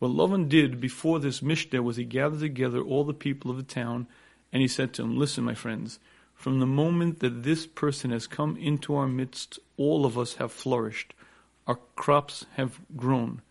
What 0.00 0.10
Lavan 0.10 0.50
did 0.50 0.82
before 0.82 1.18
this 1.18 1.40
Mishteh 1.40 1.82
was 1.82 1.96
he 1.96 2.04
gathered 2.04 2.40
together 2.40 2.82
all 2.82 3.04
the 3.04 3.14
people 3.14 3.50
of 3.50 3.56
the 3.56 3.62
town 3.62 4.06
and 4.52 4.60
he 4.60 4.68
said 4.68 4.92
to 4.92 5.02
them, 5.02 5.18
Listen, 5.18 5.44
my 5.44 5.54
friends, 5.54 5.98
from 6.38 6.60
the 6.60 6.66
moment 6.66 7.18
that 7.18 7.42
this 7.42 7.66
person 7.66 8.12
has 8.12 8.28
come 8.28 8.56
into 8.56 8.94
our 8.94 9.08
midst, 9.08 9.58
all 9.76 10.06
of 10.06 10.16
us 10.16 10.34
have 10.34 10.52
flourished. 10.52 11.12
Our 11.66 11.80
crops 11.96 12.46
have 12.54 12.78
grown. 12.96 13.42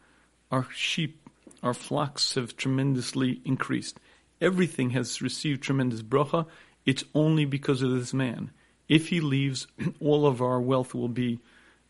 Our 0.54 0.66
sheep, 0.74 1.20
our 1.62 1.74
flocks 1.74 2.36
have 2.36 2.56
tremendously 2.56 3.42
increased. 3.44 4.00
Everything 4.40 4.92
has 4.92 5.22
received 5.22 5.62
tremendous 5.62 6.02
bracha. 6.02 6.46
It's 6.86 7.04
only 7.14 7.44
because 7.44 7.82
of 7.82 7.92
this 7.92 8.14
man. 8.14 8.52
If 8.88 9.10
he 9.10 9.20
leaves, 9.20 9.68
all 10.00 10.26
of 10.26 10.42
our 10.42 10.62
wealth 10.62 10.96
will 10.96 11.10
be 11.10 11.40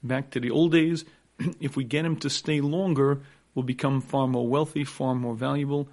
back 0.01 0.31
to 0.31 0.39
the 0.39 0.49
old 0.49 0.71
days. 0.71 1.05
If 1.59 1.77
we 1.77 1.83
get 1.83 2.05
him 2.05 2.15
to 2.17 2.29
stay 2.31 2.59
longer, 2.59 3.21
we'll 3.53 3.61
become 3.61 4.01
far 4.01 4.27
more 4.27 4.47
wealthy, 4.47 4.83
far 4.83 5.13
more 5.13 5.35
valuable. 5.35 5.89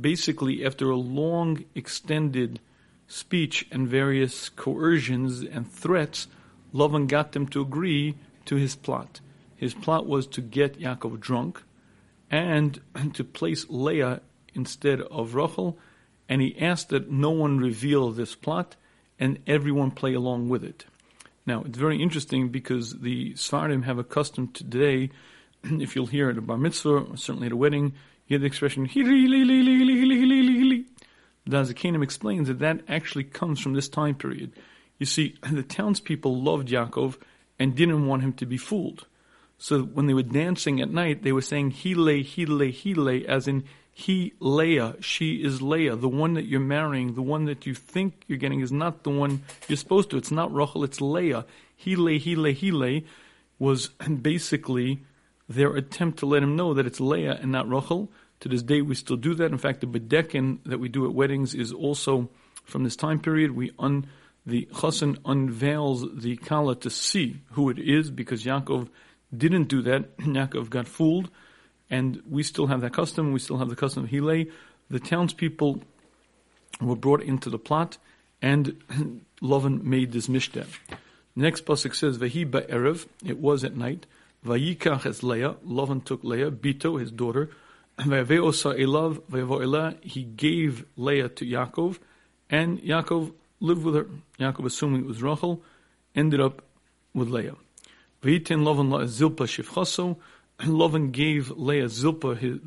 Basically, 0.00 0.64
after 0.64 0.90
a 0.90 0.96
long, 0.96 1.64
extended 1.74 2.60
speech 3.14 3.64
and 3.70 3.86
various 3.86 4.48
coercions 4.48 5.44
and 5.44 5.70
threats, 5.70 6.26
Lavan 6.74 7.06
got 7.06 7.30
them 7.30 7.46
to 7.46 7.60
agree 7.60 8.16
to 8.44 8.56
his 8.56 8.74
plot. 8.74 9.20
His 9.56 9.72
plot 9.72 10.06
was 10.06 10.26
to 10.28 10.40
get 10.40 10.80
Yaakov 10.80 11.20
drunk 11.20 11.62
and 12.28 12.80
to 13.14 13.22
place 13.22 13.66
Leah 13.68 14.20
instead 14.52 15.00
of 15.00 15.36
Rachel, 15.36 15.78
and 16.28 16.42
he 16.42 16.58
asked 16.58 16.88
that 16.88 17.08
no 17.08 17.30
one 17.30 17.58
reveal 17.58 18.10
this 18.10 18.34
plot 18.34 18.74
and 19.20 19.38
everyone 19.46 19.92
play 19.92 20.14
along 20.14 20.48
with 20.48 20.64
it. 20.64 20.84
Now, 21.46 21.62
it's 21.64 21.78
very 21.78 22.02
interesting 22.02 22.48
because 22.48 22.98
the 22.98 23.34
Sfardim 23.34 23.84
have 23.84 23.98
a 23.98 24.04
custom 24.04 24.48
today, 24.48 25.10
if 25.62 25.94
you'll 25.94 26.06
hear 26.06 26.30
at 26.30 26.38
a 26.38 26.42
bar 26.42 26.58
mitzvah, 26.58 27.16
certainly 27.16 27.46
at 27.46 27.52
a 27.52 27.56
wedding, 27.56 27.92
you 28.26 28.34
hear 28.34 28.38
the 28.40 28.46
expression, 28.46 28.86
the 31.46 32.02
explains 32.02 32.48
that 32.48 32.58
that 32.60 32.80
actually 32.88 33.24
comes 33.24 33.60
from 33.60 33.74
this 33.74 33.88
time 33.88 34.14
period. 34.14 34.52
You 34.98 35.06
see, 35.06 35.36
the 35.50 35.62
townspeople 35.62 36.40
loved 36.40 36.68
Yaakov 36.68 37.16
and 37.58 37.74
didn't 37.74 38.06
want 38.06 38.22
him 38.22 38.32
to 38.34 38.46
be 38.46 38.56
fooled. 38.56 39.06
So 39.58 39.82
when 39.82 40.06
they 40.06 40.14
were 40.14 40.22
dancing 40.22 40.80
at 40.80 40.90
night, 40.90 41.22
they 41.22 41.32
were 41.32 41.42
saying 41.42 41.72
Hile, 41.72 42.22
Hile, 42.22 42.72
Hile, 42.72 43.22
as 43.28 43.48
in 43.48 43.64
he, 43.92 44.32
Leah, 44.40 44.96
she 45.00 45.44
is 45.44 45.62
Leah. 45.62 45.94
The 45.94 46.08
one 46.08 46.34
that 46.34 46.46
you're 46.46 46.60
marrying, 46.60 47.14
the 47.14 47.22
one 47.22 47.44
that 47.44 47.64
you 47.64 47.74
think 47.74 48.24
you're 48.26 48.38
getting 48.38 48.60
is 48.60 48.72
not 48.72 49.04
the 49.04 49.10
one 49.10 49.44
you're 49.68 49.76
supposed 49.76 50.10
to. 50.10 50.16
It's 50.16 50.32
not 50.32 50.52
Rachel, 50.52 50.82
it's 50.82 51.00
Leah. 51.00 51.44
Hile, 51.84 52.18
Hile, 52.18 52.54
Hile 52.54 53.00
was 53.58 53.88
basically 53.88 55.02
their 55.48 55.76
attempt 55.76 56.18
to 56.18 56.26
let 56.26 56.42
him 56.42 56.56
know 56.56 56.74
that 56.74 56.86
it's 56.86 57.00
Leah 57.00 57.38
and 57.40 57.52
not 57.52 57.68
Rachel. 57.68 58.10
To 58.40 58.48
this 58.48 58.62
day, 58.62 58.82
we 58.82 58.94
still 58.94 59.16
do 59.16 59.34
that. 59.34 59.52
In 59.52 59.58
fact, 59.58 59.80
the 59.80 59.86
bedekin 59.86 60.60
that 60.66 60.78
we 60.78 60.88
do 60.88 61.06
at 61.06 61.14
weddings 61.14 61.54
is 61.54 61.72
also 61.72 62.28
from 62.64 62.84
this 62.84 62.96
time 62.96 63.20
period. 63.20 63.52
We 63.52 63.72
un, 63.78 64.06
the 64.46 64.68
chassan 64.72 65.18
unveils 65.24 66.04
the 66.14 66.36
kala 66.36 66.76
to 66.76 66.90
see 66.90 67.40
who 67.52 67.70
it 67.70 67.78
is 67.78 68.10
because 68.10 68.44
Yaakov 68.44 68.88
didn't 69.36 69.64
do 69.64 69.82
that. 69.82 70.16
Yaakov 70.18 70.70
got 70.70 70.88
fooled, 70.88 71.30
and 71.88 72.22
we 72.28 72.42
still 72.42 72.66
have 72.66 72.80
that 72.82 72.92
custom. 72.92 73.32
We 73.32 73.38
still 73.38 73.58
have 73.58 73.70
the 73.70 73.76
custom 73.76 74.04
of 74.04 74.10
Hile. 74.10 74.44
The 74.90 75.00
townspeople 75.00 75.82
were 76.80 76.96
brought 76.96 77.22
into 77.22 77.50
the 77.50 77.58
plot, 77.58 77.98
and 78.42 79.22
Lovin 79.40 79.88
made 79.88 80.12
this 80.12 80.28
mishteh. 80.28 80.66
Next 81.36 81.64
pasuk 81.64 81.94
says, 81.94 82.18
"Vahi 82.18 82.44
erev." 82.46 83.06
It 83.24 83.38
was 83.38 83.64
at 83.64 83.76
night. 83.76 84.06
Vayikach 84.44 85.06
es 85.06 85.22
Leah. 85.22 85.56
Lovin 85.64 86.00
took 86.00 86.22
Leah, 86.22 86.50
Bito, 86.50 87.00
his 87.00 87.10
daughter, 87.10 87.50
he 90.02 90.22
gave 90.24 90.84
Leah 90.96 91.28
to 91.28 91.44
Yaakov, 91.44 91.98
and 92.50 92.80
Yaakov 92.80 93.32
lived 93.60 93.84
with 93.84 93.94
her. 93.94 94.06
Yaakov, 94.38 94.66
assuming 94.66 95.02
it 95.02 95.06
was 95.06 95.22
Rachel, 95.22 95.62
ended 96.14 96.40
up 96.40 96.62
with 97.12 97.28
Leah. 97.28 97.54
V'yitin 98.22 98.62
Lovan 98.62 98.90
Zilpa 99.04 99.46
Shifchaso. 99.46 100.16
Lovan 100.60 101.12
gave 101.12 101.50
Leah 101.50 101.86
Zilpa, 101.86 102.36
his, 102.36 102.58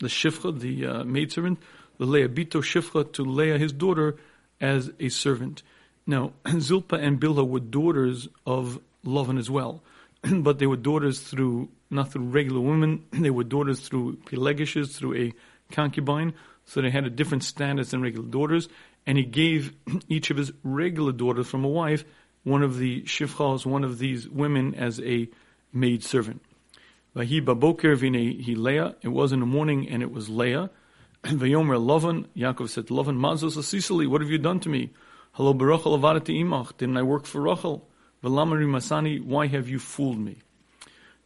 the 0.00 0.06
Shifcha, 0.06 0.58
the 0.58 0.86
uh, 0.86 1.04
maidservant, 1.04 1.58
the 1.98 2.06
Leah 2.06 2.28
Bito 2.28 2.62
Shifcha, 2.62 3.12
to 3.12 3.24
Leah, 3.24 3.58
his 3.58 3.72
daughter, 3.72 4.16
as 4.60 4.92
a 5.00 5.08
servant. 5.08 5.62
Now, 6.06 6.32
Zilpa 6.44 7.02
and 7.02 7.20
Bilha 7.20 7.46
were 7.46 7.60
daughters 7.60 8.28
of 8.46 8.80
Lovan 9.04 9.38
as 9.38 9.50
well, 9.50 9.82
but 10.42 10.58
they 10.58 10.66
were 10.66 10.76
daughters 10.76 11.20
through 11.20 11.68
not 11.90 12.12
through 12.12 12.24
regular 12.24 12.60
women. 12.60 13.04
They 13.12 13.30
were 13.30 13.44
daughters 13.44 13.80
through 13.80 14.16
Pelegishes, 14.26 14.96
through 14.96 15.16
a 15.16 15.32
concubine, 15.72 16.34
so 16.64 16.80
they 16.80 16.90
had 16.90 17.04
a 17.04 17.10
different 17.10 17.44
status 17.44 17.90
than 17.90 18.02
regular 18.02 18.28
daughters. 18.28 18.68
And 19.06 19.18
he 19.18 19.24
gave 19.24 19.74
each 20.08 20.30
of 20.30 20.36
his 20.36 20.52
regular 20.62 21.12
daughters 21.12 21.46
from 21.46 21.64
a 21.64 21.68
wife 21.68 22.04
one 22.42 22.62
of 22.62 22.76
the 22.76 23.02
shifchas, 23.02 23.64
one 23.64 23.84
of 23.84 23.98
these 23.98 24.28
women, 24.28 24.74
as 24.74 25.00
a 25.00 25.28
maid 25.72 26.04
servant. 26.04 26.42
Vahi 27.16 27.42
baboker 27.42 27.96
Leah. 28.56 28.94
It 29.00 29.08
was 29.08 29.32
in 29.32 29.40
the 29.40 29.46
morning, 29.46 29.88
and 29.88 30.02
it 30.02 30.12
was 30.12 30.28
Leah. 30.28 30.70
Vayomer 31.24 31.78
Lovan. 31.78 32.26
Yaakov 32.36 32.68
said 32.68 32.86
Lovan, 32.88 33.16
Mazos 33.16 33.62
Sicily, 33.64 34.06
what 34.06 34.20
have 34.20 34.30
you 34.30 34.36
done 34.36 34.60
to 34.60 34.68
me? 34.68 34.90
Hello, 35.32 35.54
imach. 35.54 36.76
Didn't 36.76 36.98
I 36.98 37.02
work 37.02 37.24
for 37.24 37.40
Rachel? 37.40 37.88
Velamari 38.24 38.66
masani. 38.66 39.22
Why 39.22 39.46
have 39.48 39.68
you 39.68 39.78
fooled 39.78 40.18
me? 40.18 40.38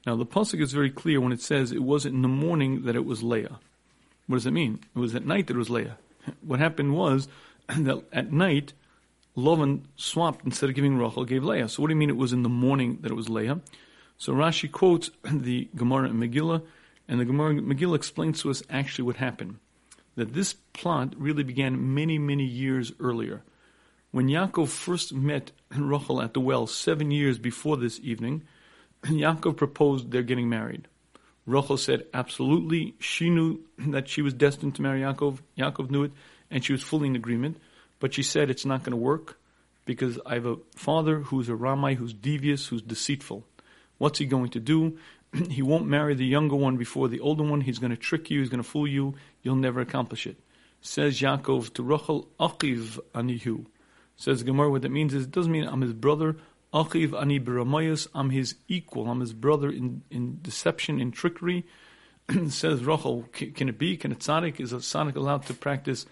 Now 0.04 0.16
the 0.16 0.26
pasuk 0.26 0.60
is 0.60 0.72
very 0.72 0.90
clear 0.90 1.20
when 1.20 1.32
it 1.32 1.40
says 1.40 1.70
it 1.70 1.82
wasn't 1.82 2.16
in 2.16 2.22
the 2.22 2.28
morning 2.28 2.82
that 2.82 2.96
it 2.96 3.04
was 3.04 3.22
Leah. 3.22 3.60
What 4.26 4.36
does 4.36 4.46
it 4.46 4.50
mean? 4.50 4.80
It 4.96 4.98
was 4.98 5.14
at 5.14 5.24
night 5.24 5.46
that 5.46 5.54
it 5.54 5.58
was 5.58 5.70
Leah. 5.70 5.96
What 6.42 6.58
happened 6.58 6.94
was 6.94 7.28
that 7.68 8.02
at 8.12 8.32
night, 8.32 8.72
Lavan 9.36 9.82
swapped 9.94 10.44
instead 10.44 10.68
of 10.68 10.74
giving 10.74 10.98
Rachel, 10.98 11.24
gave 11.24 11.44
Leah. 11.44 11.68
So 11.68 11.82
what 11.82 11.88
do 11.88 11.94
you 11.94 11.98
mean 11.98 12.10
it 12.10 12.16
was 12.16 12.32
in 12.32 12.42
the 12.42 12.48
morning 12.48 12.98
that 13.02 13.12
it 13.12 13.14
was 13.14 13.28
Leah? 13.28 13.60
So 14.16 14.32
Rashi 14.32 14.70
quotes 14.70 15.10
the 15.32 15.68
Gemara 15.76 16.08
in 16.08 16.18
Megillah, 16.18 16.62
and 17.06 17.20
the 17.20 17.24
Gemara 17.24 17.54
Megillah 17.54 17.94
explains 17.94 18.42
to 18.42 18.50
us 18.50 18.62
actually 18.68 19.04
what 19.04 19.16
happened. 19.16 19.58
That 20.16 20.34
this 20.34 20.54
plot 20.72 21.14
really 21.16 21.44
began 21.44 21.94
many, 21.94 22.18
many 22.18 22.44
years 22.44 22.92
earlier. 22.98 23.42
When 24.10 24.28
Yaakov 24.28 24.68
first 24.68 25.12
met 25.12 25.52
Rachel 25.76 26.22
at 26.22 26.32
the 26.32 26.40
well 26.40 26.66
seven 26.66 27.10
years 27.10 27.38
before 27.38 27.76
this 27.76 28.00
evening, 28.02 28.44
Yaakov 29.02 29.56
proposed 29.56 30.10
they're 30.10 30.22
getting 30.22 30.48
married. 30.48 30.88
Rachel 31.44 31.76
said 31.76 32.06
absolutely. 32.14 32.94
She 33.00 33.28
knew 33.28 33.60
that 33.78 34.08
she 34.08 34.22
was 34.22 34.32
destined 34.32 34.76
to 34.76 34.82
marry 34.82 35.00
Yaakov. 35.00 35.40
Yaakov 35.58 35.90
knew 35.90 36.04
it, 36.04 36.12
and 36.50 36.64
she 36.64 36.72
was 36.72 36.82
fully 36.82 37.08
in 37.08 37.16
agreement. 37.16 37.58
But 38.00 38.14
she 38.14 38.22
said 38.22 38.48
it's 38.48 38.64
not 38.64 38.82
going 38.82 38.92
to 38.92 38.96
work 38.96 39.38
because 39.84 40.18
I 40.24 40.34
have 40.34 40.46
a 40.46 40.56
father 40.74 41.20
who's 41.20 41.50
a 41.50 41.56
Ramai, 41.56 41.94
who's 41.94 42.14
devious, 42.14 42.68
who's 42.68 42.82
deceitful. 42.82 43.44
What's 43.98 44.18
he 44.18 44.24
going 44.24 44.50
to 44.50 44.60
do? 44.60 44.98
he 45.50 45.60
won't 45.60 45.86
marry 45.86 46.14
the 46.14 46.24
younger 46.24 46.56
one 46.56 46.78
before 46.78 47.08
the 47.08 47.20
older 47.20 47.42
one. 47.44 47.60
He's 47.60 47.78
going 47.78 47.90
to 47.90 47.96
trick 47.96 48.30
you. 48.30 48.40
He's 48.40 48.48
going 48.48 48.62
to 48.62 48.68
fool 48.68 48.88
you. 48.88 49.16
You'll 49.42 49.56
never 49.56 49.80
accomplish 49.80 50.26
it. 50.26 50.38
Says 50.80 51.20
Yaakov 51.20 51.74
to 51.74 51.82
Rachel, 51.82 52.28
Achiv 52.40 53.00
anihu. 53.14 53.66
Says 54.18 54.42
Gemara, 54.42 54.68
what 54.68 54.82
that 54.82 54.90
means 54.90 55.14
is 55.14 55.24
it 55.24 55.30
doesn't 55.30 55.52
mean 55.52 55.64
I'm 55.64 55.80
his 55.80 55.92
brother. 55.92 56.36
Achiv 56.74 57.18
ani. 57.18 57.38
I'm 58.14 58.30
his 58.30 58.56
equal. 58.66 59.08
I'm 59.08 59.20
his 59.20 59.32
brother 59.32 59.70
in, 59.70 60.02
in 60.10 60.40
deception, 60.42 61.00
in 61.00 61.12
trickery. 61.12 61.64
says 62.48 62.84
Rachel, 62.84 63.24
can 63.32 63.68
it 63.68 63.78
be? 63.78 63.96
Can 63.96 64.10
a 64.12 64.16
tzaddik? 64.16 64.60
Is 64.60 64.72
a 64.72 64.78
tzaddik 64.78 65.14
allowed 65.14 65.46
to 65.46 65.54
practice 65.54 66.04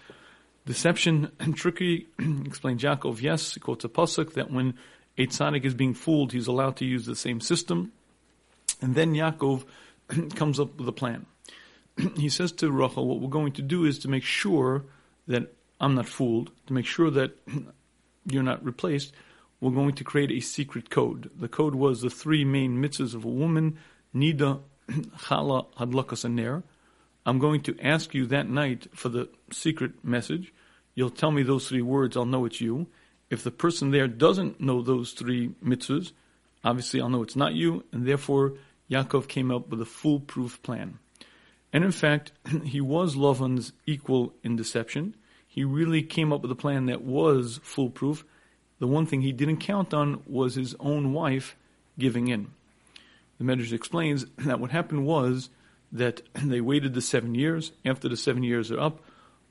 deception 0.65 1.31
and 1.37 1.55
trickery? 1.55 2.07
Explains 2.45 2.81
Yaakov, 2.81 3.21
yes. 3.21 3.53
He 3.53 3.59
quotes 3.59 3.83
a 3.83 3.89
pasuk 3.89 4.33
that 4.33 4.51
when 4.51 4.75
a 5.17 5.27
tzaddik 5.27 5.65
is 5.65 5.73
being 5.73 5.93
fooled, 5.93 6.31
he's 6.31 6.47
allowed 6.47 6.77
to 6.77 6.85
use 6.85 7.05
the 7.05 7.15
same 7.15 7.41
system. 7.41 7.91
And 8.81 8.95
then 8.95 9.13
Yaakov 9.15 9.65
comes 10.35 10.61
up 10.61 10.79
with 10.79 10.87
a 10.87 10.93
plan. 10.93 11.25
he 12.15 12.29
says 12.29 12.53
to 12.53 12.71
Rachel, 12.71 13.05
what 13.05 13.19
we're 13.19 13.27
going 13.27 13.51
to 13.53 13.61
do 13.61 13.83
is 13.83 13.99
to 13.99 14.07
make 14.07 14.23
sure 14.23 14.85
that 15.27 15.53
I'm 15.79 15.95
not 15.95 16.07
fooled, 16.07 16.51
to 16.67 16.73
make 16.73 16.85
sure 16.85 17.11
that 17.11 17.37
you're 18.29 18.43
not 18.43 18.63
replaced, 18.63 19.13
we're 19.59 19.71
going 19.71 19.95
to 19.95 20.03
create 20.03 20.31
a 20.31 20.39
secret 20.39 20.89
code. 20.89 21.31
The 21.35 21.47
code 21.47 21.75
was 21.75 22.01
the 22.01 22.09
three 22.09 22.45
main 22.45 22.77
mitzvahs 22.81 23.15
of 23.15 23.25
a 23.25 23.29
woman, 23.29 23.77
Nida, 24.15 24.61
Chala, 24.89 25.65
Hadlakas, 25.79 26.25
and 26.25 26.35
Ner. 26.35 26.63
I'm 27.25 27.39
going 27.39 27.61
to 27.63 27.77
ask 27.81 28.13
you 28.13 28.25
that 28.27 28.49
night 28.49 28.87
for 28.93 29.09
the 29.09 29.29
secret 29.51 30.03
message. 30.03 30.53
You'll 30.95 31.09
tell 31.09 31.31
me 31.31 31.43
those 31.43 31.67
three 31.67 31.81
words, 31.81 32.15
I'll 32.15 32.25
know 32.25 32.45
it's 32.45 32.61
you. 32.61 32.87
If 33.29 33.43
the 33.43 33.51
person 33.51 33.91
there 33.91 34.07
doesn't 34.07 34.61
know 34.61 34.81
those 34.81 35.11
three 35.11 35.49
mitzvahs, 35.63 36.11
obviously 36.63 37.01
I'll 37.01 37.09
know 37.09 37.23
it's 37.23 37.35
not 37.35 37.53
you, 37.53 37.83
and 37.91 38.05
therefore 38.07 38.53
Yaakov 38.89 39.27
came 39.27 39.51
up 39.51 39.69
with 39.69 39.81
a 39.81 39.85
foolproof 39.85 40.61
plan. 40.63 40.99
And 41.73 41.83
in 41.83 41.91
fact, 41.91 42.31
he 42.63 42.79
was 42.79 43.15
Lavan's 43.15 43.73
equal 43.85 44.33
in 44.43 44.55
deception. 44.55 45.15
He 45.57 45.63
really 45.63 46.03
came 46.03 46.31
up 46.31 46.43
with 46.43 46.51
a 46.51 46.55
plan 46.55 46.85
that 46.85 47.01
was 47.01 47.59
foolproof. 47.63 48.23
The 48.77 48.85
one 48.85 49.07
thing 49.07 49.21
he 49.21 49.31
didn't 49.31 49.57
count 49.57 49.91
on 49.91 50.21
was 50.27 50.53
his 50.53 50.75
own 50.79 51.13
wife 51.13 51.55
giving 51.97 52.27
in. 52.27 52.51
The 53.39 53.43
Medrash 53.43 53.73
explains 53.73 54.27
that 54.37 54.59
what 54.59 54.69
happened 54.69 55.07
was 55.07 55.49
that 55.91 56.21
they 56.35 56.61
waited 56.61 56.93
the 56.93 57.01
seven 57.01 57.33
years. 57.33 57.71
After 57.83 58.07
the 58.07 58.15
seven 58.15 58.43
years 58.43 58.71
are 58.71 58.79
up, 58.79 58.99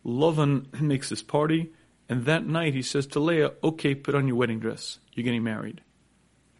Lavan 0.04 0.72
makes 0.80 1.08
this 1.08 1.24
party, 1.24 1.72
and 2.08 2.24
that 2.24 2.46
night 2.46 2.72
he 2.72 2.82
says 2.82 3.08
to 3.08 3.18
Leah, 3.18 3.54
Okay, 3.64 3.96
put 3.96 4.14
on 4.14 4.28
your 4.28 4.36
wedding 4.36 4.60
dress. 4.60 5.00
You're 5.14 5.24
getting 5.24 5.42
married. 5.42 5.80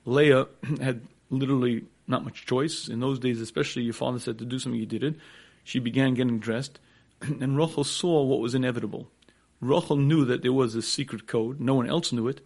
Leah 0.05 0.49
had 0.81 1.03
literally 1.31 1.85
not 2.09 2.25
much 2.25 2.47
choice. 2.47 2.89
In 2.89 2.99
those 2.99 3.21
days, 3.21 3.41
especially, 3.41 3.85
your 3.85 3.95
father 3.95 4.19
said 4.19 4.41
to 4.41 4.45
do 4.45 4.59
something, 4.59 4.81
you 4.81 4.87
did 4.87 5.05
it. 5.05 5.15
She 5.63 5.79
began 5.79 6.15
getting 6.15 6.41
dressed, 6.41 6.81
and 7.21 7.57
Rachel 7.57 7.85
saw 7.85 8.25
what 8.25 8.41
was 8.41 8.57
inevitable. 8.57 9.09
Rachel 9.61 9.97
knew 9.97 10.25
that 10.25 10.43
there 10.43 10.53
was 10.53 10.75
a 10.75 10.83
secret 10.83 11.27
code. 11.27 11.61
No 11.61 11.75
one 11.75 11.89
else 11.89 12.13
knew 12.13 12.29
it. 12.29 12.41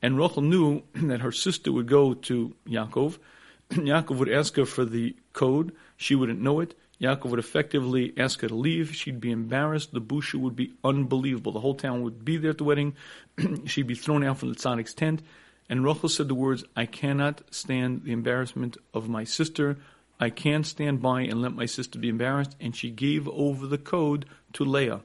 And 0.00 0.18
Rachel 0.18 0.42
knew 0.42 0.82
that 0.94 1.20
her 1.20 1.32
sister 1.32 1.72
would 1.72 1.86
go 1.86 2.14
to 2.14 2.54
Yaakov. 2.66 3.18
Yaakov 3.70 4.16
would 4.16 4.28
ask 4.30 4.56
her 4.56 4.66
for 4.66 4.84
the 4.84 5.16
code. 5.32 5.72
She 5.96 6.14
wouldn't 6.14 6.40
know 6.40 6.60
it. 6.60 6.74
Yaakov 7.00 7.30
would 7.30 7.40
effectively 7.40 8.12
ask 8.16 8.40
her 8.40 8.48
to 8.48 8.54
leave. 8.54 8.94
She'd 8.94 9.20
be 9.20 9.32
embarrassed. 9.32 9.92
The 9.92 10.00
busha 10.00 10.36
would 10.36 10.54
be 10.54 10.74
unbelievable. 10.84 11.52
The 11.52 11.60
whole 11.60 11.74
town 11.74 12.02
would 12.02 12.24
be 12.24 12.36
there 12.36 12.50
at 12.50 12.58
the 12.58 12.64
wedding. 12.64 12.94
She'd 13.66 13.88
be 13.88 13.96
thrown 13.96 14.22
out 14.22 14.38
from 14.38 14.50
the 14.50 14.54
tzaddik's 14.54 14.94
tent. 14.94 15.22
And 15.68 15.84
Rachel 15.84 16.08
said 16.08 16.28
the 16.28 16.34
words, 16.34 16.64
I 16.76 16.86
cannot 16.86 17.42
stand 17.50 18.04
the 18.04 18.12
embarrassment 18.12 18.76
of 18.94 19.08
my 19.08 19.24
sister. 19.24 19.78
I 20.20 20.30
can't 20.30 20.66
stand 20.66 21.02
by 21.02 21.22
and 21.22 21.42
let 21.42 21.54
my 21.54 21.66
sister 21.66 21.98
be 21.98 22.08
embarrassed. 22.08 22.54
And 22.60 22.76
she 22.76 22.90
gave 22.90 23.26
over 23.28 23.66
the 23.66 23.78
code 23.78 24.26
to 24.52 24.64
Leah. 24.64 25.00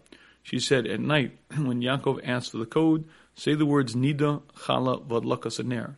She 0.47 0.61
said, 0.61 0.87
At 0.87 1.01
night, 1.01 1.37
when 1.57 1.81
Yaakov 1.81 2.21
asked 2.23 2.51
for 2.51 2.57
the 2.57 2.65
code, 2.65 3.03
say 3.35 3.53
the 3.53 3.65
words 3.65 3.95
Nida, 3.95 4.41
Chala, 4.59 5.05
Vadlakas, 5.05 5.59
Aner. 5.59 5.97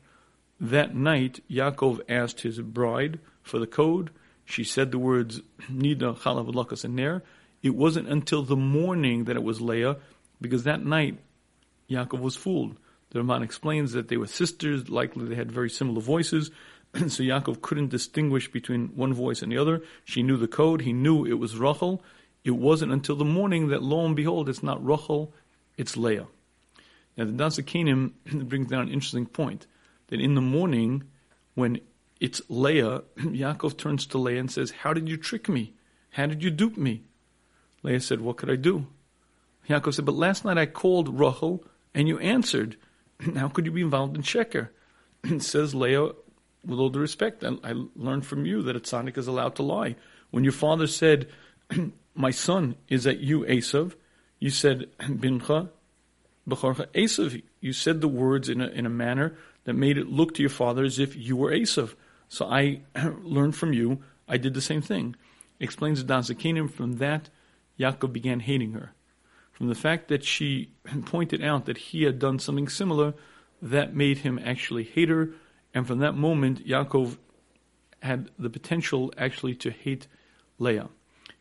That 0.60 0.95
night, 0.95 1.41
Yaakov 1.52 2.02
asked 2.10 2.41
his 2.41 2.60
bride 2.60 3.20
for 3.43 3.60
the 3.60 3.68
code. 3.68 4.10
She 4.45 4.64
said 4.64 4.89
the 4.89 4.97
words 4.97 5.41
Nida, 5.72 6.18
Chala, 6.18 6.43
Vadlakas, 6.52 6.84
Aner. 6.84 7.22
It 7.62 7.76
wasn't 7.76 8.08
until 8.08 8.41
the 8.41 8.56
morning 8.56 9.26
that 9.26 9.36
it 9.36 9.43
was 9.43 9.62
Leah, 9.62 9.97
because 10.41 10.64
that 10.64 10.84
night, 10.84 11.20
Yaakov 11.88 12.20
was 12.20 12.36
fooled. 12.36 12.76
The 13.12 13.20
Ramban 13.20 13.43
explains 13.43 13.91
that 13.91 14.08
they 14.08 14.18
were 14.18 14.26
sisters, 14.26 14.89
likely 14.89 15.28
they 15.28 15.36
had 15.36 15.52
very 15.52 15.70
similar 15.70 16.02
voices, 16.02 16.50
so 16.95 17.22
Yaakov 17.22 17.62
couldn't 17.62 17.89
distinguish 17.89 18.52
between 18.52 18.88
one 18.95 19.14
voice 19.14 19.43
and 19.43 19.52
the 19.52 19.60
other. 19.60 19.84
She 20.06 20.24
knew 20.24 20.38
the 20.38 20.47
code, 20.47 20.82
he 20.82 20.91
knew 20.91 21.24
it 21.24 21.38
was 21.38 21.56
Rachel. 21.56 22.02
It 22.43 22.51
wasn't 22.51 22.91
until 22.91 23.15
the 23.15 23.25
morning 23.25 23.67
that 23.69 23.83
lo 23.83 24.05
and 24.05 24.15
behold, 24.15 24.49
it's 24.49 24.63
not 24.63 24.83
Rachel, 24.83 25.33
it's 25.77 25.97
Leah. 25.97 26.27
Now 27.17 27.25
the 27.25 27.31
Daas 27.31 27.59
Zekeinim 27.59 28.13
brings 28.47 28.67
down 28.67 28.83
an 28.83 28.93
interesting 28.93 29.25
point, 29.25 29.67
that 30.07 30.21
in 30.21 30.35
the 30.35 30.41
morning, 30.41 31.03
when 31.55 31.81
it's 32.19 32.41
Leah, 32.49 33.03
Yaakov 33.17 33.77
turns 33.77 34.05
to 34.07 34.17
Leah 34.17 34.39
and 34.39 34.51
says, 34.51 34.71
How 34.71 34.93
did 34.93 35.09
you 35.09 35.17
trick 35.17 35.49
me? 35.49 35.73
How 36.11 36.25
did 36.25 36.43
you 36.43 36.49
dupe 36.49 36.77
me? 36.77 37.03
Leah 37.83 37.99
said, 37.99 38.21
What 38.21 38.37
could 38.37 38.49
I 38.49 38.55
do? 38.55 38.87
Yaakov 39.67 39.93
said, 39.93 40.05
But 40.05 40.15
last 40.15 40.45
night 40.45 40.57
I 40.57 40.65
called 40.65 41.19
Rachel 41.19 41.63
and 41.93 42.07
you 42.07 42.17
answered. 42.19 42.77
How 43.35 43.49
could 43.49 43.65
you 43.65 43.71
be 43.71 43.81
involved 43.81 44.15
in 44.15 44.23
sheker? 44.23 44.69
says 45.39 45.75
Leah, 45.75 46.11
with 46.65 46.79
all 46.79 46.89
due 46.89 46.99
respect, 46.99 47.43
I, 47.43 47.57
I 47.63 47.73
learned 47.95 48.25
from 48.25 48.45
you 48.45 48.61
that 48.63 48.75
a 48.75 48.79
tzaddik 48.79 49.17
is 49.17 49.27
allowed 49.27 49.55
to 49.55 49.63
lie. 49.63 49.95
When 50.31 50.43
your 50.43 50.53
father 50.53 50.87
said, 50.87 51.27
"My 52.16 52.32
son 52.32 52.76
is 52.88 53.07
at 53.07 53.20
you, 53.20 53.41
Esav," 53.41 53.95
you 54.39 54.49
said, 54.49 54.89
"Bincha, 54.99 55.70
b'charcha 56.47 56.88
Esav." 56.88 57.41
You 57.62 57.74
said 57.74 58.01
the 58.01 58.07
words 58.07 58.49
in 58.49 58.62
a 58.62 58.68
in 58.68 58.86
a 58.86 58.89
manner 58.89 59.36
that 59.66 59.74
made 59.74 59.97
it 59.97 60.07
look 60.07 60.34
to 60.36 60.41
your 60.41 60.49
father 60.49 60.84
as 60.84 60.99
if 60.99 61.16
you 61.16 61.36
were 61.36 61.51
Esav. 61.51 61.95
So 62.28 62.45
I 62.45 62.82
learned 63.22 63.55
from 63.55 63.74
you. 63.74 64.03
I 64.28 64.38
did 64.38 64.53
the 64.53 64.62
same 64.62 64.82
thing. 64.82 65.16
Explains 65.60 65.99
the 65.99 66.07
Daas 66.07 66.30
Zekeinim. 66.30 66.72
From 66.72 66.97
that, 66.97 67.30
Yaakov 67.80 68.14
began 68.14 68.39
hating 68.39 68.74
her 68.74 68.93
from 69.60 69.68
the 69.68 69.76
fact 69.76 70.07
that 70.07 70.24
she 70.24 70.72
pointed 71.05 71.43
out 71.43 71.66
that 71.66 71.78
he 71.78 72.03
had 72.03 72.18
done 72.18 72.39
something 72.39 72.70
similar, 72.70 73.14
that 73.62 73.93
made 73.93 74.20
him 74.20 74.39
actually 74.41 74.86
hate 74.86 75.10
her. 75.10 75.32
And 75.74 75.86
from 75.86 75.99
that 75.99 76.16
moment, 76.16 76.66
Yaakov 76.66 77.18
had 78.01 78.30
the 78.39 78.49
potential 78.49 79.14
actually 79.18 79.55
to 79.55 79.70
hate 79.70 80.07
Leah. 80.60 80.88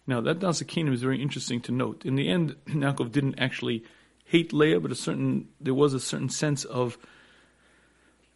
Now, 0.08 0.22
that 0.22 0.38
Daas 0.38 0.62
Zekeinim 0.62 0.94
is 0.94 1.02
very 1.02 1.20
interesting 1.20 1.60
to 1.60 1.72
note. 1.72 2.06
In 2.06 2.14
the 2.14 2.28
end, 2.28 2.56
Yaakov 2.66 3.12
didn't 3.12 3.38
actually 3.38 3.84
hate 4.24 4.54
Leah, 4.54 4.80
but 4.80 4.90
a 4.90 4.94
certain 4.94 5.48
there 5.60 5.74
was 5.74 5.92
a 5.92 6.00
certain 6.00 6.30
sense 6.30 6.64
of 6.64 6.96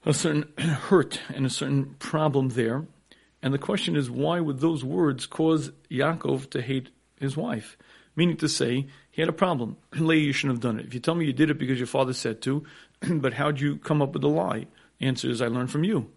a 0.05 0.13
certain 0.13 0.53
hurt 0.59 1.21
and 1.35 1.47
a 1.47 1.51
certain 1.51 1.97
problem 1.99 2.51
there. 2.51 2.87
And 3.43 3.55
the 3.55 3.59
question 3.59 3.97
is, 3.97 4.11
why 4.11 4.39
would 4.39 4.61
those 4.61 4.85
words 4.85 5.25
cause 5.27 5.73
Yaakov 5.91 6.51
to 6.51 6.61
hate 6.61 6.91
his 7.19 7.39
wife? 7.39 7.79
Meaning 8.15 8.37
to 8.37 8.51
say, 8.51 8.87
he 9.11 9.23
had 9.23 9.31
a 9.31 9.33
problem. 9.33 9.79
Leah, 9.95 10.21
you 10.21 10.33
shouldn't 10.35 10.59
have 10.59 10.63
done 10.63 10.79
it. 10.79 10.85
If 10.85 10.93
you 10.93 11.01
tell 11.01 11.15
me 11.15 11.25
you 11.25 11.33
did 11.33 11.49
it 11.49 11.59
because 11.59 11.79
your 11.79 11.87
father 11.87 12.13
said 12.13 12.43
to, 12.43 12.65
but 13.09 13.33
how'd 13.33 13.61
you 13.61 13.79
come 13.79 14.03
up 14.03 14.13
with 14.13 14.21
the 14.21 14.29
lie? 14.29 14.67
Answer 15.01 15.31
is, 15.31 15.41
I 15.41 15.47
learned 15.47 15.71
from 15.71 15.85
you. 15.85 16.11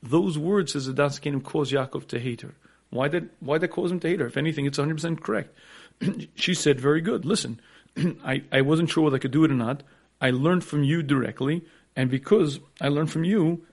Those 0.00 0.38
words, 0.38 0.72
says 0.72 0.86
the 0.86 0.92
Daas 0.92 1.18
Zekeinim, 1.18 1.42
caused 1.42 1.72
Yaakov 1.72 2.06
to 2.06 2.20
hate 2.20 2.42
her. 2.42 2.54
Why 2.92 3.08
did 3.08 3.30
why 3.40 3.56
that 3.56 3.68
cause 3.68 3.90
him 3.90 4.00
to 4.00 4.08
hate 4.08 4.20
her? 4.20 4.26
If 4.26 4.36
anything, 4.36 4.66
it's 4.66 4.78
100% 4.78 5.22
correct. 5.22 5.56
she 6.34 6.52
said, 6.52 6.78
very 6.78 7.00
good. 7.00 7.24
Listen, 7.24 7.58
I, 8.24 8.42
I 8.52 8.60
wasn't 8.60 8.90
sure 8.90 9.04
whether 9.04 9.16
I 9.16 9.20
could 9.20 9.30
do 9.30 9.44
it 9.44 9.50
or 9.50 9.54
not. 9.54 9.82
I 10.20 10.30
learned 10.30 10.62
from 10.62 10.84
you 10.84 11.02
directly, 11.02 11.62
and 11.96 12.10
because 12.10 12.60
I 12.80 12.88
learned 12.88 13.10
from 13.10 13.24
you, 13.24 13.64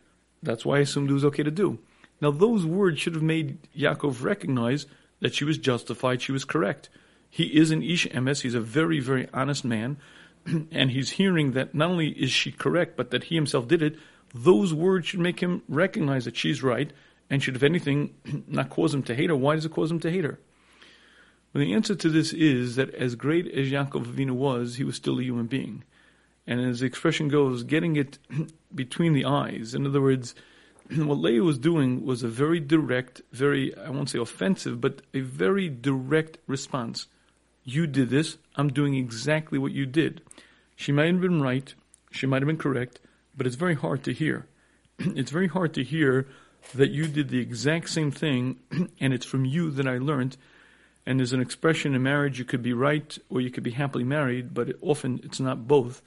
that's 0.41 0.65
why 0.65 0.77
I 0.77 0.81
assumed 0.81 1.09
it 1.09 1.13
was 1.13 1.25
okay 1.25 1.43
to 1.43 1.51
do. 1.51 1.79
Now, 2.21 2.31
those 2.31 2.65
words 2.65 2.99
should 2.99 3.13
have 3.13 3.23
made 3.23 3.57
Yaakov 3.77 4.23
recognize 4.23 4.85
that 5.19 5.35
she 5.35 5.43
was 5.43 5.57
justified, 5.57 6.21
she 6.21 6.31
was 6.31 6.45
correct. 6.45 6.89
He 7.29 7.57
is 7.57 7.71
an 7.71 7.83
Ish 7.83 8.07
Emes. 8.07 8.41
He's 8.41 8.55
a 8.55 8.61
very, 8.61 8.99
very 9.01 9.27
honest 9.33 9.65
man. 9.65 9.97
and 10.71 10.91
he's 10.91 11.11
hearing 11.11 11.51
that 11.51 11.75
not 11.75 11.91
only 11.91 12.09
is 12.09 12.31
she 12.31 12.51
correct, 12.51 12.95
but 12.95 13.11
that 13.11 13.25
he 13.25 13.35
himself 13.35 13.67
did 13.67 13.81
it. 13.81 13.97
Those 14.33 14.73
words 14.73 15.07
should 15.07 15.19
make 15.19 15.41
him 15.41 15.61
recognize 15.67 16.25
that 16.25 16.37
she's 16.37 16.63
right 16.63 16.91
and 17.29 17.43
should, 17.43 17.55
if 17.55 17.63
anything, 17.63 18.15
not 18.47 18.69
cause 18.69 18.93
him 18.93 19.03
to 19.03 19.15
hate 19.15 19.29
her. 19.29 19.35
Why 19.35 19.55
does 19.55 19.65
it 19.65 19.71
cause 19.71 19.91
him 19.91 19.99
to 20.01 20.11
hate 20.11 20.23
her? 20.23 20.39
Well, 21.53 21.63
the 21.63 21.73
answer 21.73 21.95
to 21.95 22.09
this 22.09 22.31
is 22.33 22.75
that 22.75 22.93
as 22.93 23.15
great 23.15 23.47
as 23.47 23.69
Yaakov 23.69 24.05
Avinu 24.05 24.31
was, 24.31 24.75
he 24.75 24.83
was 24.83 24.95
still 24.95 25.19
a 25.19 25.23
human 25.23 25.47
being. 25.47 25.83
And 26.45 26.61
as 26.61 26.79
the 26.79 26.85
expression 26.85 27.27
goes, 27.27 27.63
getting 27.63 27.95
it 27.95 28.17
between 28.75 29.13
the 29.13 29.25
eyes. 29.25 29.73
In 29.73 29.85
other 29.85 30.01
words, 30.01 30.35
what 30.95 31.19
Leah 31.19 31.43
was 31.43 31.57
doing 31.57 32.05
was 32.05 32.23
a 32.23 32.27
very 32.27 32.59
direct, 32.59 33.21
very, 33.31 33.75
I 33.77 33.89
won't 33.89 34.09
say 34.09 34.19
offensive, 34.19 34.81
but 34.81 35.01
a 35.13 35.21
very 35.21 35.69
direct 35.69 36.37
response. 36.47 37.07
You 37.63 37.85
did 37.85 38.09
this, 38.09 38.37
I'm 38.55 38.69
doing 38.69 38.95
exactly 38.95 39.59
what 39.59 39.71
you 39.71 39.85
did. 39.85 40.21
She 40.75 40.91
might 40.91 41.07
have 41.07 41.21
been 41.21 41.41
right, 41.41 41.73
she 42.09 42.25
might 42.25 42.41
have 42.41 42.47
been 42.47 42.57
correct, 42.57 42.99
but 43.37 43.45
it's 43.45 43.55
very 43.55 43.75
hard 43.75 44.03
to 44.05 44.13
hear. 44.13 44.47
it's 44.99 45.31
very 45.31 45.47
hard 45.47 45.73
to 45.75 45.83
hear 45.83 46.27
that 46.75 46.91
you 46.91 47.07
did 47.07 47.29
the 47.29 47.39
exact 47.39 47.89
same 47.89 48.11
thing, 48.11 48.57
and 48.99 49.13
it's 49.13 49.25
from 49.25 49.45
you 49.45 49.71
that 49.71 49.87
I 49.87 49.97
learned. 49.97 50.37
And 51.05 51.19
there's 51.19 51.33
an 51.33 51.41
expression 51.41 51.95
in 51.95 52.03
marriage 52.03 52.37
you 52.37 52.45
could 52.45 52.61
be 52.61 52.73
right 52.73 53.17
or 53.29 53.41
you 53.41 53.49
could 53.49 53.63
be 53.63 53.71
happily 53.71 54.03
married, 54.03 54.53
but 54.53 54.75
often 54.81 55.19
it's 55.23 55.39
not 55.39 55.67
both. 55.67 56.01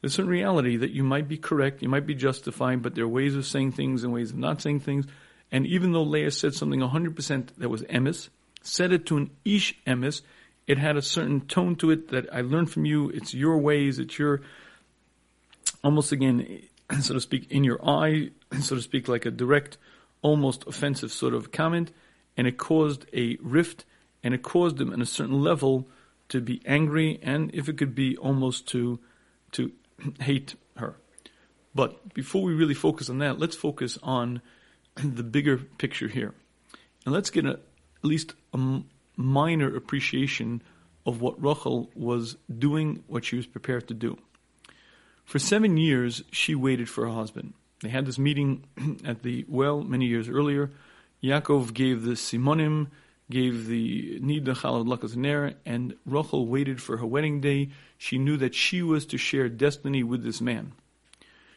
There's 0.00 0.18
a 0.18 0.24
reality 0.24 0.76
that 0.76 0.90
you 0.90 1.02
might 1.02 1.28
be 1.28 1.36
correct, 1.36 1.82
you 1.82 1.88
might 1.88 2.06
be 2.06 2.14
justified, 2.14 2.82
but 2.82 2.94
there 2.94 3.04
are 3.04 3.08
ways 3.08 3.34
of 3.34 3.46
saying 3.46 3.72
things 3.72 4.04
and 4.04 4.12
ways 4.12 4.30
of 4.30 4.38
not 4.38 4.62
saying 4.62 4.80
things. 4.80 5.06
And 5.50 5.66
even 5.66 5.92
though 5.92 6.02
Leah 6.02 6.30
said 6.30 6.54
something 6.54 6.80
100% 6.80 7.48
that 7.58 7.68
was 7.68 7.82
emes, 7.82 8.28
said 8.62 8.92
it 8.92 9.06
to 9.06 9.16
an 9.16 9.30
ish 9.44 9.76
emes, 9.86 10.22
it 10.66 10.78
had 10.78 10.96
a 10.96 11.02
certain 11.02 11.40
tone 11.42 11.76
to 11.76 11.90
it 11.90 12.08
that 12.08 12.32
I 12.32 12.40
learned 12.40 12.70
from 12.70 12.84
you. 12.84 13.08
It's 13.10 13.34
your 13.34 13.58
ways, 13.58 13.98
it's 13.98 14.18
your, 14.18 14.42
almost 15.84 16.12
again, 16.12 16.62
so 17.00 17.14
to 17.14 17.20
speak, 17.20 17.50
in 17.50 17.64
your 17.64 17.84
eye, 17.86 18.30
so 18.60 18.74
to 18.74 18.82
speak, 18.82 19.08
like 19.08 19.26
a 19.26 19.30
direct, 19.30 19.78
almost 20.22 20.66
offensive 20.66 21.12
sort 21.12 21.34
of 21.34 21.52
comment. 21.52 21.92
And 22.36 22.46
it 22.46 22.58
caused 22.58 23.06
a 23.12 23.36
rift 23.40 23.84
and 24.22 24.34
it 24.34 24.42
caused 24.42 24.76
them 24.78 24.92
in 24.92 25.00
a 25.00 25.06
certain 25.06 25.40
level 25.42 25.88
to 26.28 26.40
be 26.40 26.60
angry 26.66 27.18
and 27.22 27.50
if 27.54 27.68
it 27.68 27.78
could 27.78 27.94
be 27.94 28.16
almost 28.16 28.66
to, 28.68 28.98
to 29.52 29.72
hate 30.20 30.54
her. 30.76 30.96
But 31.74 32.14
before 32.14 32.42
we 32.42 32.54
really 32.54 32.74
focus 32.74 33.10
on 33.10 33.18
that, 33.18 33.38
let's 33.38 33.56
focus 33.56 33.98
on 34.02 34.40
the 34.94 35.22
bigger 35.22 35.58
picture 35.58 36.08
here. 36.08 36.34
And 37.04 37.14
let's 37.14 37.30
get 37.30 37.46
a, 37.46 37.50
at 37.52 38.04
least 38.04 38.34
a 38.52 38.80
minor 39.16 39.74
appreciation 39.74 40.62
of 41.04 41.20
what 41.20 41.40
Rachel 41.42 41.90
was 41.94 42.36
doing, 42.58 43.04
what 43.06 43.24
she 43.24 43.36
was 43.36 43.46
prepared 43.46 43.88
to 43.88 43.94
do. 43.94 44.18
For 45.24 45.38
seven 45.38 45.76
years, 45.76 46.22
she 46.30 46.54
waited 46.54 46.88
for 46.88 47.06
her 47.06 47.14
husband. 47.14 47.54
They 47.82 47.88
had 47.90 48.06
this 48.06 48.18
meeting 48.18 48.64
at 49.04 49.22
the 49.22 49.44
well 49.48 49.82
many 49.82 50.06
years 50.06 50.28
earlier. 50.28 50.70
Yaakov 51.22 51.74
gave 51.74 52.02
the 52.02 52.12
simonim, 52.12 52.88
gave 53.30 53.66
the 53.66 54.20
nida 54.20 54.54
chalad 54.56 54.86
lakazaner, 54.86 55.54
and 55.64 55.94
Rachel 56.04 56.46
waited 56.46 56.80
for 56.80 56.98
her 56.98 57.06
wedding 57.06 57.40
day. 57.40 57.70
She 57.98 58.18
knew 58.18 58.36
that 58.38 58.54
she 58.54 58.82
was 58.82 59.04
to 59.06 59.18
share 59.18 59.48
destiny 59.48 60.02
with 60.02 60.22
this 60.22 60.40
man. 60.40 60.72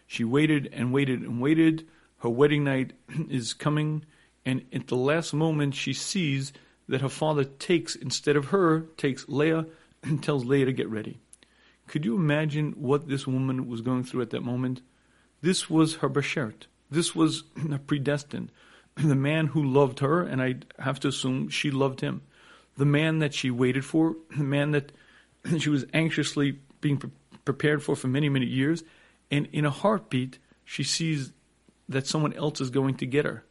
She 0.08 0.24
waited 0.24 0.70
and 0.74 0.92
waited 0.92 1.22
and 1.22 1.40
waited. 1.40 1.88
Her 2.18 2.30
wedding 2.30 2.64
night 2.64 2.94
is 3.30 3.54
coming, 3.54 4.04
and 4.46 4.66
at 4.74 4.88
the 4.88 4.96
last 4.96 5.34
moment, 5.34 5.76
she 5.76 5.94
sees 5.94 6.52
that 6.88 7.02
her 7.02 7.10
father 7.10 7.44
takes, 7.44 7.96
instead 7.96 8.36
of 8.36 8.46
her, 8.46 8.82
takes 8.98 9.30
Leah 9.30 9.68
and 10.04 10.22
tells 10.22 10.44
Leah 10.44 10.66
to 10.66 10.74
get 10.74 10.90
ready. 10.90 11.20
Could 11.88 12.06
you 12.06 12.16
imagine 12.16 12.74
what 12.74 13.08
this 13.08 13.26
woman 13.26 13.68
was 13.68 13.82
going 13.82 14.04
through 14.04 14.22
at 14.22 14.32
that 14.32 14.44
moment? 14.44 14.82
This 15.42 15.70
was 15.70 15.96
her 15.96 16.10
bashert. 16.10 16.68
This 16.92 17.16
was 17.16 17.44
predestined 17.88 18.52
the 18.96 19.16
man 19.16 19.48
who 19.48 19.64
loved 19.64 20.00
her, 20.00 20.22
and 20.22 20.42
I 20.42 20.56
have 20.78 21.00
to 21.02 21.08
assume 21.08 21.50
she 21.50 21.72
loved 21.72 22.02
him, 22.02 22.22
the 22.78 22.86
man 22.86 23.20
that 23.20 23.34
she 23.34 23.52
waited 23.52 23.86
for, 23.86 24.16
the 24.38 24.44
man 24.44 24.72
that 24.72 24.92
she 25.58 25.70
was 25.70 25.86
anxiously 25.94 26.60
being 26.82 26.98
pre- 26.98 27.12
prepared 27.46 27.84
for 27.84 27.96
for 27.96 28.08
many, 28.08 28.30
many 28.30 28.46
years, 28.46 28.84
and 29.32 29.48
in 29.52 29.66
a 29.66 29.70
heartbeat, 29.70 30.40
she 30.66 30.84
sees 30.84 31.32
that 31.88 32.08
someone 32.08 32.34
else 32.34 32.62
is 32.62 32.70
going 32.70 32.96
to 32.96 33.06
get 33.06 33.26
her. 33.26 33.44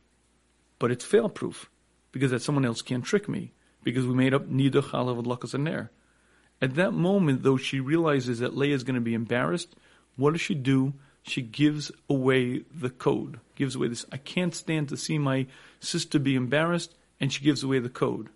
But 0.79 0.91
it's 0.91 1.05
fail 1.05 1.29
proof 1.29 1.71
because 2.13 2.31
that 2.31 2.43
someone 2.43 2.65
else 2.65 2.83
can't 2.83 3.05
trick 3.05 3.29
me 3.29 3.53
because 3.83 4.07
we 4.07 4.15
made 4.15 4.35
up 4.35 4.49
Nida 4.49 4.83
Chalav 4.83 5.25
Lakas 5.25 5.89
At 6.61 6.75
that 6.75 6.93
moment, 6.93 7.43
though, 7.43 7.57
she 7.57 7.81
realizes 7.81 8.39
that 8.39 8.57
Leah 8.57 8.75
is 8.75 8.85
going 8.85 8.95
to 8.95 9.01
be 9.01 9.15
embarrassed. 9.15 9.75
What 10.17 10.33
does 10.33 10.41
she 10.41 10.55
do? 10.55 10.95
She 11.29 11.43
gives 11.43 11.91
away 12.09 12.65
the 12.75 12.91
code, 12.91 13.41
gives 13.55 13.75
away 13.75 13.89
this. 13.89 14.07
I 14.13 14.17
can't 14.17 14.55
stand 14.55 14.89
to 14.89 14.97
see 14.97 15.19
my 15.19 15.47
sister 15.81 16.19
be 16.19 16.35
embarrassed, 16.35 16.95
and 17.21 17.33
she 17.33 17.45
gives 17.45 17.63
away 17.63 17.79
the 17.79 17.89
code. 17.89 18.29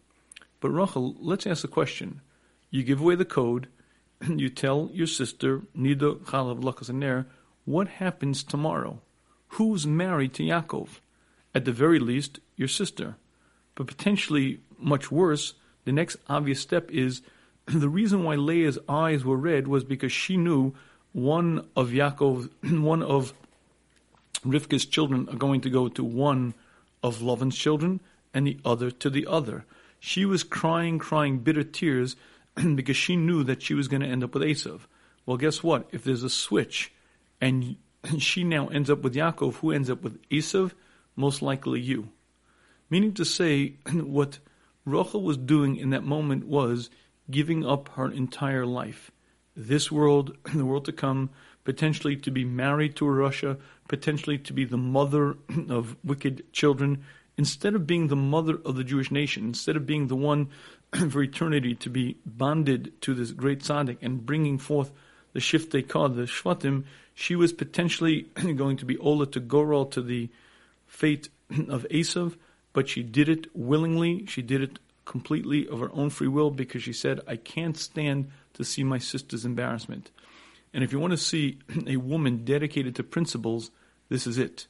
But 0.61 0.71
Rachel, 0.71 1.17
let's 1.19 1.47
ask 1.47 1.65
a 1.65 1.69
question. 1.69 2.21
You 2.71 2.83
give 2.83 3.01
away 3.01 3.15
the 3.15 3.25
code, 3.25 3.69
and 4.21 4.41
you 4.41 4.49
tell 4.49 4.91
your 4.93 5.07
sister, 5.07 5.63
Nida 5.77 6.19
Chalav 6.21 6.63
Lakazaner, 6.63 7.27
what 7.65 7.89
happens 7.89 8.43
tomorrow? 8.43 9.01
Who's 9.49 9.87
married 9.87 10.35
to 10.35 10.43
Yaakov? 10.43 11.01
At 11.55 11.65
the 11.65 11.73
very 11.73 11.99
least, 11.99 12.41
your 12.57 12.69
sister. 12.69 13.17
But 13.75 13.87
potentially, 13.87 14.61
much 14.79 15.11
worse, 15.11 15.55
the 15.85 15.93
next 15.93 16.17
obvious 16.29 16.61
step 16.61 16.91
is 16.91 17.23
the 17.67 17.89
reason 17.89 18.25
why 18.25 18.37
Leah's 18.37 18.79
eyes 18.89 19.25
were 19.25 19.37
red 19.37 19.69
was 19.69 19.85
because 19.85 20.13
she 20.13 20.37
knew 20.37 20.75
one 21.13 21.69
of 21.77 21.91
Yaakov, 21.91 22.51
one 22.81 23.03
of 23.03 23.33
Rivka's 24.45 24.87
children 24.87 25.29
are 25.29 25.37
going 25.37 25.61
to 25.63 25.71
go 25.71 25.89
to 25.89 26.03
one 26.03 26.55
of 27.03 27.21
Lavan's 27.21 27.57
children 27.57 28.01
and 28.35 28.47
the 28.47 28.59
other 28.65 28.91
to 28.91 29.11
the 29.11 29.27
other. 29.27 29.65
She 30.01 30.25
was 30.25 30.43
crying, 30.43 30.99
crying 30.99 31.39
bitter 31.39 31.63
tears 31.63 32.17
because 32.75 32.97
she 32.97 33.17
knew 33.17 33.45
that 33.45 33.63
she 33.63 33.75
was 33.75 33.89
going 33.89 34.03
to 34.03 34.09
end 34.09 34.25
up 34.25 34.35
with 34.35 34.43
Esav. 34.43 34.81
Well, 35.27 35.37
guess 35.37 35.63
what? 35.63 35.89
If 35.93 36.03
there's 36.03 36.25
a 36.25 36.31
switch 36.31 36.93
and 37.41 37.77
she 38.19 38.43
now 38.45 38.69
ends 38.69 38.91
up 38.91 39.03
with 39.03 39.15
Yaakov, 39.15 39.57
who 39.57 39.71
ends 39.71 39.91
up 39.91 40.03
with 40.03 40.21
Esav? 40.29 40.73
Most 41.15 41.43
likely 41.43 41.81
you. 41.81 42.09
Meaning 42.89 43.15
to 43.15 43.25
say, 43.25 43.75
what 43.93 44.39
Rachel 44.85 45.23
was 45.23 45.37
doing 45.37 45.77
in 45.77 45.91
that 45.91 46.05
moment 46.05 46.47
was 46.47 46.91
giving 47.31 47.65
up 47.65 47.91
her 47.91 48.11
entire 48.11 48.67
life 48.67 49.11
this 49.57 49.91
world, 49.91 50.37
and 50.47 50.55
the 50.61 50.65
world 50.65 50.85
to 50.87 50.93
come, 50.93 51.31
potentially 51.65 52.17
to 52.17 52.31
be 52.31 52.45
married 52.45 52.97
to 52.97 53.05
rasha, 53.05 53.59
potentially 53.89 54.39
to 54.39 54.53
be 54.53 54.65
the 54.65 54.77
mother 54.77 55.37
of 55.69 55.97
wicked 56.05 56.45
children, 56.53 57.05
instead 57.37 57.75
of 57.75 57.87
being 57.87 58.09
the 58.09 58.17
mother 58.17 58.59
of 58.65 58.77
the 58.77 58.85
Jewish 58.85 59.11
nation, 59.11 59.45
instead 59.45 59.77
of 59.77 59.87
being 59.87 60.09
the 60.09 60.17
one 60.17 60.49
for 61.11 61.23
eternity 61.23 61.75
to 61.77 61.91
be 61.91 62.17
bonded 62.27 62.93
to 63.03 63.15
this 63.15 63.33
great 63.33 63.61
tzaddik 63.61 63.99
and 64.03 64.27
bringing 64.27 64.59
forth 64.59 64.91
the 65.33 65.41
shiftei 65.41 65.87
called 65.87 66.17
the 66.17 66.23
shvatim, 66.23 66.85
she 67.15 67.37
was 67.37 67.53
potentially 67.53 68.23
going 68.57 68.77
to 68.79 68.85
be 68.85 68.99
Ola 68.99 69.27
to 69.27 69.41
Goral 69.41 69.87
to 69.87 70.03
the 70.03 70.31
fate 70.87 71.29
of 71.69 71.87
Esav, 71.91 72.37
but 72.73 72.89
she 72.89 73.03
did 73.03 73.29
it 73.29 73.55
willingly. 73.55 74.27
She 74.27 74.43
did 74.43 74.63
it 74.63 74.79
completely 75.05 75.67
of 75.69 75.81
her 75.81 75.91
own 75.93 76.11
free 76.11 76.29
will 76.29 76.51
because 76.51 76.83
she 76.83 76.93
said, 76.93 77.21
I 77.27 77.37
can't 77.37 77.77
stand 77.77 78.31
to 78.63 78.71
see 78.71 78.85
my 78.85 78.99
sister's 78.99 79.45
embarrassment. 79.45 80.11
And 80.75 80.83
if 80.83 80.93
you 80.93 80.99
want 80.99 81.13
to 81.13 81.19
see 81.19 81.59
a 81.87 81.97
woman 81.97 82.45
dedicated 82.45 82.97
to 82.97 83.03
principles, 83.03 83.71
this 84.09 84.27
is 84.27 84.39
it. 84.39 84.67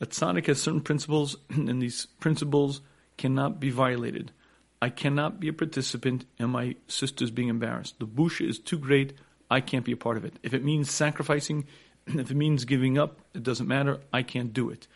A 0.00 0.06
tzaddik 0.06 0.46
has 0.46 0.60
certain 0.60 0.80
principles, 0.80 1.36
and 1.50 1.80
these 1.80 2.06
principles 2.20 2.80
cannot 3.16 3.60
be 3.60 3.70
violated. 3.70 4.32
I 4.80 4.90
cannot 4.90 5.38
be 5.38 5.48
a 5.48 5.52
participant 5.52 6.24
in 6.38 6.50
my 6.50 6.74
sister's 6.88 7.30
being 7.30 7.48
embarrassed. 7.48 8.00
The 8.00 8.06
busha 8.06 8.48
is 8.48 8.58
too 8.58 8.78
great. 8.78 9.14
I 9.48 9.60
can't 9.60 9.84
be 9.84 9.92
a 9.92 9.96
part 9.96 10.16
of 10.16 10.24
it. 10.24 10.38
If 10.42 10.54
it 10.54 10.64
means 10.64 10.90
sacrificing, 10.90 11.66
if 12.06 12.30
it 12.30 12.36
means 12.36 12.64
giving 12.64 12.98
up, 12.98 13.20
it 13.34 13.42
doesn't 13.42 13.68
matter. 13.68 14.00
I 14.12 14.22
can't 14.22 14.52
do 14.52 14.70
it. 14.70 14.88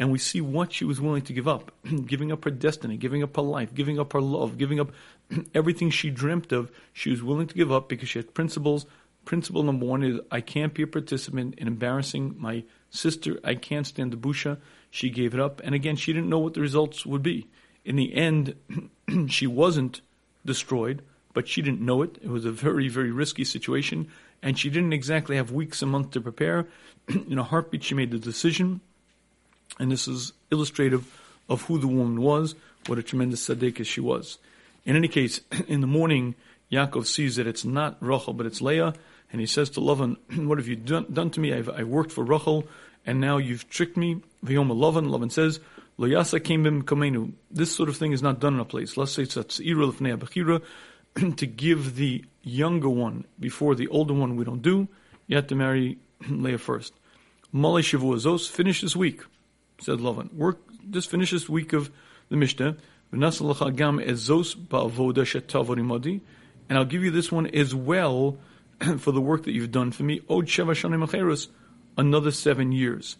And 0.00 0.10
we 0.10 0.18
see 0.18 0.40
what 0.40 0.72
she 0.72 0.86
was 0.86 0.98
willing 0.98 1.20
to 1.22 1.34
give 1.34 1.46
up 1.46 1.72
giving 2.06 2.32
up 2.32 2.44
her 2.44 2.50
destiny, 2.50 2.96
giving 2.96 3.22
up 3.22 3.36
her 3.36 3.42
life, 3.42 3.74
giving 3.74 4.00
up 4.00 4.14
her 4.14 4.20
love, 4.20 4.56
giving 4.56 4.80
up 4.80 4.92
everything 5.54 5.90
she 5.90 6.08
dreamt 6.08 6.52
of, 6.52 6.72
she 6.94 7.10
was 7.10 7.22
willing 7.22 7.46
to 7.46 7.54
give 7.54 7.70
up 7.70 7.90
because 7.90 8.08
she 8.08 8.18
had 8.18 8.32
principles. 8.32 8.86
Principle 9.26 9.62
number 9.62 9.84
one 9.84 10.02
is 10.02 10.18
I 10.30 10.40
can't 10.40 10.72
be 10.72 10.82
a 10.82 10.86
participant 10.86 11.54
in 11.58 11.68
embarrassing 11.68 12.34
my 12.38 12.64
sister. 12.88 13.38
I 13.44 13.54
can't 13.54 13.86
stand 13.86 14.10
the 14.10 14.16
busha. 14.16 14.56
She 14.90 15.10
gave 15.10 15.34
it 15.34 15.40
up. 15.40 15.60
And 15.62 15.74
again, 15.74 15.96
she 15.96 16.14
didn't 16.14 16.30
know 16.30 16.38
what 16.38 16.54
the 16.54 16.62
results 16.62 17.04
would 17.04 17.22
be. 17.22 17.48
In 17.84 17.96
the 17.96 18.14
end, 18.14 18.56
she 19.28 19.46
wasn't 19.46 20.00
destroyed, 20.46 21.02
but 21.34 21.46
she 21.46 21.60
didn't 21.60 21.82
know 21.82 22.00
it. 22.00 22.16
It 22.22 22.30
was 22.30 22.46
a 22.46 22.50
very, 22.50 22.88
very 22.88 23.12
risky 23.12 23.44
situation. 23.44 24.08
And 24.42 24.58
she 24.58 24.70
didn't 24.70 24.94
exactly 24.94 25.36
have 25.36 25.52
weeks 25.52 25.82
and 25.82 25.92
months 25.92 26.14
to 26.14 26.22
prepare. 26.22 26.68
in 27.06 27.38
a 27.38 27.44
heartbeat, 27.44 27.84
she 27.84 27.94
made 27.94 28.10
the 28.10 28.18
decision. 28.18 28.80
And 29.78 29.90
this 29.90 30.08
is 30.08 30.32
illustrative 30.50 31.06
of 31.48 31.62
who 31.62 31.78
the 31.78 31.88
woman 31.88 32.20
was, 32.20 32.54
what 32.86 32.98
a 32.98 33.02
tremendous 33.02 33.46
tzaddik 33.48 33.84
she 33.84 34.00
was. 34.00 34.38
In 34.84 34.96
any 34.96 35.08
case, 35.08 35.40
in 35.68 35.80
the 35.80 35.86
morning, 35.86 36.34
Yaakov 36.70 37.06
sees 37.06 37.36
that 37.36 37.46
it's 37.46 37.64
not 37.64 37.96
Rachel, 38.00 38.32
but 38.32 38.46
it's 38.46 38.60
Leah, 38.60 38.94
and 39.32 39.40
he 39.40 39.46
says 39.46 39.70
to 39.70 39.80
Lavan, 39.80 40.16
What 40.46 40.58
have 40.58 40.68
you 40.68 40.76
done, 40.76 41.06
done 41.12 41.30
to 41.30 41.40
me? 41.40 41.52
I've, 41.52 41.68
I 41.68 41.84
worked 41.84 42.12
for 42.12 42.24
Rachel, 42.24 42.66
and 43.06 43.20
now 43.20 43.38
you've 43.38 43.68
tricked 43.68 43.96
me. 43.96 44.22
Vayoma 44.44 44.72
Lavan, 44.72 45.08
Lavan 45.08 45.30
says, 45.30 45.60
Lo 45.98 46.08
yasa 46.08 46.42
bim 46.42 46.82
kamenu. 46.82 47.32
This 47.50 47.74
sort 47.74 47.88
of 47.88 47.96
thing 47.96 48.12
is 48.12 48.22
not 48.22 48.40
done 48.40 48.54
in 48.54 48.60
a 48.60 48.64
place. 48.64 48.96
Let's 48.96 49.12
say 49.12 49.24
to 51.14 51.46
give 51.46 51.96
the 51.96 52.24
younger 52.42 52.88
one 52.88 53.24
before 53.38 53.74
the 53.74 53.88
older 53.88 54.14
one 54.14 54.36
we 54.36 54.44
don't 54.44 54.62
do. 54.62 54.88
You 55.26 55.36
have 55.36 55.48
to 55.48 55.54
marry 55.54 55.98
Leah 56.28 56.58
first. 56.58 56.94
Malay 57.52 57.82
Shavuazos, 57.82 58.48
finish 58.48 58.80
this 58.80 58.94
week, 58.94 59.22
said 59.80 59.98
Lavan. 59.98 60.32
Work, 60.34 60.60
just 60.90 61.10
finish 61.10 61.30
this 61.30 61.48
week 61.48 61.72
of 61.72 61.90
the 62.28 62.36
Mishteh. 62.36 62.76
And 66.68 66.78
I'll 66.78 66.84
give 66.84 67.02
you 67.02 67.10
this 67.10 67.32
one 67.32 67.46
as 67.48 67.74
well 67.74 68.38
for 68.98 69.10
the 69.10 69.20
work 69.20 69.44
that 69.44 69.52
you've 69.52 69.72
done 69.72 69.90
for 69.90 70.04
me. 70.04 70.20
Another 71.98 72.30
seven 72.30 72.72
years. 72.72 73.16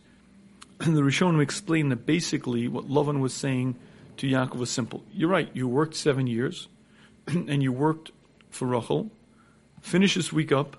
And 0.80 0.96
the 0.96 1.00
Rishonim 1.00 1.42
explained 1.42 1.90
that 1.90 2.06
basically 2.06 2.68
what 2.68 2.88
Lavan 2.88 3.20
was 3.20 3.34
saying 3.34 3.76
to 4.18 4.26
Yaakov 4.28 4.56
was 4.56 4.70
simple. 4.70 5.02
You're 5.12 5.28
right, 5.28 5.50
you 5.54 5.66
worked 5.66 5.96
seven 5.96 6.26
years, 6.26 6.68
and 7.26 7.62
you 7.62 7.72
worked 7.72 8.12
for 8.50 8.66
Rachel. 8.66 9.10
Finish 9.80 10.14
this 10.14 10.32
week 10.32 10.52
up, 10.52 10.76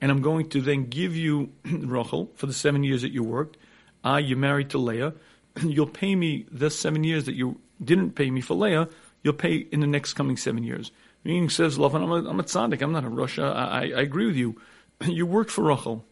and 0.00 0.10
I'm 0.10 0.20
going 0.20 0.48
to 0.50 0.60
then 0.60 0.86
give 0.86 1.16
you 1.16 1.52
Rachel 1.64 2.30
for 2.34 2.46
the 2.46 2.52
seven 2.52 2.84
years 2.84 3.02
that 3.02 3.12
you 3.12 3.22
worked. 3.22 3.56
Ah, 4.04 4.18
you 4.18 4.36
married 4.36 4.70
to 4.70 4.78
Leah. 4.78 5.14
You'll 5.62 5.86
pay 5.86 6.14
me 6.14 6.46
the 6.50 6.70
seven 6.70 7.04
years 7.04 7.24
that 7.24 7.34
you 7.34 7.60
didn't 7.82 8.12
pay 8.12 8.30
me 8.30 8.40
for 8.40 8.54
Leah. 8.54 8.88
You'll 9.22 9.34
pay 9.34 9.54
in 9.56 9.80
the 9.80 9.86
next 9.86 10.14
coming 10.14 10.36
seven 10.36 10.64
years. 10.64 10.90
Meaning 11.24 11.50
says 11.50 11.78
Lavan, 11.78 12.02
I'm 12.02 12.10
a, 12.10 12.28
I'm 12.28 12.40
a 12.40 12.44
tzaddik. 12.44 12.82
I'm 12.82 12.92
not 12.92 13.04
a 13.04 13.10
rasha. 13.10 13.54
I, 13.54 13.92
I 13.92 14.00
agree 14.00 14.26
with 14.26 14.36
you. 14.36 14.60
You 15.06 15.26
worked 15.26 15.50
for 15.50 15.64
Rachel, 15.64 16.04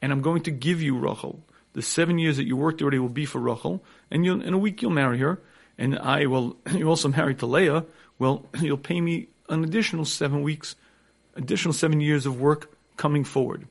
and 0.00 0.10
I'm 0.10 0.22
going 0.22 0.42
to 0.44 0.50
give 0.50 0.80
you 0.80 0.96
Rachel. 0.96 1.42
The 1.74 1.82
seven 1.82 2.18
years 2.18 2.38
that 2.38 2.46
you 2.46 2.56
worked 2.56 2.80
already 2.80 2.98
will 2.98 3.10
be 3.10 3.26
for 3.26 3.40
Rachel, 3.40 3.84
and 4.10 4.26
in 4.26 4.54
a 4.54 4.58
week 4.58 4.80
you'll 4.80 4.90
marry 4.90 5.18
her. 5.18 5.38
And 5.76 5.98
I 5.98 6.26
will. 6.26 6.56
you're 6.74 6.88
also 6.88 7.08
married 7.08 7.38
to 7.40 7.46
Leah. 7.46 7.84
Well, 8.18 8.46
you'll 8.60 8.78
pay 8.78 9.00
me 9.00 9.28
an 9.48 9.64
additional 9.64 10.04
seven 10.04 10.42
weeks, 10.42 10.76
additional 11.36 11.74
seven 11.74 12.00
years 12.00 12.26
of 12.26 12.40
work 12.40 12.70
coming 12.96 13.24
forward. 13.24 13.66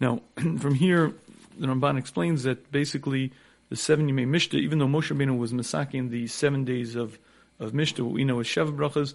Now, 0.00 0.20
from 0.36 0.74
here, 0.74 1.14
the 1.58 1.66
Ramban 1.66 1.98
explains 1.98 2.42
that 2.44 2.70
basically 2.70 3.32
the 3.70 3.76
seven 3.76 4.08
Yemei 4.08 4.26
Mishta, 4.26 4.58
even 4.58 4.78
though 4.78 4.86
Moshe 4.86 5.14
Rabbeinu 5.14 5.38
was 5.38 5.52
masaking 5.52 6.10
the 6.10 6.26
seven 6.26 6.64
days 6.64 6.94
of, 6.94 7.18
of 7.58 7.72
Mishta, 7.72 8.00
what 8.00 8.14
we 8.14 8.24
know 8.24 8.40
as 8.40 8.46
Shev 8.46 8.74
Brachas, 8.76 9.14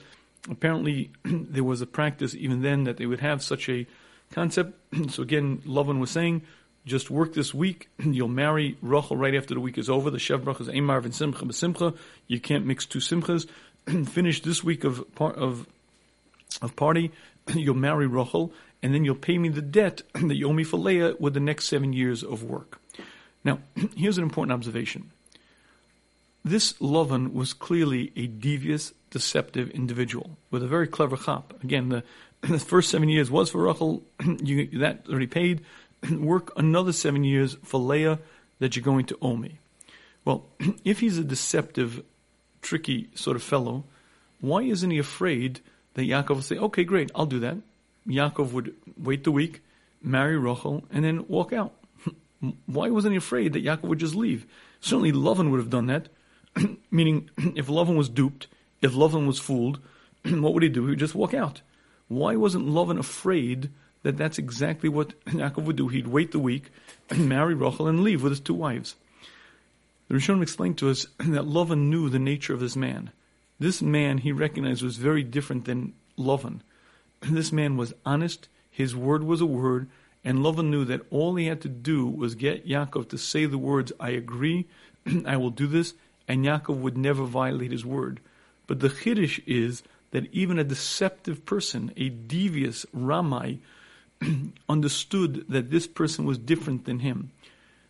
apparently 0.49 1.11
there 1.23 1.63
was 1.63 1.81
a 1.81 1.87
practice 1.87 2.35
even 2.35 2.61
then 2.61 2.85
that 2.85 2.97
they 2.97 3.05
would 3.05 3.19
have 3.19 3.43
such 3.43 3.69
a 3.69 3.85
concept. 4.31 4.73
so 5.09 5.23
again, 5.23 5.61
Lavan 5.65 5.99
was 5.99 6.11
saying, 6.11 6.41
just 6.85 7.09
work 7.09 7.33
this 7.33 7.53
week. 7.53 7.89
You'll 7.99 8.27
marry 8.27 8.77
Rachel 8.81 9.17
right 9.17 9.35
after 9.35 9.53
the 9.53 9.59
week 9.59 9.77
is 9.77 9.89
over. 9.89 10.09
The 10.09 10.17
Shev 10.17 10.43
Brachas 10.43 10.73
Eimar 10.73 11.03
and 11.03 11.13
Simcha 11.13 11.45
B'Simcha. 11.45 11.95
You 12.27 12.39
can't 12.39 12.65
mix 12.65 12.85
two 12.85 12.99
Simchas. 12.99 13.47
Finish 14.07 14.41
this 14.41 14.63
week 14.63 14.83
of 14.83 15.13
part 15.15 15.35
of 15.35 15.67
of 16.61 16.75
party. 16.75 17.11
You'll 17.53 17.75
marry 17.75 18.07
Rachel, 18.07 18.51
and 18.81 18.93
then 18.93 19.03
you'll 19.05 19.15
pay 19.15 19.37
me 19.37 19.49
the 19.49 19.61
debt 19.61 20.01
that 20.13 20.35
you 20.35 20.47
owe 20.49 20.53
me 20.53 20.63
for 20.63 20.77
Leah 20.77 21.15
with 21.19 21.33
the 21.33 21.39
next 21.39 21.65
seven 21.65 21.93
years 21.93 22.23
of 22.23 22.43
work. 22.43 22.81
Now, 23.43 23.59
here's 23.95 24.17
an 24.17 24.23
important 24.23 24.53
observation. 24.53 25.11
This 26.43 26.73
Lavan 26.73 27.33
was 27.33 27.53
clearly 27.53 28.11
a 28.15 28.27
devious, 28.27 28.93
deceptive 29.09 29.69
individual 29.71 30.37
with 30.51 30.63
a 30.63 30.67
very 30.67 30.87
clever 30.87 31.17
chap. 31.17 31.53
Again, 31.63 31.89
the, 31.89 32.03
the 32.41 32.59
first 32.59 32.89
seven 32.89 33.09
years 33.09 33.29
was 33.29 33.49
for 33.51 33.63
Rachel, 33.63 34.03
you, 34.43 34.67
that 34.79 35.05
already 35.09 35.27
paid. 35.27 35.61
Work 36.11 36.53
another 36.57 36.93
seven 36.93 37.25
years 37.25 37.57
for 37.63 37.79
Leah 37.79 38.19
that 38.59 38.75
you're 38.75 38.83
going 38.83 39.05
to 39.05 39.17
owe 39.21 39.35
me. 39.35 39.59
Well, 40.23 40.45
if 40.85 40.99
he's 40.99 41.17
a 41.17 41.23
deceptive, 41.23 42.03
tricky 42.61 43.09
sort 43.15 43.35
of 43.35 43.43
fellow, 43.43 43.83
why 44.41 44.61
isn't 44.61 44.91
he 44.91 44.97
afraid 44.97 45.59
that 45.95 46.03
Yaakov 46.03 46.29
will 46.29 46.41
say, 46.41 46.57
okay, 46.57 46.83
great, 46.83 47.11
I'll 47.15 47.25
do 47.25 47.39
that. 47.39 47.57
Yaakov 48.09 48.51
would 48.51 48.75
wait 48.97 49.23
the 49.23 49.31
week, 49.31 49.61
marry 50.01 50.37
Rachel, 50.37 50.83
and 50.91 51.03
then 51.05 51.27
walk 51.27 51.53
out. 51.53 51.73
Why 52.65 52.89
wasn't 52.89 53.13
he 53.13 53.17
afraid 53.17 53.53
that 53.53 53.63
Yaakov 53.63 53.83
would 53.83 53.99
just 53.99 54.15
leave? 54.15 54.45
Certainly 54.81 55.11
Lavan 55.11 55.51
would 55.51 55.59
have 55.59 55.69
done 55.69 55.87
that. 55.87 56.09
Meaning, 56.91 57.29
if 57.55 57.67
Lavan 57.67 57.95
was 57.95 58.09
duped, 58.09 58.47
if 58.81 58.93
Lavan 58.93 59.27
was 59.27 59.39
fooled, 59.39 59.79
what 60.23 60.53
would 60.53 60.63
he 60.63 60.69
do? 60.69 60.83
He 60.85 60.89
would 60.91 60.99
just 60.99 61.15
walk 61.15 61.33
out. 61.33 61.61
Why 62.07 62.35
wasn't 62.35 62.67
Lavan 62.67 62.97
afraid 62.97 63.69
that 64.01 64.17
that's 64.17 64.39
exactly 64.39 64.89
what 64.89 65.13
Yaakov 65.25 65.63
would 65.63 65.75
do? 65.75 65.89
He'd 65.89 66.07
wait 66.07 66.31
the 66.31 66.39
week, 66.39 66.71
marry 67.15 67.53
Rachel, 67.53 67.87
and 67.87 68.03
leave 68.03 68.23
with 68.23 68.31
his 68.31 68.39
two 68.39 68.53
wives. 68.53 68.95
The 70.07 70.15
Rishonim 70.15 70.41
explained 70.41 70.79
to 70.79 70.89
us 70.89 71.05
that 71.19 71.45
Lavan 71.45 71.89
knew 71.89 72.09
the 72.09 72.17
nature 72.17 72.53
of 72.53 72.59
this 72.59 72.75
man. 72.75 73.11
This 73.59 73.81
man 73.81 74.17
he 74.19 74.31
recognized 74.31 74.81
was 74.81 74.97
very 74.97 75.21
different 75.21 75.65
than 75.65 75.93
Lavan. 76.17 76.61
This 77.29 77.51
man 77.51 77.77
was 77.77 77.93
honest, 78.05 78.47
his 78.69 78.95
word 78.95 79.23
was 79.23 79.41
a 79.41 79.45
word, 79.45 79.89
and 80.23 80.39
Lavan 80.39 80.69
knew 80.69 80.85
that 80.85 81.01
all 81.09 81.35
he 81.35 81.47
had 81.47 81.61
to 81.61 81.69
do 81.69 82.05
was 82.07 82.35
get 82.35 82.67
Yaakov 82.67 83.09
to 83.09 83.17
say 83.17 83.45
the 83.45 83.57
words, 83.57 83.91
I 83.99 84.11
agree, 84.11 84.67
I 85.25 85.37
will 85.37 85.49
do 85.49 85.67
this, 85.67 85.93
and 86.27 86.45
Yaakov 86.45 86.77
would 86.77 86.97
never 86.97 87.23
violate 87.23 87.71
his 87.71 87.85
word. 87.85 88.19
But 88.67 88.79
the 88.79 88.89
Chiddush 88.89 89.41
is 89.47 89.83
that 90.11 90.31
even 90.33 90.59
a 90.59 90.63
deceptive 90.63 91.45
person, 91.45 91.91
a 91.97 92.09
devious 92.09 92.85
Ramai, 92.93 93.59
understood 94.69 95.45
that 95.49 95.71
this 95.71 95.87
person 95.87 96.25
was 96.25 96.37
different 96.37 96.85
than 96.85 96.99
him. 96.99 97.31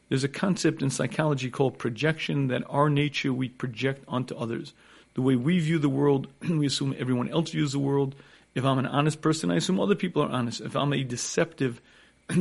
There's 0.09 0.23
a 0.23 0.29
concept 0.29 0.81
in 0.81 0.89
psychology 0.89 1.49
called 1.49 1.77
projection 1.77 2.47
that 2.47 2.63
our 2.69 2.89
nature 2.89 3.31
we 3.31 3.49
project 3.49 4.03
onto 4.07 4.35
others. 4.35 4.73
The 5.13 5.21
way 5.21 5.35
we 5.35 5.59
view 5.59 5.79
the 5.79 5.89
world, 5.89 6.27
we 6.49 6.65
assume 6.65 6.95
everyone 6.97 7.29
else 7.29 7.51
views 7.51 7.71
the 7.71 7.79
world. 7.79 8.15
If 8.55 8.65
I'm 8.65 8.79
an 8.79 8.85
honest 8.85 9.21
person, 9.21 9.51
I 9.51 9.55
assume 9.55 9.79
other 9.79 9.95
people 9.95 10.23
are 10.23 10.29
honest. 10.29 10.61
If 10.61 10.75
I'm 10.75 10.93
a 10.93 11.03
deceptive, 11.03 11.81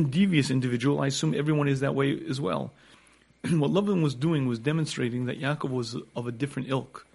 devious 0.09 0.49
individual, 0.49 1.01
I 1.01 1.07
assume 1.07 1.33
everyone 1.33 1.67
is 1.67 1.81
that 1.81 1.95
way 1.95 2.19
as 2.29 2.41
well. 2.41 2.71
what 3.49 3.71
Lavan 3.71 4.01
was 4.01 4.15
doing 4.15 4.47
was 4.47 4.59
demonstrating 4.59 5.25
that 5.25 5.39
Yaakov 5.39 5.69
was 5.69 5.95
of 6.15 6.27
a 6.27 6.31
different 6.31 6.69
ilk, 6.69 7.05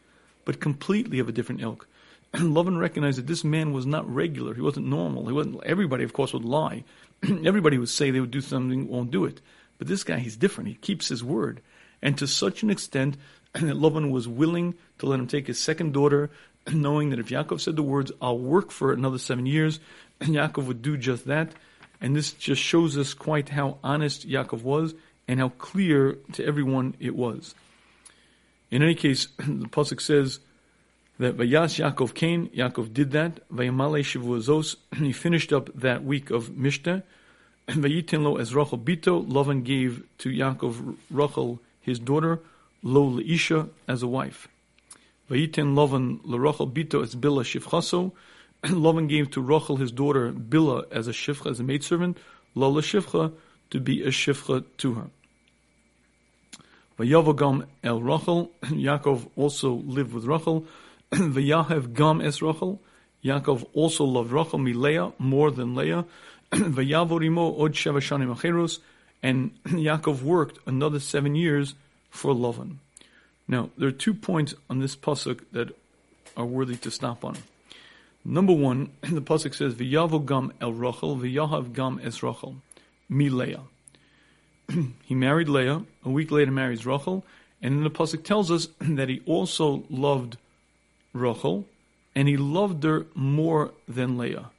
but 0.44 0.60
completely 0.60 1.18
of 1.18 1.28
a 1.28 1.32
different 1.32 1.60
ilk. 1.60 1.86
Lavan 2.34 2.78
recognized 2.78 3.18
that 3.18 3.26
this 3.26 3.44
man 3.44 3.72
was 3.72 3.84
not 3.84 4.12
regular. 4.12 4.54
He 4.54 4.60
wasn't 4.60 4.86
normal. 4.86 5.26
He 5.26 5.32
wasn't. 5.32 5.62
Everybody, 5.64 6.04
of 6.04 6.12
course, 6.12 6.32
would 6.32 6.44
lie. 6.44 6.84
everybody 7.44 7.78
would 7.78 7.88
say 7.88 8.10
they 8.10 8.20
would 8.20 8.30
do 8.30 8.40
something, 8.40 8.88
won't 8.88 9.10
do 9.10 9.24
it. 9.24 9.40
But 9.78 9.88
this 9.88 10.04
guy, 10.04 10.18
he's 10.18 10.36
different. 10.36 10.68
He 10.68 10.74
keeps 10.74 11.08
his 11.08 11.24
word, 11.24 11.60
and 12.00 12.16
to 12.18 12.26
such 12.26 12.62
an 12.62 12.70
extent 12.70 13.16
that 13.52 13.62
Lavan 13.62 14.10
was 14.10 14.26
willing 14.26 14.74
to 14.98 15.06
let 15.06 15.20
him 15.20 15.26
take 15.26 15.46
his 15.46 15.60
second 15.60 15.92
daughter, 15.92 16.30
knowing 16.72 17.10
that 17.10 17.18
if 17.18 17.28
Yaakov 17.28 17.60
said 17.60 17.76
the 17.76 17.82
words, 17.82 18.12
I'll 18.20 18.38
work 18.38 18.70
for 18.70 18.92
another 18.92 19.18
seven 19.18 19.46
years, 19.46 19.80
and 20.20 20.30
Yaakov 20.34 20.66
would 20.66 20.82
do 20.82 20.96
just 20.96 21.26
that. 21.26 21.52
And 22.00 22.14
this 22.14 22.32
just 22.32 22.60
shows 22.60 22.98
us 22.98 23.14
quite 23.14 23.50
how 23.50 23.78
honest 23.82 24.28
Yaakov 24.28 24.62
was 24.62 24.94
and 25.26 25.40
how 25.40 25.50
clear 25.50 26.18
to 26.32 26.44
everyone 26.44 26.94
it 27.00 27.16
was. 27.16 27.54
In 28.70 28.82
any 28.82 28.94
case, 28.94 29.28
the 29.38 29.68
Pasuk 29.68 30.00
says 30.00 30.40
that 31.18 31.36
Vayas 31.36 31.78
Yaakov 31.78 32.14
came, 32.14 32.48
Yaakov 32.48 32.92
did 32.92 33.12
that, 33.12 33.48
Vayamale 33.48 34.02
Shavuazos, 34.02 34.76
he 34.96 35.12
finished 35.12 35.52
up 35.52 35.70
that 35.74 36.04
week 36.04 36.30
of 36.30 36.50
Mishteh, 36.50 37.02
Vayitin 37.68 38.22
lo 38.22 38.36
as 38.36 38.54
Rachel 38.54 38.78
Bito, 38.78 39.26
Lavan 39.26 39.64
gave 39.64 40.04
to 40.18 40.28
Yaakov 40.28 40.96
Rachel 41.10 41.60
his 41.80 41.98
daughter, 41.98 42.40
Lo 42.82 43.10
Leisha 43.10 43.70
as 43.88 44.02
a 44.02 44.06
wife. 44.06 44.48
Vayitin 45.34 45.74
Lavan 45.74 46.20
LaRachel 46.24 46.72
Bito 46.72 47.02
as 47.02 47.16
Bila 47.16 47.42
Shivchaso. 47.42 48.12
Lavan 48.62 49.08
gave 49.08 49.32
to 49.32 49.40
Rachel 49.40 49.76
his 49.76 49.90
daughter 49.90 50.30
Bila 50.30 50.84
as 50.92 51.08
a 51.08 51.10
shifcha, 51.10 51.50
as 51.50 51.58
a 51.58 51.64
maidservant, 51.64 52.18
Lo 52.54 52.72
Shivcha 52.74 53.32
to 53.70 53.80
be 53.80 54.04
a 54.04 54.10
shifcha 54.10 54.64
to 54.78 54.94
her. 54.94 55.10
Vayavogam 57.00 57.66
El 57.82 58.00
Rachel. 58.00 58.52
Yaakov 58.62 59.28
also 59.34 59.72
lived 59.74 60.12
with 60.12 60.24
Rachel. 60.24 60.66
Vayahev 61.10 61.94
Gam 61.94 62.20
Es 62.20 62.40
Rachel. 62.40 62.80
Yaakov 63.24 63.66
also 63.72 64.04
loved 64.04 64.30
Rachel 64.30 64.60
Milea 64.60 65.12
more 65.18 65.50
than 65.50 65.74
Leah. 65.74 66.04
Vayavorimo 66.52 67.60
Od 67.60 67.72
Sheva 67.72 67.98
Shanim. 67.98 68.78
And 69.20 69.50
Yaakov 69.64 70.22
worked 70.22 70.60
another 70.64 71.00
seven 71.00 71.34
years 71.34 71.74
for 72.08 72.32
Lavan. 72.32 72.76
Now, 73.46 73.70
there 73.76 73.88
are 73.88 73.92
two 73.92 74.14
points 74.14 74.54
on 74.70 74.78
this 74.78 74.96
pasuk 74.96 75.40
that 75.52 75.76
are 76.36 76.46
worthy 76.46 76.76
to 76.76 76.90
stop 76.90 77.24
on. 77.24 77.36
Number 78.24 78.52
one, 78.52 78.90
the 79.02 79.22
pasuk 79.22 79.54
says, 79.54 79.74
"V'yavo 79.74 80.24
gam 80.24 80.52
el 80.60 80.72
Rachel, 80.72 81.16
v'yahav 81.16 81.72
gam 81.74 82.00
es 82.02 82.22
Rachel, 82.22 82.56
mi 83.08 83.28
Leah." 83.28 83.62
he 85.04 85.14
married 85.14 85.48
Leah. 85.48 85.82
A 86.04 86.10
week 86.10 86.30
later, 86.30 86.50
marries 86.50 86.86
Rachel, 86.86 87.24
and 87.60 87.76
then 87.76 87.84
the 87.84 87.90
pasuk 87.90 88.24
tells 88.24 88.50
us 88.50 88.68
that 88.80 89.08
he 89.08 89.20
also 89.26 89.84
loved 89.90 90.38
Rachel 91.12 91.66
and 92.14 92.28
he 92.28 92.36
loved 92.36 92.84
her 92.84 93.06
more 93.14 93.72
than 93.88 94.16
Leah. 94.16 94.50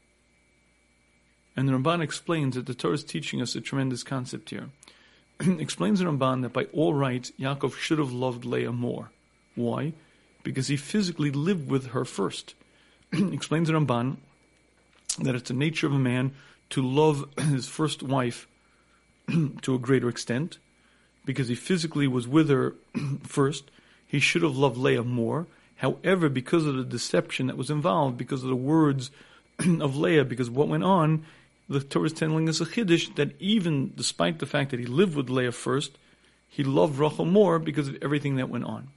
And 1.55 1.69
the 1.69 1.73
Ramban 1.73 2.01
explains 2.01 2.55
that 2.55 2.65
the 2.65 2.73
Torah 2.73 2.95
is 2.95 3.03
teaching 3.03 3.41
us 3.41 3.55
a 3.55 3.61
tremendous 3.61 4.03
concept 4.03 4.49
here. 4.49 4.69
explains 5.59 5.99
the 5.99 6.05
Ramban 6.05 6.41
that 6.41 6.53
by 6.53 6.65
all 6.65 6.93
rights, 6.93 7.31
Yaakov 7.39 7.75
should 7.75 7.99
have 7.99 8.11
loved 8.11 8.45
Leah 8.45 8.71
more. 8.71 9.11
Why? 9.55 9.93
Because 10.43 10.67
he 10.67 10.77
physically 10.77 11.31
lived 11.31 11.69
with 11.69 11.87
her 11.87 12.05
first. 12.05 12.53
explains 13.11 13.67
the 13.67 13.73
Ramban 13.73 14.17
that 15.19 15.35
it's 15.35 15.47
the 15.47 15.53
nature 15.53 15.87
of 15.87 15.93
a 15.93 15.99
man 15.99 16.33
to 16.71 16.81
love 16.81 17.25
his 17.37 17.67
first 17.67 18.03
wife 18.03 18.47
to 19.61 19.73
a 19.73 19.79
greater 19.79 20.07
extent, 20.07 20.59
because 21.25 21.47
he 21.47 21.55
physically 21.55 22.07
was 22.07 22.27
with 22.27 22.49
her 22.49 22.75
first. 23.23 23.71
He 24.05 24.19
should 24.19 24.43
have 24.43 24.55
loved 24.55 24.77
Leah 24.77 25.03
more. 25.03 25.47
However, 25.77 26.29
because 26.29 26.65
of 26.65 26.75
the 26.75 26.83
deception 26.83 27.47
that 27.47 27.57
was 27.57 27.69
involved, 27.69 28.17
because 28.17 28.43
of 28.43 28.49
the 28.49 28.55
words 28.55 29.11
of 29.59 29.97
Leah, 29.97 30.25
because 30.25 30.49
what 30.49 30.67
went 30.67 30.83
on, 30.83 31.25
the 31.67 31.79
Torah 31.79 32.05
is 32.05 32.13
telling 32.13 32.47
us 32.47 32.61
a 32.61 32.65
chiddush 32.65 33.15
that 33.15 33.39
even 33.39 33.93
despite 33.95 34.39
the 34.39 34.45
fact 34.45 34.71
that 34.71 34.79
he 34.79 34.85
lived 34.85 35.15
with 35.15 35.29
Leah 35.29 35.51
first, 35.51 35.97
he 36.47 36.63
loved 36.63 36.99
Rachel 36.99 37.25
more 37.25 37.59
because 37.59 37.87
of 37.87 37.97
everything 38.01 38.35
that 38.35 38.49
went 38.49 38.65
on. 38.65 38.89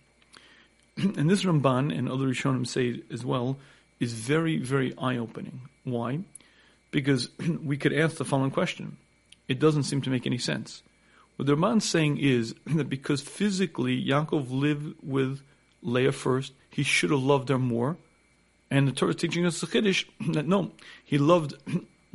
and 0.96 1.30
this 1.30 1.44
Ramban 1.44 1.96
and 1.96 2.08
other 2.08 2.26
Rishonim 2.26 2.66
say 2.66 3.02
as 3.10 3.24
well 3.24 3.58
is 4.00 4.12
very, 4.12 4.58
very 4.58 4.94
eye-opening. 4.98 5.62
Why? 5.84 6.20
Because 6.90 7.30
we 7.64 7.76
could 7.76 7.92
ask 7.92 8.16
the 8.16 8.24
following 8.24 8.50
question. 8.50 8.96
It 9.48 9.58
doesn't 9.58 9.84
seem 9.84 10.02
to 10.02 10.10
make 10.10 10.26
any 10.26 10.38
sense. 10.38 10.82
What 11.36 11.46
the 11.46 11.56
Ramban 11.56 11.78
is 11.78 11.84
saying 11.84 12.18
is 12.18 12.54
that 12.66 12.88
because 12.88 13.22
physically 13.22 14.04
Yaakov 14.04 14.50
lived 14.50 14.96
with 15.02 15.40
Leah 15.82 16.12
first, 16.12 16.52
he 16.70 16.82
should 16.82 17.10
have 17.10 17.22
loved 17.22 17.48
her 17.48 17.58
more. 17.58 17.96
And 18.70 18.86
the 18.86 18.92
Torah 18.92 19.10
is 19.10 19.16
teaching 19.16 19.46
us 19.46 19.60
the 19.60 19.66
Chiddush 19.66 20.04
that 20.34 20.46
no, 20.46 20.72
he 21.02 21.16
loved 21.16 21.54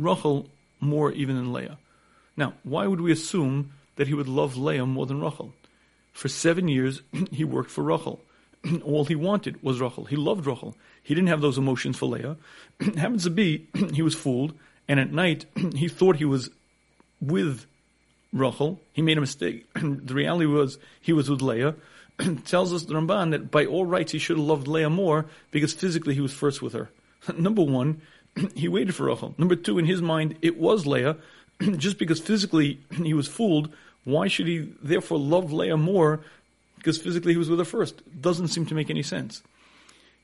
Rachel 0.03 0.49
more 0.79 1.11
even 1.11 1.35
than 1.35 1.53
Leah. 1.53 1.77
Now, 2.35 2.53
why 2.63 2.87
would 2.87 3.01
we 3.01 3.11
assume 3.11 3.71
that 3.95 4.07
he 4.07 4.13
would 4.13 4.27
love 4.27 4.57
Leah 4.57 4.85
more 4.85 5.05
than 5.05 5.21
Rachel? 5.21 5.53
For 6.11 6.27
seven 6.27 6.67
years, 6.67 7.01
he 7.31 7.43
worked 7.43 7.71
for 7.71 7.83
Rachel. 7.83 8.21
All 8.83 9.05
he 9.05 9.15
wanted 9.15 9.61
was 9.63 9.79
Rachel. 9.79 10.05
He 10.05 10.15
loved 10.15 10.45
Rachel. 10.45 10.75
He 11.01 11.13
didn't 11.13 11.29
have 11.29 11.41
those 11.41 11.57
emotions 11.57 11.97
for 11.97 12.05
Leah. 12.07 12.37
happens 12.97 13.23
to 13.23 13.29
be 13.29 13.67
he 13.93 14.01
was 14.01 14.15
fooled, 14.15 14.53
and 14.87 14.99
at 14.99 15.11
night 15.11 15.45
he 15.75 15.87
thought 15.87 16.17
he 16.17 16.25
was 16.25 16.49
with 17.21 17.65
Rachel. 18.31 18.81
He 18.93 19.01
made 19.01 19.17
a 19.17 19.21
mistake. 19.21 19.71
the 19.73 20.13
reality 20.13 20.45
was 20.45 20.77
he 21.01 21.13
was 21.13 21.29
with 21.29 21.41
Leah. 21.41 21.75
Tells 22.45 22.73
us 22.73 22.83
the 22.83 22.93
Ramban 22.93 23.31
that 23.31 23.49
by 23.49 23.65
all 23.65 23.85
rights 23.85 24.11
he 24.11 24.19
should 24.19 24.37
have 24.37 24.45
loved 24.45 24.67
Leah 24.67 24.89
more 24.89 25.25
because 25.51 25.73
physically 25.73 26.13
he 26.13 26.21
was 26.21 26.33
first 26.33 26.61
with 26.61 26.73
her. 26.73 26.89
Number 27.37 27.63
one, 27.63 28.01
he 28.55 28.67
waited 28.67 28.95
for 28.95 29.05
Rachel. 29.05 29.35
Number 29.37 29.55
two, 29.55 29.77
in 29.79 29.85
his 29.85 30.01
mind, 30.01 30.37
it 30.41 30.57
was 30.57 30.85
Leah. 30.85 31.17
Just 31.77 31.97
because 31.97 32.19
physically 32.19 32.79
he 32.91 33.13
was 33.13 33.27
fooled, 33.27 33.69
why 34.03 34.27
should 34.27 34.47
he 34.47 34.73
therefore 34.81 35.19
love 35.19 35.51
Leah 35.51 35.77
more? 35.77 36.21
Because 36.77 36.97
physically 36.97 37.33
he 37.33 37.37
was 37.37 37.49
with 37.49 37.59
her 37.59 37.65
first. 37.65 38.01
Doesn't 38.21 38.49
seem 38.49 38.65
to 38.65 38.75
make 38.75 38.89
any 38.89 39.03
sense. 39.03 39.41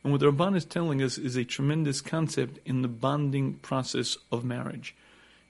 And 0.04 0.14
what 0.14 0.22
the 0.22 0.32
Ramban 0.32 0.56
is 0.56 0.66
telling 0.66 1.02
us 1.02 1.18
is 1.18 1.36
a 1.36 1.44
tremendous 1.44 2.02
concept 2.02 2.60
in 2.66 2.82
the 2.82 2.88
bonding 2.88 3.56
process 3.56 4.18
of 4.32 4.46
marriage. 4.46 4.96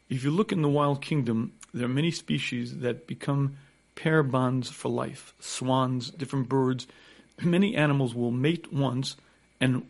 If 0.10 0.24
you 0.24 0.32
look 0.32 0.52
in 0.52 0.64
the 0.64 0.70
wild 0.70 1.02
kingdom, 1.02 1.54
there 1.74 1.86
are 1.86 1.90
many 1.90 2.10
species 2.12 2.80
that 2.80 3.06
become 3.06 3.58
pair 3.96 4.24
bonds 4.24 4.70
for 4.70 4.90
life. 4.90 5.34
Swans, 5.40 6.10
different 6.10 6.50
birds. 6.50 6.88
Many 7.42 7.76
animals 7.76 8.16
will 8.16 8.32
mate 8.32 8.74
once, 8.74 9.16
and 9.62 9.86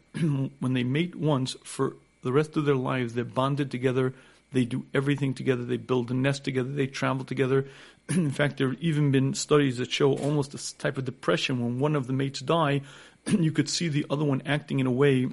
when 0.59 0.73
they 0.73 0.83
mate 0.83 1.15
once, 1.15 1.55
for 1.63 1.95
the 2.21 2.31
rest 2.31 2.57
of 2.57 2.65
their 2.65 2.75
lives, 2.75 3.13
they're 3.13 3.23
bonded 3.23 3.71
together. 3.71 4.13
They 4.51 4.65
do 4.65 4.85
everything 4.93 5.33
together. 5.33 5.63
They 5.63 5.77
build 5.77 6.11
a 6.11 6.13
nest 6.13 6.43
together. 6.43 6.69
They 6.69 6.87
travel 6.87 7.23
together. 7.23 7.65
In 8.09 8.31
fact, 8.31 8.57
there 8.57 8.69
have 8.69 8.81
even 8.81 9.11
been 9.11 9.33
studies 9.33 9.77
that 9.77 9.91
show 9.91 10.17
almost 10.17 10.51
this 10.51 10.73
type 10.73 10.97
of 10.97 11.05
depression 11.05 11.63
when 11.63 11.79
one 11.79 11.95
of 11.95 12.07
the 12.07 12.13
mates 12.13 12.39
die. 12.39 12.81
you 13.27 13.51
could 13.51 13.69
see 13.69 13.87
the 13.87 14.05
other 14.09 14.25
one 14.25 14.41
acting 14.45 14.79
in 14.79 14.87
a 14.87 14.91
way 14.91 15.27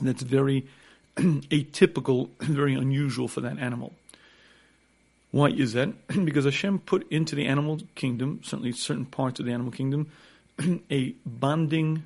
that's 0.00 0.22
very 0.22 0.66
atypical, 1.16 2.28
very 2.40 2.74
unusual 2.74 3.28
for 3.28 3.40
that 3.40 3.58
animal. 3.58 3.94
Why 5.30 5.48
is 5.48 5.72
that? 5.74 5.92
because 6.24 6.44
Hashem 6.44 6.80
put 6.80 7.10
into 7.10 7.36
the 7.36 7.46
animal 7.46 7.80
kingdom, 7.94 8.40
certainly 8.42 8.72
certain 8.72 9.06
parts 9.06 9.40
of 9.40 9.46
the 9.46 9.52
animal 9.52 9.72
kingdom, 9.72 10.10
a 10.90 11.14
bonding 11.24 12.04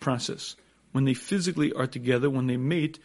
process 0.00 0.56
when 0.98 1.04
they 1.04 1.14
physically 1.14 1.72
are 1.74 1.86
together, 1.86 2.28
when 2.28 2.48
they 2.48 2.56
mate, 2.56 2.98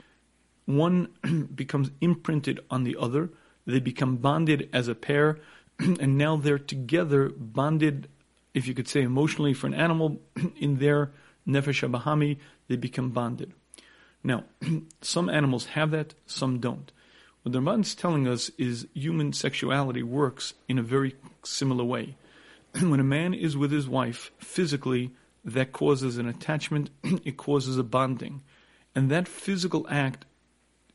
one 0.66 1.10
becomes 1.54 1.92
imprinted 2.02 2.60
on 2.72 2.86
the 2.86 2.98
other. 3.00 3.30
They 3.68 3.80
become 3.80 4.18
bonded 4.18 4.68
as 4.74 4.88
a 4.88 4.96
pair, 4.96 5.38
and 5.80 6.18
now 6.18 6.36
they're 6.36 6.58
together, 6.58 7.30
bonded, 7.30 8.08
if 8.56 8.66
you 8.68 8.74
could 8.74 8.88
say 8.88 9.04
emotionally, 9.04 9.54
for 9.54 9.68
an 9.68 9.76
animal 9.76 10.20
in 10.60 10.80
their 10.80 11.12
nefesh 11.48 11.88
bahami, 11.88 12.40
they 12.68 12.78
become 12.78 13.12
bonded. 13.12 13.54
Now, 14.24 14.46
some 15.02 15.30
animals 15.30 15.66
have 15.66 15.92
that, 15.92 16.16
some 16.26 16.58
don't. 16.58 16.92
What 17.44 17.52
the 17.52 17.60
Ramban 17.60 17.82
is 17.82 17.94
telling 17.94 18.28
us 18.28 18.50
is 18.58 18.88
human 18.96 19.34
sexuality 19.34 20.02
works 20.02 20.56
in 20.68 20.80
a 20.80 20.82
very 20.82 21.16
similar 21.44 21.84
way. 21.84 22.18
when 22.72 23.00
a 23.00 23.04
man 23.04 23.36
is 23.36 23.56
with 23.56 23.72
his 23.72 23.88
wife 23.88 24.32
physically, 24.40 25.12
that 25.44 25.72
causes 25.72 26.18
an 26.18 26.28
attachment, 26.28 26.90
it 27.04 27.38
causes 27.38 27.78
a 27.78 27.84
bonding. 27.84 28.42
And 28.96 29.10
that 29.10 29.28
physical 29.28 29.86
act, 29.90 30.26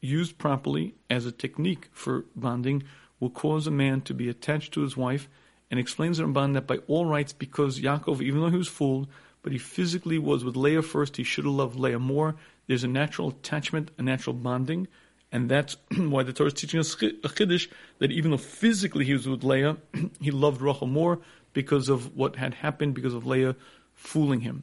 used 0.00 0.38
properly 0.38 0.94
as 1.10 1.26
a 1.26 1.32
technique 1.32 1.88
for 1.92 2.24
bonding, 2.36 2.84
will 3.20 3.30
cause 3.30 3.66
a 3.66 3.70
man 3.70 4.00
to 4.02 4.14
be 4.14 4.28
attached 4.28 4.72
to 4.72 4.82
his 4.82 4.96
wife 4.96 5.28
and 5.70 5.78
explains 5.78 6.20
Ramban 6.20 6.54
that 6.54 6.66
by 6.66 6.78
all 6.86 7.04
rights, 7.04 7.32
because 7.32 7.80
Yaakov, 7.80 8.22
even 8.22 8.40
though 8.40 8.50
he 8.50 8.56
was 8.56 8.68
fooled, 8.68 9.08
but 9.42 9.52
he 9.52 9.58
physically 9.58 10.18
was 10.18 10.44
with 10.44 10.56
Leah 10.56 10.82
first, 10.82 11.16
he 11.16 11.24
should 11.24 11.44
have 11.44 11.54
loved 11.54 11.76
Leah 11.76 11.98
more. 11.98 12.36
There's 12.66 12.84
a 12.84 12.88
natural 12.88 13.28
attachment, 13.28 13.90
a 13.98 14.02
natural 14.02 14.34
bonding, 14.34 14.88
and 15.30 15.48
that's 15.48 15.76
why 15.96 16.22
the 16.22 16.32
Torah 16.32 16.48
is 16.48 16.54
teaching 16.54 16.80
us 16.80 16.94
a 16.94 17.28
chiddush 17.28 17.68
that 17.98 18.12
even 18.12 18.30
though 18.30 18.38
physically 18.38 19.04
he 19.04 19.12
was 19.12 19.28
with 19.28 19.44
Leah, 19.44 19.76
he 20.20 20.30
loved 20.30 20.62
Rachel 20.62 20.86
more 20.86 21.18
because 21.52 21.88
of 21.88 22.16
what 22.16 22.36
had 22.36 22.54
happened, 22.54 22.94
because 22.94 23.14
of 23.14 23.26
Leah 23.26 23.56
fooling 23.98 24.40
him. 24.40 24.62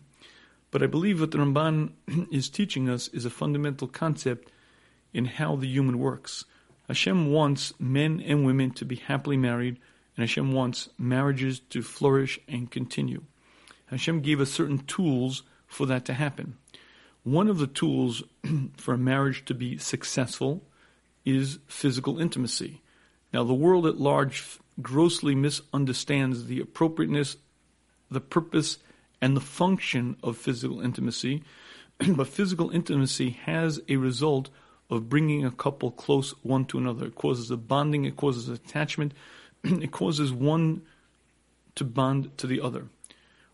But 0.72 0.82
I 0.82 0.88
believe 0.88 1.20
what 1.20 1.32
the 1.32 1.38
Ramban 1.38 1.92
is 2.32 2.50
teaching 2.50 2.90
us 2.90 3.08
is 3.10 3.26
a 3.26 3.30
fundamental 3.30 3.88
concept 3.88 4.52
in 5.14 5.26
how 5.26 5.56
the 5.56 5.68
human 5.68 6.00
works. 6.00 6.46
Hashem 6.88 7.32
wants 7.32 7.74
men 7.80 8.22
and 8.26 8.46
women 8.46 8.72
to 8.72 8.86
be 8.86 8.96
happily 8.96 9.38
married, 9.38 9.78
and 10.16 10.24
Hashem 10.24 10.52
wants 10.52 10.90
marriages 10.98 11.60
to 11.70 11.82
flourish 11.82 12.40
and 12.48 12.70
continue. 12.70 13.24
Hashem 13.88 14.22
gave 14.22 14.42
us 14.42 14.52
certain 14.52 14.80
tools 14.80 15.44
for 15.68 15.86
that 15.86 16.06
to 16.06 16.14
happen. 16.14 16.58
One 17.24 17.48
of 17.48 17.58
the 17.58 17.68
tools 17.68 18.24
for 18.78 18.94
a 18.94 19.00
marriage 19.00 19.46
to 19.46 19.54
be 19.54 19.78
successful 19.78 20.64
is 21.26 21.60
physical 21.68 22.20
intimacy. 22.20 22.82
Now, 23.34 23.44
the 23.44 23.54
world 23.54 23.86
at 23.88 23.98
large 23.98 24.60
grossly 24.82 25.36
misunderstands 25.36 26.46
the 26.46 26.60
appropriateness, 26.60 27.38
the 28.12 28.22
purpose, 28.22 28.78
and 29.26 29.36
the 29.36 29.42
function 29.42 30.16
of 30.22 30.38
physical 30.38 30.82
intimacy. 30.82 31.42
but 32.10 32.28
physical 32.28 32.70
intimacy 32.70 33.32
has 33.32 33.82
a 33.90 33.96
result 33.96 34.52
of 34.92 35.10
bringing 35.10 35.44
a 35.44 35.50
couple 35.50 35.90
close 35.90 36.36
one 36.44 36.64
to 36.64 36.78
another. 36.78 37.08
It 37.08 37.16
causes 37.16 37.50
a 37.50 37.58
bonding, 37.58 38.06
it 38.06 38.18
causes 38.18 38.50
attachment, 38.50 39.16
it 39.64 39.92
causes 39.92 40.32
one 40.32 40.84
to 41.74 41.84
bond 41.84 42.38
to 42.38 42.46
the 42.46 42.62
other. 42.62 42.86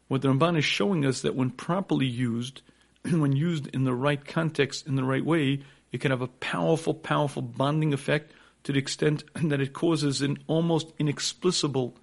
What 0.10 0.22
the 0.22 0.28
Ramban 0.28 0.58
is 0.58 0.66
showing 0.66 1.06
us 1.06 1.22
that 1.22 1.36
when 1.36 1.52
properly 1.52 2.06
used, 2.06 2.64
when 3.10 3.32
used 3.32 3.68
in 3.68 3.86
the 3.86 3.96
right 3.96 4.26
context, 4.26 4.86
in 4.86 4.96
the 4.96 5.06
right 5.06 5.24
way, 5.24 5.62
it 5.94 6.02
can 6.02 6.12
have 6.12 6.22
a 6.22 6.28
powerful, 6.28 6.94
powerful 6.94 7.42
bonding 7.42 7.94
effect 7.94 8.34
to 8.66 8.74
the 8.74 8.80
extent 8.80 9.24
that 9.36 9.62
it 9.62 9.72
causes 9.72 10.22
an 10.22 10.38
almost 10.48 10.92
inexplicable 11.00 11.96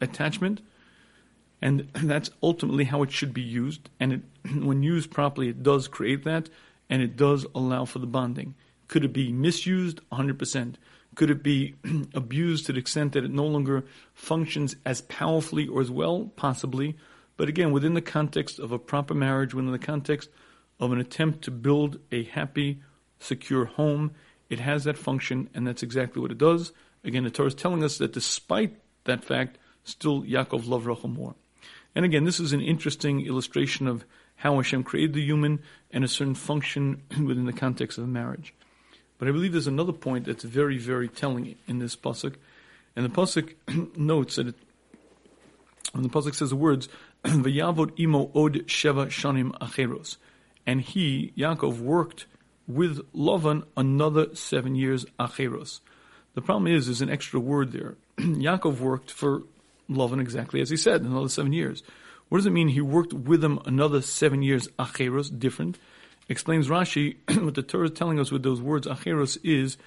attachment 0.00 0.60
and 1.60 1.88
that's 1.94 2.30
ultimately 2.42 2.84
how 2.84 3.02
it 3.02 3.12
should 3.12 3.34
be 3.34 3.42
used. 3.42 3.90
And 4.00 4.12
it, 4.12 4.20
when 4.62 4.82
used 4.82 5.10
properly, 5.10 5.48
it 5.48 5.62
does 5.62 5.88
create 5.88 6.24
that, 6.24 6.48
and 6.88 7.02
it 7.02 7.16
does 7.16 7.46
allow 7.54 7.84
for 7.84 7.98
the 7.98 8.06
bonding. 8.06 8.54
Could 8.88 9.04
it 9.04 9.12
be 9.12 9.32
misused? 9.32 10.00
100%. 10.12 10.74
Could 11.14 11.30
it 11.30 11.42
be 11.42 11.74
abused 12.14 12.66
to 12.66 12.72
the 12.72 12.78
extent 12.78 13.12
that 13.12 13.24
it 13.24 13.30
no 13.30 13.46
longer 13.46 13.84
functions 14.14 14.76
as 14.84 15.00
powerfully 15.02 15.66
or 15.66 15.80
as 15.80 15.90
well? 15.90 16.30
Possibly. 16.36 16.96
But 17.36 17.48
again, 17.48 17.72
within 17.72 17.94
the 17.94 18.00
context 18.00 18.58
of 18.58 18.72
a 18.72 18.78
proper 18.78 19.14
marriage, 19.14 19.54
within 19.54 19.72
the 19.72 19.78
context 19.78 20.30
of 20.78 20.92
an 20.92 21.00
attempt 21.00 21.42
to 21.42 21.50
build 21.50 21.98
a 22.12 22.24
happy, 22.24 22.82
secure 23.18 23.64
home, 23.64 24.12
it 24.48 24.60
has 24.60 24.84
that 24.84 24.98
function, 24.98 25.48
and 25.54 25.66
that's 25.66 25.82
exactly 25.82 26.22
what 26.22 26.30
it 26.30 26.38
does. 26.38 26.72
Again, 27.02 27.24
the 27.24 27.30
Torah 27.30 27.48
is 27.48 27.54
telling 27.54 27.82
us 27.82 27.98
that 27.98 28.12
despite 28.12 28.76
that 29.04 29.24
fact, 29.24 29.58
still 29.84 30.22
Yaakov 30.22 30.68
loved 30.68 30.86
Rachel 30.86 31.08
more. 31.08 31.34
And 31.96 32.04
again, 32.04 32.24
this 32.24 32.40
is 32.40 32.52
an 32.52 32.60
interesting 32.60 33.24
illustration 33.26 33.88
of 33.88 34.04
how 34.36 34.56
Hashem 34.56 34.84
created 34.84 35.14
the 35.14 35.24
human 35.24 35.60
and 35.90 36.04
a 36.04 36.08
certain 36.08 36.34
function 36.34 37.02
within 37.24 37.46
the 37.46 37.54
context 37.54 37.96
of 37.96 38.06
marriage. 38.06 38.52
But 39.16 39.28
I 39.28 39.30
believe 39.30 39.52
there's 39.52 39.66
another 39.66 39.94
point 39.94 40.26
that's 40.26 40.44
very, 40.44 40.76
very 40.76 41.08
telling 41.08 41.56
in 41.66 41.78
this 41.78 41.96
pasuk, 41.96 42.34
and 42.94 43.06
the 43.06 43.08
pasuk 43.08 43.54
notes 43.96 44.36
that 44.36 44.48
it, 44.48 44.54
when 45.92 46.02
the 46.02 46.10
pasuk 46.10 46.34
says 46.34 46.50
the 46.50 46.56
words 46.56 46.90
"V'yavod 47.24 47.98
imo 47.98 48.30
od 48.34 48.66
sheva 48.66 49.06
shanim 49.06 49.52
acheros," 49.58 50.18
and 50.66 50.82
he 50.82 51.32
Yaakov 51.34 51.80
worked 51.80 52.26
with 52.68 53.10
Lavan 53.14 53.64
another 53.74 54.34
seven 54.34 54.74
years 54.74 55.06
acheros. 55.18 55.80
The 56.34 56.42
problem 56.42 56.66
is, 56.66 56.84
there's 56.84 57.00
an 57.00 57.08
extra 57.08 57.40
word 57.40 57.72
there. 57.72 57.96
Yaakov 58.18 58.80
worked 58.80 59.10
for 59.10 59.44
Lavan 59.90 60.20
exactly 60.20 60.60
as 60.60 60.70
he 60.70 60.76
said, 60.76 61.02
another 61.02 61.28
seven 61.28 61.52
years. 61.52 61.82
What 62.28 62.38
does 62.38 62.46
it 62.46 62.50
mean? 62.50 62.68
He 62.68 62.80
worked 62.80 63.12
with 63.12 63.42
him 63.42 63.60
another 63.66 64.02
seven 64.02 64.42
years 64.42 64.68
acheros, 64.78 65.30
different. 65.30 65.78
Explains 66.28 66.68
Rashi, 66.68 67.16
what 67.44 67.54
the 67.54 67.62
Torah 67.62 67.86
is 67.86 67.92
telling 67.92 68.18
us 68.18 68.32
with 68.32 68.42
those 68.42 68.60
words 68.60 68.86
acheros 68.86 69.38
is 69.44 69.78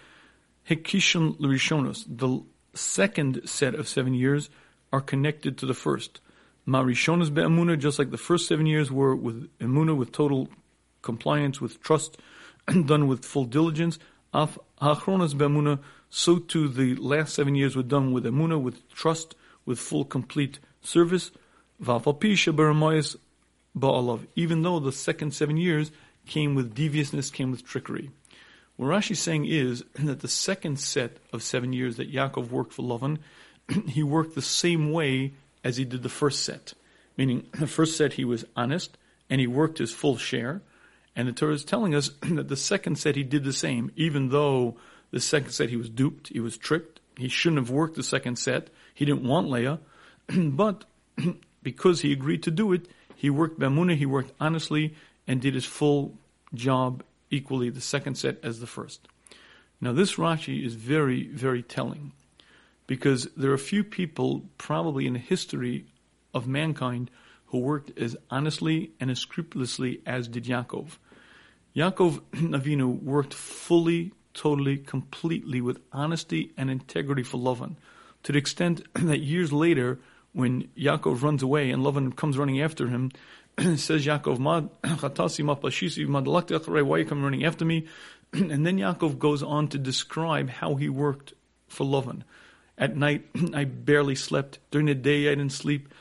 hekishon 0.70 1.36
l'rishonos. 1.40 2.06
The 2.08 2.42
second 2.74 3.42
set 3.46 3.76
of 3.76 3.88
seven 3.88 4.14
years 4.14 4.50
are 4.94 5.02
connected 5.02 5.58
to 5.58 5.66
the 5.66 5.74
first. 5.74 6.22
Marishonas 6.68 7.34
be'amuna, 7.34 7.78
just 7.78 8.00
like 8.00 8.12
the 8.12 8.18
first 8.18 8.48
seven 8.48 8.66
years 8.66 8.92
were 8.92 9.16
with 9.16 9.50
emuna, 9.60 9.98
with 9.98 10.12
total 10.12 10.50
compliance, 11.02 11.60
with 11.60 11.82
trust, 11.82 12.18
done 12.86 13.08
with 13.08 13.26
full 13.26 13.46
diligence. 13.46 14.00
Achronas 14.34 15.38
be'amuna, 15.38 15.80
so 16.10 16.38
too 16.38 16.68
the 16.68 16.96
last 16.96 17.34
seven 17.34 17.56
years 17.56 17.76
were 17.76 17.84
done 17.84 18.12
with 18.12 18.24
emuna, 18.24 18.62
with 18.62 18.88
trust, 18.90 19.36
with 19.66 19.80
full 19.80 20.06
complete 20.06 20.60
service. 20.82 21.32
Even 24.36 24.62
though 24.62 24.80
the 24.80 24.92
second 24.92 25.34
seven 25.34 25.58
years 25.58 25.92
came 26.26 26.56
with 26.56 26.76
deviousness, 26.76 27.30
came 27.30 27.52
with 27.52 27.66
trickery. 27.66 28.12
What 28.80 28.88
Rashi 28.88 29.12
is 29.12 29.20
saying 29.20 29.46
is 29.46 29.84
that 29.96 30.22
the 30.22 30.28
second 30.30 30.80
set 30.80 31.18
of 31.34 31.44
seven 31.44 31.74
years 31.74 31.98
that 31.98 32.14
Yaakov 32.14 32.50
worked 32.50 32.72
for 32.72 32.84
Lavan, 32.84 33.18
he 33.90 34.04
worked 34.04 34.36
the 34.36 34.42
same 34.42 34.94
way 34.94 35.34
as 35.64 35.78
he 35.78 35.84
did 35.84 36.02
the 36.02 36.10
first 36.10 36.44
set. 36.44 36.74
Meaning, 37.18 37.46
the 37.60 37.68
first 37.68 37.98
set 37.98 38.14
he 38.14 38.24
was 38.24 38.46
honest 38.56 38.98
and 39.30 39.42
he 39.42 39.48
worked 39.48 39.80
his 39.80 39.92
full 39.92 40.18
share. 40.18 40.62
And 41.16 41.28
the 41.28 41.34
Torah 41.34 41.54
is 41.54 41.66
telling 41.66 41.94
us 41.94 42.10
that 42.22 42.48
the 42.48 42.56
second 42.56 42.98
set 42.98 43.16
he 43.18 43.24
did 43.24 43.44
the 43.44 43.54
same, 43.54 43.92
even 43.96 44.30
though 44.30 44.78
the 45.12 45.20
second 45.20 45.52
set 45.52 45.70
he 45.70 45.76
was 45.76 45.90
duped, 45.90 46.30
he 46.30 46.40
was 46.40 46.58
tricked, 46.58 47.02
he 47.18 47.28
shouldn't 47.28 47.60
have 47.60 47.70
worked 47.70 47.96
the 47.96 48.04
second 48.04 48.38
set, 48.38 48.70
he 49.00 49.06
didn't 49.06 49.24
want 49.24 49.50
Leah, 49.50 49.80
but 50.28 50.84
because 51.64 52.02
he 52.02 52.12
agreed 52.12 52.44
to 52.44 52.52
do 52.52 52.74
it, 52.74 52.86
he 53.16 53.30
worked 53.30 53.58
Bamuna, 53.58 53.96
he 53.96 54.06
worked 54.06 54.34
honestly, 54.42 54.94
and 55.26 55.40
did 55.40 55.54
his 55.54 55.64
full 55.64 56.16
job 56.54 57.02
equally, 57.32 57.70
the 57.70 57.80
second 57.80 58.16
set 58.16 58.44
as 58.44 58.60
the 58.60 58.68
first. 58.68 59.08
Now, 59.80 59.94
this 59.94 60.16
Rashi 60.16 60.66
is 60.66 60.74
very, 60.74 61.28
very 61.28 61.64
telling 61.64 62.12
because 62.88 63.30
there 63.38 63.54
are 63.54 63.58
few 63.58 63.86
people, 63.86 64.44
probably 64.58 65.08
in 65.08 65.14
the 65.14 65.20
history 65.20 65.86
of 66.34 66.46
mankind, 66.46 67.10
who 67.46 67.60
worked 67.60 67.98
as 67.98 68.18
honestly 68.30 68.92
and 69.00 69.10
as 69.10 69.20
scrupulously 69.20 70.02
as 70.06 70.28
did 70.28 70.44
Yaakov. 70.44 70.98
Yaakov 71.74 72.20
Avinu 72.34 73.02
worked 73.02 73.34
fully, 73.34 74.12
totally, 74.34 74.78
completely 74.78 75.62
with 75.62 75.80
honesty 75.94 76.52
and 76.58 76.70
integrity 76.70 77.24
for 77.24 77.38
Lavan, 77.38 77.78
to 78.24 78.32
the 78.32 78.38
extent 78.38 78.82
that 78.94 79.20
years 79.20 79.52
later, 79.52 80.00
when 80.34 80.70
Yaakov 80.78 81.22
runs 81.22 81.44
away 81.44 81.72
and 81.72 81.84
Lavan 81.84 82.16
comes 82.16 82.38
running 82.38 82.62
after 82.62 82.88
him, 82.88 83.12
says 83.58 84.06
Yaakov, 84.06 84.40
Ma 84.40 84.62
chatasi 84.84 85.44
why 86.86 86.98
you 86.98 87.06
coming 87.06 87.24
running 87.24 87.46
after 87.46 87.66
me? 87.66 87.88
and 88.34 88.66
then 88.66 88.78
Yaakov 88.78 89.18
goes 89.18 89.42
on 89.42 89.68
to 89.70 89.78
describe 89.78 90.50
how 90.50 90.76
he 90.76 90.90
worked 90.90 91.34
for 91.68 91.86
Lavan. 91.86 92.24
At 92.78 92.96
night, 92.96 93.26
I 93.54 93.66
barely 93.66 94.16
slept. 94.16 94.60
During 94.72 94.88
the 94.88 94.96
day, 94.96 95.28
I 95.28 95.36
didn't 95.36 95.52
sleep. 95.52 95.94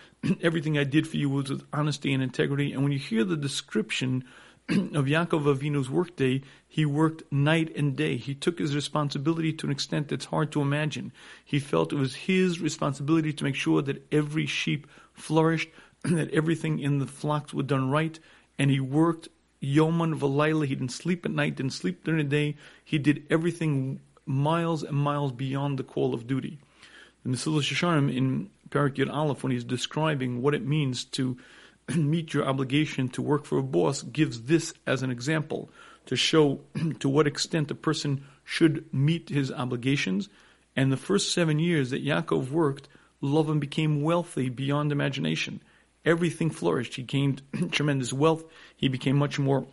Everything 0.43 0.79
I 0.79 0.85
did 0.85 1.09
for 1.09 1.17
you 1.17 1.31
was 1.31 1.51
with 1.51 1.67
honesty 1.73 2.13
and 2.13 2.23
integrity. 2.23 2.73
And 2.73 2.83
when 2.83 2.93
you 2.93 2.99
hear 2.99 3.25
the 3.25 3.37
description 3.37 4.25
of 4.69 5.07
Yaakov 5.07 5.45
Avinu's 5.57 5.89
workday, 5.89 6.43
he 6.69 6.85
worked 6.85 7.23
night 7.33 7.75
and 7.75 7.97
day. 7.97 8.19
He 8.19 8.35
took 8.35 8.59
his 8.59 8.75
responsibility 8.75 9.51
to 9.55 9.67
an 9.67 9.73
extent 9.73 10.09
that's 10.09 10.27
hard 10.27 10.53
to 10.53 10.61
imagine. 10.61 11.11
He 11.43 11.59
felt 11.59 11.93
it 11.93 11.97
was 11.97 12.15
his 12.15 12.61
responsibility 12.61 13.33
to 13.33 13.45
make 13.45 13.55
sure 13.55 13.81
that 13.81 14.07
every 14.13 14.45
sheep 14.45 14.87
flourished, 15.15 15.71
that 16.03 16.31
everything 16.33 16.81
in 16.81 16.99
the 16.99 17.07
flocks 17.07 17.55
was 17.55 17.67
done 17.67 17.91
right, 17.91 18.19
and 18.59 18.71
he 18.71 18.79
worked 18.79 19.29
Yoman 19.63 20.19
Valayla. 20.19 20.67
He 20.67 20.75
didn't 20.75 20.93
sleep 20.93 21.25
at 21.25 21.33
night, 21.33 21.57
didn't 21.57 21.73
sleep 21.73 22.05
during 22.05 22.29
the 22.29 22.31
day. 22.31 22.57
He 22.85 22.99
did 22.99 23.25
everything 23.31 24.01
miles 24.27 24.83
and 24.83 24.97
miles 24.97 25.33
beyond 25.33 25.79
the 25.79 25.85
call 25.85 26.13
of 26.13 26.27
duty. 26.27 26.59
The 27.25 27.31
Mesilas 27.31 27.73
Yesharim 27.73 28.15
in 28.15 28.51
Perek 28.69 28.97
Yud 28.97 29.11
Aleph, 29.11 29.43
when 29.43 29.53
he's 29.53 29.65
describing 29.65 30.43
what 30.43 30.55
it 30.55 30.65
means 30.65 31.05
to 31.05 31.39
meet 31.97 32.35
your 32.35 32.47
obligation 32.47 33.09
to 33.11 33.23
work 33.23 33.45
for 33.45 33.59
a 33.59 33.63
boss, 33.63 34.03
gives 34.03 34.43
this 34.43 34.75
as 34.87 35.03
an 35.03 35.11
example 35.11 35.71
to 36.07 36.17
show 36.17 36.61
to 37.01 37.09
what 37.09 37.27
extent 37.27 37.71
a 37.71 37.75
person 37.75 38.25
should 38.45 38.93
meet 38.93 39.29
his 39.29 39.53
obligations. 39.53 40.29
And 40.77 40.93
the 40.93 40.97
first 40.97 41.33
seven 41.33 41.59
years 41.59 41.91
that 41.91 42.05
Yaakov 42.05 42.51
worked, 42.51 42.89
Lavan 43.23 43.61
became 43.61 44.03
wealthy 44.03 44.49
beyond 44.49 44.93
imagination. 44.93 45.63
Everything 46.05 46.51
flourished. 46.51 46.95
He 46.95 47.03
gained 47.03 47.43
tremendous 47.71 48.13
wealth. 48.13 48.45
He 48.77 48.89
became 48.89 49.17
much 49.17 49.39
more, 49.39 49.67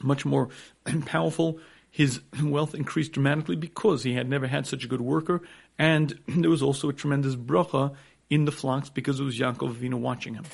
much 0.00 0.24
more 0.24 0.48
powerful. 1.06 1.58
His 1.90 2.20
wealth 2.42 2.74
increased 2.74 3.12
dramatically 3.12 3.56
because 3.56 4.02
he 4.02 4.14
had 4.14 4.28
never 4.28 4.46
had 4.46 4.66
such 4.66 4.84
a 4.84 4.88
good 4.88 5.00
worker, 5.00 5.42
and 5.78 6.18
there 6.26 6.50
was 6.50 6.60
also 6.60 6.88
a 6.88 6.92
tremendous 6.92 7.36
bracha 7.36 7.94
in 8.28 8.46
the 8.46 8.52
flocks 8.52 8.90
because 8.90 9.20
it 9.20 9.24
was 9.24 9.38
Yaakov 9.38 9.76
Avinu 9.76 9.94
watching 9.94 10.34
him. 10.34 10.44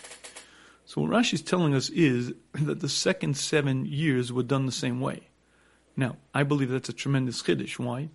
So 0.90 1.02
what 1.02 1.12
Rashi 1.12 1.34
is 1.34 1.42
telling 1.42 1.72
us 1.72 1.88
is 1.90 2.34
that 2.52 2.80
the 2.80 2.88
second 2.88 3.36
seven 3.36 3.86
years 3.86 4.32
were 4.32 4.42
done 4.42 4.66
the 4.66 4.72
same 4.72 5.00
way. 5.00 5.28
Now, 5.96 6.16
I 6.34 6.42
believe 6.42 6.68
that's 6.68 6.88
a 6.88 6.92
tremendous 6.92 7.40
chiddush. 7.40 7.78
Why? 7.78 8.08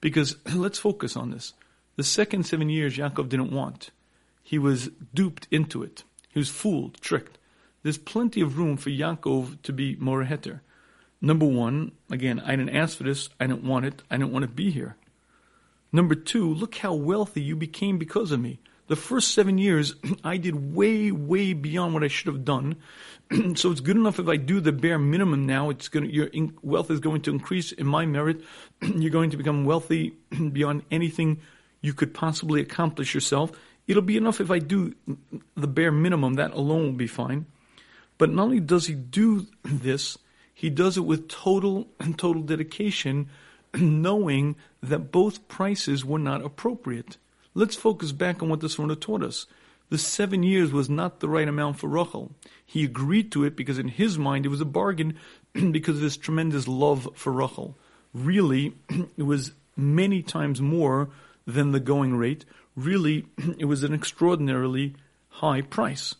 Because 0.00 0.36
let's 0.54 0.78
focus 0.78 1.16
on 1.16 1.32
this. 1.32 1.54
The 1.96 2.04
second 2.04 2.44
seven 2.44 2.68
years 2.68 2.96
Yaakov 2.96 3.28
didn't 3.28 3.50
want. 3.50 3.90
He 4.40 4.56
was 4.56 4.90
duped 5.12 5.48
into 5.50 5.82
it. 5.82 6.04
He 6.28 6.38
was 6.38 6.48
fooled, 6.48 7.00
tricked. 7.00 7.38
There's 7.82 7.98
plenty 7.98 8.40
of 8.40 8.56
room 8.56 8.76
for 8.76 8.90
Yaakov 8.90 9.60
to 9.62 9.72
be 9.72 9.96
more 9.96 10.24
heter. 10.24 10.60
Number 11.20 11.46
one, 11.46 11.90
again, 12.08 12.38
I 12.38 12.54
didn't 12.54 12.76
ask 12.76 12.98
for 12.98 13.02
this. 13.02 13.30
I 13.40 13.48
didn't 13.48 13.64
want 13.64 13.86
it. 13.86 14.04
I 14.08 14.16
didn't 14.16 14.32
want 14.32 14.44
to 14.44 14.48
be 14.48 14.70
here. 14.70 14.94
Number 15.90 16.14
two, 16.14 16.54
look 16.54 16.76
how 16.76 16.94
wealthy 16.94 17.42
you 17.42 17.56
became 17.56 17.98
because 17.98 18.30
of 18.30 18.38
me. 18.38 18.60
The 18.92 18.96
first 18.96 19.32
seven 19.32 19.56
years, 19.56 19.94
I 20.22 20.36
did 20.36 20.74
way, 20.74 21.10
way 21.12 21.54
beyond 21.54 21.94
what 21.94 22.04
I 22.04 22.08
should 22.08 22.26
have 22.26 22.44
done. 22.44 22.76
so 23.54 23.70
it's 23.70 23.80
good 23.80 23.96
enough 23.96 24.18
if 24.18 24.28
I 24.28 24.36
do 24.36 24.60
the 24.60 24.70
bare 24.70 24.98
minimum 24.98 25.46
now. 25.46 25.70
It's 25.70 25.88
going 25.88 26.10
your 26.10 26.28
wealth 26.60 26.90
is 26.90 27.00
going 27.00 27.22
to 27.22 27.30
increase 27.30 27.72
in 27.72 27.86
my 27.86 28.04
merit. 28.04 28.42
You're 28.82 29.10
going 29.10 29.30
to 29.30 29.38
become 29.38 29.64
wealthy 29.64 30.10
beyond 30.52 30.82
anything 30.90 31.40
you 31.80 31.94
could 31.94 32.12
possibly 32.12 32.60
accomplish 32.60 33.14
yourself. 33.14 33.52
It'll 33.86 34.02
be 34.02 34.18
enough 34.18 34.42
if 34.42 34.50
I 34.50 34.58
do 34.58 34.94
the 35.56 35.68
bare 35.68 35.90
minimum. 35.90 36.34
That 36.34 36.52
alone 36.52 36.84
will 36.84 36.92
be 36.92 37.06
fine. 37.06 37.46
But 38.18 38.28
not 38.28 38.42
only 38.42 38.60
does 38.60 38.88
he 38.88 38.94
do 38.94 39.46
this, 39.64 40.18
he 40.52 40.68
does 40.68 40.98
it 40.98 41.06
with 41.06 41.28
total 41.28 41.88
and 41.98 42.18
total 42.18 42.42
dedication, 42.42 43.30
knowing 43.74 44.54
that 44.82 45.10
both 45.10 45.48
prices 45.48 46.04
were 46.04 46.18
not 46.18 46.44
appropriate. 46.44 47.16
Let's 47.54 47.76
focus 47.76 48.12
back 48.12 48.42
on 48.42 48.48
what 48.48 48.60
the 48.60 48.68
Sforno 48.68 48.98
taught 48.98 49.22
us. 49.22 49.46
The 49.90 49.98
seven 49.98 50.42
years 50.42 50.72
was 50.72 50.88
not 50.88 51.20
the 51.20 51.28
right 51.28 51.46
amount 51.46 51.78
for 51.78 51.86
Rachel. 51.86 52.32
He 52.64 52.82
agreed 52.82 53.30
to 53.32 53.44
it 53.44 53.56
because 53.56 53.78
in 53.78 53.88
his 53.88 54.16
mind 54.16 54.46
it 54.46 54.48
was 54.48 54.62
a 54.62 54.66
bargain 54.66 55.18
because 55.70 55.98
of 55.98 56.02
his 56.02 56.16
tremendous 56.16 56.66
love 56.66 57.08
for 57.14 57.30
Rachel. 57.30 57.76
Really, 58.14 58.74
it 59.18 59.24
was 59.24 59.52
many 59.76 60.22
times 60.22 60.62
more 60.62 61.10
than 61.46 61.72
the 61.72 61.80
going 61.80 62.16
rate. 62.16 62.46
Really, 62.74 63.26
it 63.58 63.66
was 63.66 63.82
an 63.82 63.92
extraordinarily 63.92 64.94
high 65.28 65.60
price. 65.60 66.14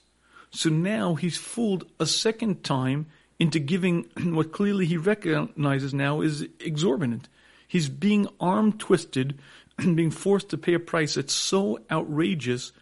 So 0.50 0.68
now 0.68 1.14
he's 1.14 1.38
fooled 1.38 1.86
a 1.98 2.04
second 2.04 2.62
time 2.62 3.06
into 3.38 3.58
giving 3.58 4.04
what 4.16 4.52
clearly 4.52 4.84
he 4.84 4.98
recognizes 4.98 5.94
now 5.94 6.20
is 6.20 6.46
exorbitant. 6.60 7.28
He's 7.66 7.88
being 7.88 8.28
arm 8.38 8.74
twisted 8.74 9.38
being 9.94 10.10
forced 10.10 10.50
to 10.50 10.58
pay 10.58 10.74
a 10.74 10.78
price 10.78 11.14
that's 11.14 11.32
so 11.32 11.78
outrageous, 11.90 12.72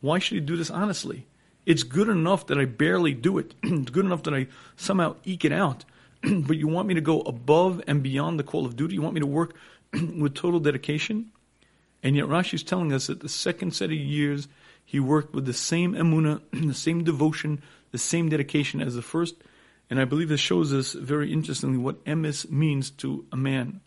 why 0.00 0.18
should 0.18 0.36
he 0.36 0.40
do 0.40 0.56
this 0.56 0.70
honestly? 0.70 1.26
It's 1.66 1.82
good 1.82 2.08
enough 2.08 2.46
that 2.46 2.58
I 2.58 2.64
barely 2.64 3.14
do 3.14 3.38
it. 3.38 3.54
it's 3.62 3.90
good 3.90 4.04
enough 4.04 4.22
that 4.24 4.34
I 4.34 4.46
somehow 4.76 5.16
eke 5.24 5.44
it 5.44 5.52
out. 5.52 5.84
but 6.22 6.56
you 6.56 6.68
want 6.68 6.88
me 6.88 6.94
to 6.94 7.00
go 7.00 7.20
above 7.20 7.82
and 7.86 8.02
beyond 8.02 8.38
the 8.38 8.44
call 8.44 8.66
of 8.66 8.76
duty? 8.76 8.94
You 8.94 9.02
want 9.02 9.14
me 9.14 9.20
to 9.20 9.26
work 9.26 9.54
with 9.92 10.34
total 10.34 10.60
dedication? 10.60 11.30
And 12.02 12.16
yet 12.16 12.26
Rashi 12.26 12.54
is 12.54 12.62
telling 12.62 12.92
us 12.92 13.08
that 13.08 13.20
the 13.20 13.28
second 13.28 13.72
set 13.72 13.90
of 13.90 13.96
years 13.96 14.48
he 14.84 14.98
worked 14.98 15.34
with 15.34 15.44
the 15.44 15.52
same 15.52 15.94
emuna, 15.94 16.40
the 16.52 16.74
same 16.74 17.04
devotion, 17.04 17.62
the 17.92 17.98
same 17.98 18.28
dedication 18.28 18.80
as 18.80 18.94
the 18.94 19.02
first. 19.02 19.34
And 19.88 20.00
I 20.00 20.04
believe 20.04 20.28
this 20.28 20.40
shows 20.40 20.72
us 20.72 20.92
very 20.92 21.32
interestingly 21.32 21.78
what 21.78 22.04
emes 22.04 22.50
means 22.50 22.90
to 22.92 23.24
a 23.32 23.36
man. 23.36 23.80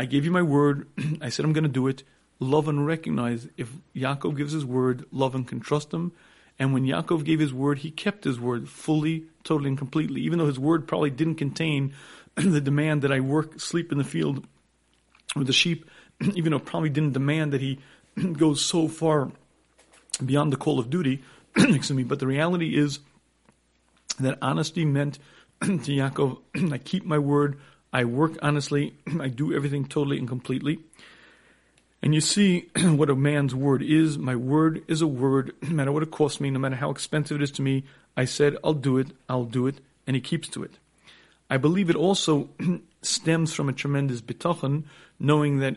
I 0.00 0.06
gave 0.06 0.24
you 0.24 0.30
my 0.30 0.40
word. 0.40 0.88
I 1.20 1.28
said 1.28 1.44
I'm 1.44 1.52
going 1.52 1.64
to 1.64 1.68
do 1.68 1.86
it. 1.86 2.04
Lavan 2.40 2.86
recognize 2.86 3.46
if 3.58 3.70
Yaakov 3.94 4.34
gives 4.34 4.50
his 4.50 4.64
word, 4.64 5.04
Lavan 5.12 5.46
can 5.46 5.60
trust 5.60 5.92
him. 5.92 6.12
And 6.58 6.72
when 6.72 6.86
Yaakov 6.86 7.22
gave 7.22 7.38
his 7.38 7.52
word, 7.52 7.80
he 7.80 7.90
kept 7.90 8.24
his 8.24 8.40
word 8.40 8.66
fully, 8.66 9.24
totally, 9.44 9.68
and 9.68 9.76
completely. 9.76 10.22
Even 10.22 10.38
though 10.38 10.46
his 10.46 10.58
word 10.58 10.88
probably 10.88 11.10
didn't 11.10 11.34
contain 11.34 11.92
the 12.34 12.62
demand 12.62 13.02
that 13.02 13.12
I 13.12 13.20
work, 13.20 13.60
sleep 13.60 13.92
in 13.92 13.98
the 13.98 14.04
field 14.04 14.46
with 15.36 15.46
the 15.46 15.52
sheep, 15.52 15.84
even 16.34 16.52
though 16.52 16.58
probably 16.58 16.88
didn't 16.88 17.12
demand 17.12 17.52
that 17.52 17.60
he 17.60 17.78
goes 18.32 18.62
so 18.64 18.88
far 18.88 19.30
beyond 20.24 20.50
the 20.50 20.56
call 20.56 20.78
of 20.78 20.88
duty. 20.88 21.22
excuse 21.56 21.92
me. 21.92 22.04
But 22.04 22.20
the 22.20 22.26
reality 22.26 22.74
is 22.74 23.00
that 24.18 24.38
honesty 24.40 24.86
meant 24.86 25.18
to 25.60 25.68
Yaakov, 25.68 26.72
I 26.72 26.78
keep 26.78 27.04
my 27.04 27.18
word, 27.18 27.60
I 27.92 28.04
work 28.04 28.38
honestly, 28.42 28.94
I 29.20 29.28
do 29.28 29.52
everything 29.52 29.84
totally 29.84 30.18
and 30.18 30.28
completely. 30.28 30.80
And 32.02 32.14
you 32.14 32.20
see 32.20 32.70
what 32.76 33.10
a 33.10 33.16
man's 33.16 33.54
word 33.54 33.82
is. 33.82 34.18
My 34.18 34.36
word 34.36 34.82
is 34.88 35.02
a 35.02 35.06
word, 35.06 35.52
no 35.62 35.70
matter 35.70 35.92
what 35.92 36.02
it 36.02 36.10
costs 36.10 36.40
me, 36.40 36.50
no 36.50 36.58
matter 36.58 36.76
how 36.76 36.90
expensive 36.90 37.40
it 37.40 37.42
is 37.42 37.50
to 37.52 37.62
me. 37.62 37.84
I 38.16 38.24
said, 38.24 38.56
I'll 38.64 38.74
do 38.74 38.98
it, 38.98 39.08
I'll 39.28 39.44
do 39.44 39.66
it, 39.66 39.80
and 40.06 40.14
he 40.14 40.20
keeps 40.20 40.48
to 40.48 40.62
it. 40.62 40.72
I 41.48 41.56
believe 41.56 41.90
it 41.90 41.96
also 41.96 42.48
stems 43.02 43.52
from 43.52 43.68
a 43.68 43.72
tremendous 43.72 44.20
bitachon, 44.20 44.84
knowing 45.18 45.58
that 45.58 45.76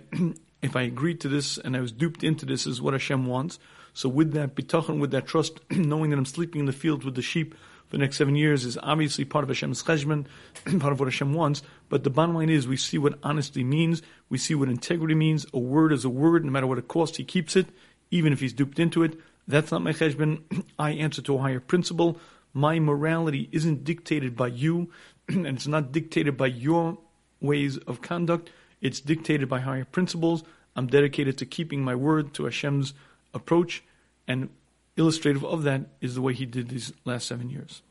if 0.62 0.76
I 0.76 0.84
agreed 0.84 1.20
to 1.22 1.28
this 1.28 1.58
and 1.58 1.76
I 1.76 1.82
was 1.82 1.92
duped 1.92 2.24
into 2.24 2.46
this 2.46 2.68
is 2.68 2.82
what 2.82 2.94
Hashem 2.94 3.26
wants. 3.26 3.60
So 3.94 4.10
with 4.10 4.34
that 4.34 4.56
bitachon, 4.56 5.00
with 5.00 5.12
that 5.12 5.28
trust, 5.28 5.60
knowing 5.72 6.10
that 6.12 6.18
I'm 6.18 6.26
sleeping 6.26 6.60
in 6.60 6.66
the 6.66 6.74
fields 6.74 7.06
with 7.06 7.16
the 7.16 7.22
sheep, 7.22 7.56
the 7.94 8.00
next 8.00 8.18
seven 8.18 8.36
years 8.36 8.66
is 8.66 8.76
obviously 8.82 9.24
part 9.24 9.44
of 9.44 9.50
Hashem's 9.50 9.84
cheshbon, 9.84 10.26
part 10.80 10.92
of 10.92 11.00
what 11.00 11.06
Hashem 11.06 11.32
wants. 11.32 11.62
But 11.90 12.04
the 12.04 12.10
bottom 12.10 12.34
line 12.34 12.50
is 12.50 12.68
we 12.68 12.76
see 12.76 12.98
what 12.98 13.20
honesty 13.22 13.64
means. 13.64 14.02
We 14.30 14.40
see 14.40 14.56
what 14.56 14.68
integrity 14.68 15.14
means. 15.14 15.46
A 15.54 15.60
word 15.60 15.94
is 15.94 16.04
a 16.04 16.10
word. 16.10 16.44
No 16.44 16.50
matter 16.50 16.66
what 16.66 16.80
it 16.80 16.88
costs, 16.88 17.18
he 17.18 17.24
keeps 17.24 17.56
it, 17.56 17.68
even 18.10 18.34
if 18.34 18.40
he's 18.40 18.52
duped 18.52 18.80
into 18.80 19.04
it. 19.04 19.20
That's 19.48 19.72
not 19.72 19.84
my 19.84 19.94
cheshbon. 19.94 20.42
I 20.80 20.94
answer 20.94 21.22
to 21.22 21.36
a 21.36 21.42
higher 21.42 21.60
principle. 21.60 22.18
My 22.52 22.80
morality 22.80 23.48
isn't 23.52 23.84
dictated 23.84 24.36
by 24.36 24.48
you, 24.48 24.90
and 25.28 25.46
it's 25.46 25.68
not 25.68 25.92
dictated 25.92 26.36
by 26.36 26.48
your 26.48 26.98
ways 27.42 27.78
of 27.78 28.02
conduct. 28.02 28.50
It's 28.82 29.02
dictated 29.02 29.48
by 29.48 29.60
higher 29.60 29.86
principles. 29.86 30.44
I'm 30.76 30.88
dedicated 30.88 31.38
to 31.38 31.46
keeping 31.46 31.84
my 31.84 31.94
word 31.94 32.34
to 32.34 32.46
Hashem's 32.46 32.96
approach, 33.36 33.84
and 34.28 34.50
illustrative 34.98 35.44
of 35.44 35.64
that 35.64 35.82
is 36.02 36.16
the 36.16 36.22
way 36.22 36.34
he 36.34 36.46
did 36.46 36.70
these 36.70 36.94
last 37.06 37.28
seven 37.28 37.50
years. 37.50 37.82